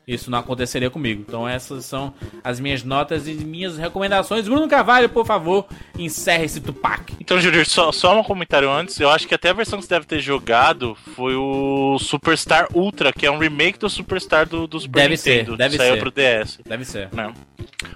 [0.07, 1.25] isso não aconteceria comigo.
[1.27, 4.47] Então essas são as minhas notas e minhas recomendações.
[4.47, 5.67] Bruno Carvalho, por favor,
[5.99, 7.15] encerre esse Tupac.
[7.21, 8.99] Então, Júlio, só, só um comentário antes.
[8.99, 13.13] Eu acho que até a versão que você deve ter jogado foi o Superstar Ultra,
[13.13, 15.57] que é um remake do Superstar do, do Super Deve ser, Nintendo.
[15.57, 16.01] deve que saiu ser.
[16.01, 16.59] pro DS.
[16.67, 17.09] Deve ser.
[17.13, 17.33] Né?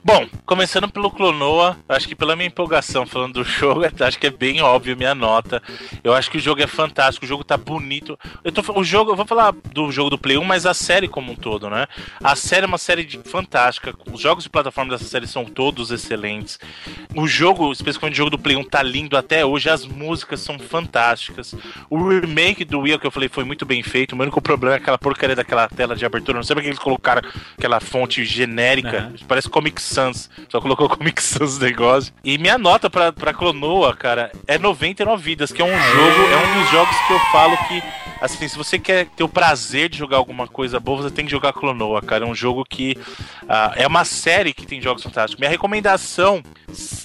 [0.04, 4.30] Bom, começando pelo Clonoa, acho que pela minha empolgação falando do jogo, acho que é
[4.30, 5.62] bem óbvio minha nota.
[6.04, 8.18] Eu acho que o jogo é fantástico, o jogo tá bonito.
[8.44, 11.08] Eu tô, o jogo, eu vou falar do jogo do Play 1, mas a série
[11.08, 11.86] como um todo, né?
[12.22, 13.94] A série é uma série de- fantástica.
[14.12, 16.58] Os jogos de plataforma dessa série são todos excelentes.
[17.14, 19.68] O jogo, especificamente o jogo do Play 1, tá lindo até hoje.
[19.68, 21.54] As músicas são fantásticas.
[21.90, 24.14] O remake do Wii, que eu falei, foi muito bem feito.
[24.14, 26.36] O único problema é aquela porcaria daquela tela de abertura.
[26.38, 27.22] Não sei porque eles colocaram
[27.56, 28.98] aquela fonte genérica.
[28.98, 29.14] Aham.
[29.26, 30.28] Parece Comic Sans.
[30.50, 32.12] Só colocou Comic Sans negócio.
[32.22, 36.36] E minha nota pra, pra Clonoa, cara, é 99 vidas, que é um jogo, é
[36.36, 37.82] um dos jogos que eu falo que,
[38.20, 41.30] assim, se você quer ter o prazer de jogar alguma coisa boa, você tem que
[41.30, 42.26] jogar Clonoa, cara.
[42.26, 42.98] É um jogo que
[43.48, 45.40] ah, é uma série que tem jogos fantásticos.
[45.40, 46.42] Minha recomendação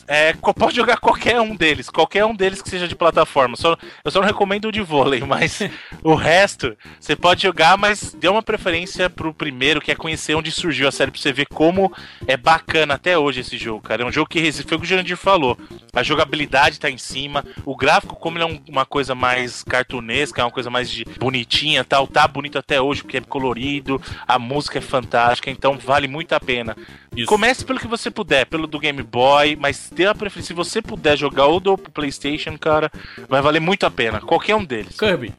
[0.07, 3.55] É, pode jogar qualquer um deles, qualquer um deles que seja de plataforma.
[3.55, 5.61] Só, eu só não recomendo o de vôlei, mas
[6.03, 10.51] o resto você pode jogar, mas dê uma preferência pro primeiro, que é conhecer onde
[10.51, 11.93] surgiu a série, pra você ver como
[12.27, 14.03] é bacana até hoje esse jogo, cara.
[14.03, 15.57] É um jogo que foi o que o Jurandir falou.
[15.93, 20.41] A jogabilidade tá em cima, o gráfico, como ele é um- uma coisa mais cartunesca,
[20.41, 24.39] é uma coisa mais de bonitinha tal, tá bonito até hoje, porque é colorido, a
[24.39, 26.75] música é fantástica, então vale muito a pena.
[27.15, 27.27] Isso.
[27.27, 30.47] Comece pelo que você puder, pelo do Game Boy, mas dê a preferência.
[30.47, 32.89] Se você puder jogar o do PlayStation, cara,
[33.27, 34.21] vai valer muito a pena.
[34.21, 34.97] Qualquer um deles.
[34.97, 35.33] Kirby.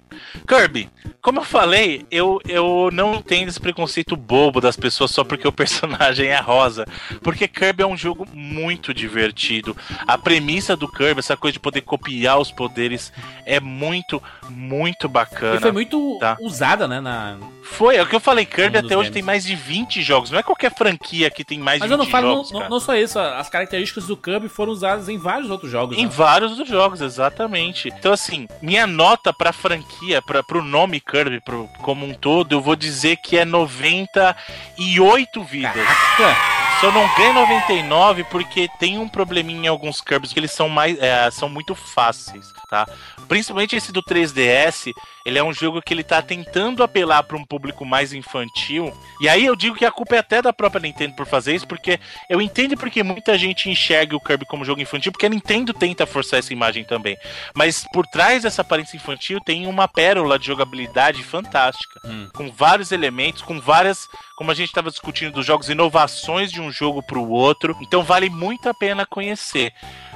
[0.46, 0.90] Kirby,
[1.22, 5.52] como eu falei, eu, eu não entendo esse preconceito bobo das pessoas só porque o
[5.52, 6.84] personagem é rosa.
[7.22, 9.76] Porque Kirby é um jogo muito divertido.
[10.06, 13.12] A premissa do Kirby, essa coisa de poder copiar os poderes,
[13.44, 15.56] é muito, muito bacana.
[15.56, 16.36] E foi muito Tá.
[16.40, 17.00] usada, né?
[17.00, 17.36] Na...
[17.62, 19.12] Foi, é o que eu falei, Kirby Um até hoje games.
[19.14, 20.30] tem mais de 20 jogos.
[20.30, 22.50] Não é qualquer franquia que tem mais Mas de eu 20 não falo não, jogos.
[22.52, 25.96] não- não só isso, as características do Kirby foram usadas em vários outros jogos.
[25.96, 26.10] Em né?
[26.12, 27.88] vários dos jogos, exatamente.
[27.88, 32.60] Então, assim, minha nota pra franquia, pra, pro nome Kirby pro, como um todo, eu
[32.60, 35.72] vou dizer que é 98 vidas.
[35.72, 36.36] Caraca!
[36.80, 40.98] Só não ganha 99 porque tem um probleminha em alguns Kirby's que eles são mais
[40.98, 42.88] é, são muito fáceis, tá?
[43.28, 44.94] Principalmente esse do 3DS,
[45.26, 48.90] ele é um jogo que ele tá tentando apelar para um público mais infantil.
[49.20, 51.68] E aí eu digo que a culpa é até da própria Nintendo por fazer isso,
[51.68, 52.00] porque
[52.30, 56.06] eu entendo porque muita gente enxerga o Kirby como jogo infantil, porque a Nintendo tenta
[56.06, 57.14] forçar essa imagem também.
[57.54, 62.30] Mas por trás dessa aparência infantil tem uma pérola de jogabilidade fantástica, Hum.
[62.32, 66.72] com vários elementos, com várias, como a gente estava discutindo dos jogos, inovações de um
[66.72, 67.76] jogo para o outro.
[67.82, 69.74] Então vale muito a pena conhecer.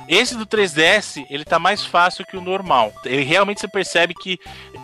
[0.08, 2.92] Esse do 3DS, ele tá mais fácil que o normal.
[3.04, 4.38] Ele realmente você percebe que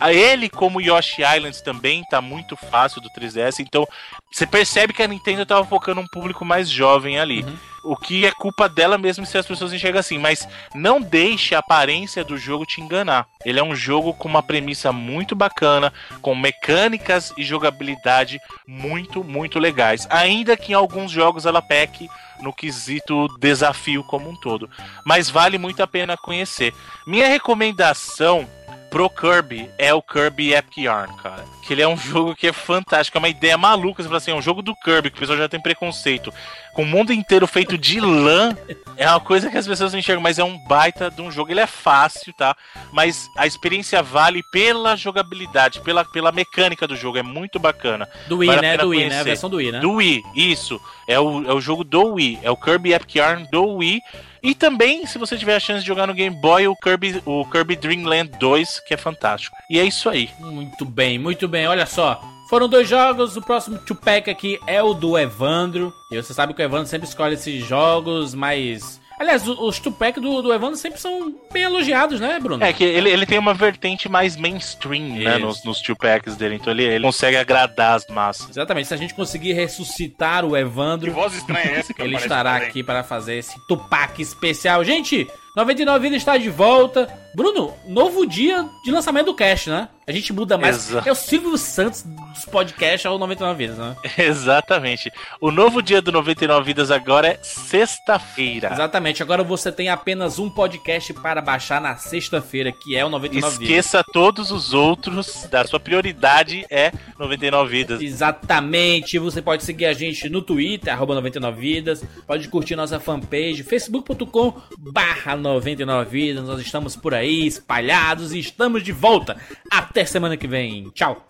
[0.09, 3.59] ele, como Yoshi Islands, também tá muito fácil do 3DS.
[3.59, 3.87] Então,
[4.31, 7.45] você percebe que a Nintendo tava focando um público mais jovem ali.
[7.83, 10.17] O que é culpa dela mesmo se as pessoas enxergam assim.
[10.17, 13.27] Mas não deixe a aparência do jogo te enganar.
[13.45, 19.59] Ele é um jogo com uma premissa muito bacana, com mecânicas e jogabilidade muito, muito
[19.59, 20.07] legais.
[20.09, 22.09] Ainda que em alguns jogos ela peque
[22.43, 24.69] no quesito desafio como um todo.
[25.03, 26.73] Mas vale muito a pena conhecer.
[27.07, 28.47] Minha recomendação
[28.93, 31.43] pro Kirby é o Kirby Epic Yarn, cara.
[31.63, 34.03] Que ele é um jogo que é fantástico, é uma ideia maluca.
[34.03, 36.31] Você fala assim, é um jogo do Kirby, que o pessoal já tem preconceito.
[36.75, 38.55] Com o mundo inteiro feito de lã,
[38.95, 41.49] é uma coisa que as pessoas não enxergam, mas é um baita de um jogo.
[41.49, 42.55] Ele é fácil, tá?
[42.91, 47.17] Mas a experiência vale pela jogabilidade, pela, pela mecânica do jogo.
[47.17, 48.07] É muito bacana.
[48.27, 48.77] Do Wii, Vale né?
[48.77, 49.05] Do Wii, né?
[49.05, 49.23] A conhecer.
[49.23, 49.79] versão do Wii, né?
[49.79, 50.79] Do Wii, isso.
[51.07, 52.39] É o, é o jogo do Wii.
[52.43, 53.99] É o Kirby Epic Yarn do Wii.
[54.43, 57.45] E também, se você tiver a chance de jogar no Game Boy, o Kirby, o
[57.45, 59.55] Kirby Dream Land 2, que é fantástico.
[59.69, 60.29] E é isso aí.
[60.37, 61.65] Muito bem, muito bem.
[61.65, 62.21] Olha só.
[62.49, 65.93] Foram dois jogos, o próximo two-pack aqui é o do Evandro.
[66.11, 69.01] E você sabe que o Evandro sempre escolhe esses jogos mais...
[69.23, 72.63] Aliás, o- os two-pack do, do Evandro sempre são bem elogiados, né, Bruno?
[72.63, 75.39] É que ele, ele tem uma vertente mais mainstream, né, Isso.
[75.39, 76.55] nos, nos two packs dele.
[76.55, 78.49] Então ele, ele consegue agradar as massas.
[78.49, 81.09] Exatamente, se a gente conseguir ressuscitar o Evandro...
[81.11, 82.67] Que voz estranha é essa que Ele estará também?
[82.69, 84.83] aqui para fazer esse Tupac especial.
[84.83, 87.07] Gente, 99 Vidas está de volta.
[87.35, 89.87] Bruno, novo dia de lançamento do cast, né?
[90.05, 90.89] A gente muda mais.
[90.89, 91.07] Exato.
[91.07, 93.95] É o Silvio Santos dos podcasts ao 99 Vidas, né?
[94.17, 95.11] Exatamente.
[95.39, 98.71] O novo dia do 99 Vidas agora é sexta-feira.
[98.73, 99.23] Exatamente.
[99.23, 103.69] Agora você tem apenas um podcast para baixar na sexta-feira, que é o 99 Vidas.
[103.69, 105.47] Esqueça todos os outros.
[105.49, 108.01] Da sua prioridade é 99 Vidas.
[108.01, 109.17] Exatamente.
[109.17, 112.03] Você pode seguir a gente no Twitter, arroba 99 Vidas.
[112.27, 116.45] Pode curtir nossa fanpage, facebook.com barra 99 Vidas.
[116.45, 119.37] Nós estamos por aí, espalhados e estamos de volta.
[119.69, 120.89] Até semana que vem.
[120.91, 121.27] Tchau.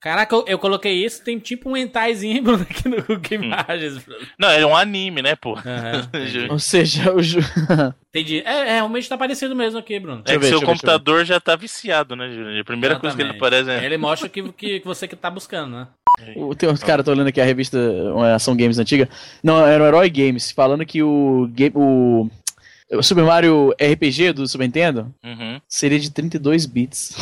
[0.00, 4.26] Caraca, eu, eu coloquei isso, tem tipo um entaizinho Bruno, aqui no Google Imagens, Bruno.
[4.38, 5.58] Não, é um anime, né, pô?
[6.08, 6.46] Entendi.
[6.50, 7.40] Ou seja, o ju...
[8.08, 8.42] Entendi.
[8.44, 10.22] É, é, realmente tá aparecendo mesmo aqui, Bruno.
[10.26, 12.60] É que ver, seu eu ver, computador já tá viciado, né, Júnior?
[12.60, 13.54] A primeira coisa que ele Exatamente.
[13.66, 13.86] aparece é.
[13.86, 15.86] Ele mostra que, que, que você que tá buscando, né?
[16.36, 17.78] o- tem uns caras, tô olhando aqui a revista
[18.14, 19.08] uma Ação Games antiga.
[19.44, 22.28] Não, era o Herói Games, falando que o, game, o,
[22.92, 25.60] o Super Mario RPG do Super Nintendo Uhum.
[25.68, 27.14] seria de 32 bits.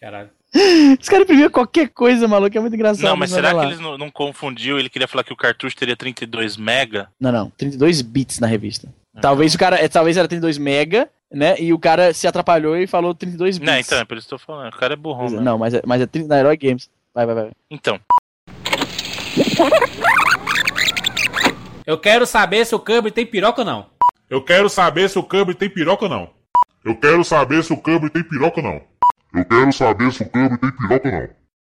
[0.00, 0.30] Caralho.
[0.54, 3.04] Os caras imprimiam qualquer coisa, maluco, é muito engraçado.
[3.04, 4.78] Não, mas será que eles não, não confundiu?
[4.78, 7.08] Ele queria falar que o cartucho teria 32 mega?
[7.20, 8.88] Não, não, 32 bits na revista.
[9.20, 11.56] Talvez o cara, é, talvez era 32 mega, né?
[11.58, 13.72] E o cara se atrapalhou e falou 32 bits.
[13.72, 14.72] Não, então, é por isso que eu tô falando.
[14.72, 15.40] O cara é burrão, né?
[15.40, 16.88] Não, mas é, mas é 30 na Herói Games.
[17.14, 17.50] Vai, vai, vai.
[17.70, 17.98] Então,
[21.86, 23.86] Eu quero saber se o Kirby tem piroca ou não.
[24.28, 26.30] Eu quero saber se o Kirby tem piroca ou não.
[26.84, 28.82] Eu quero saber se o Kirby tem piroca ou não.
[29.32, 31.45] Eu quero saber se o Kirby tem piroca ou não.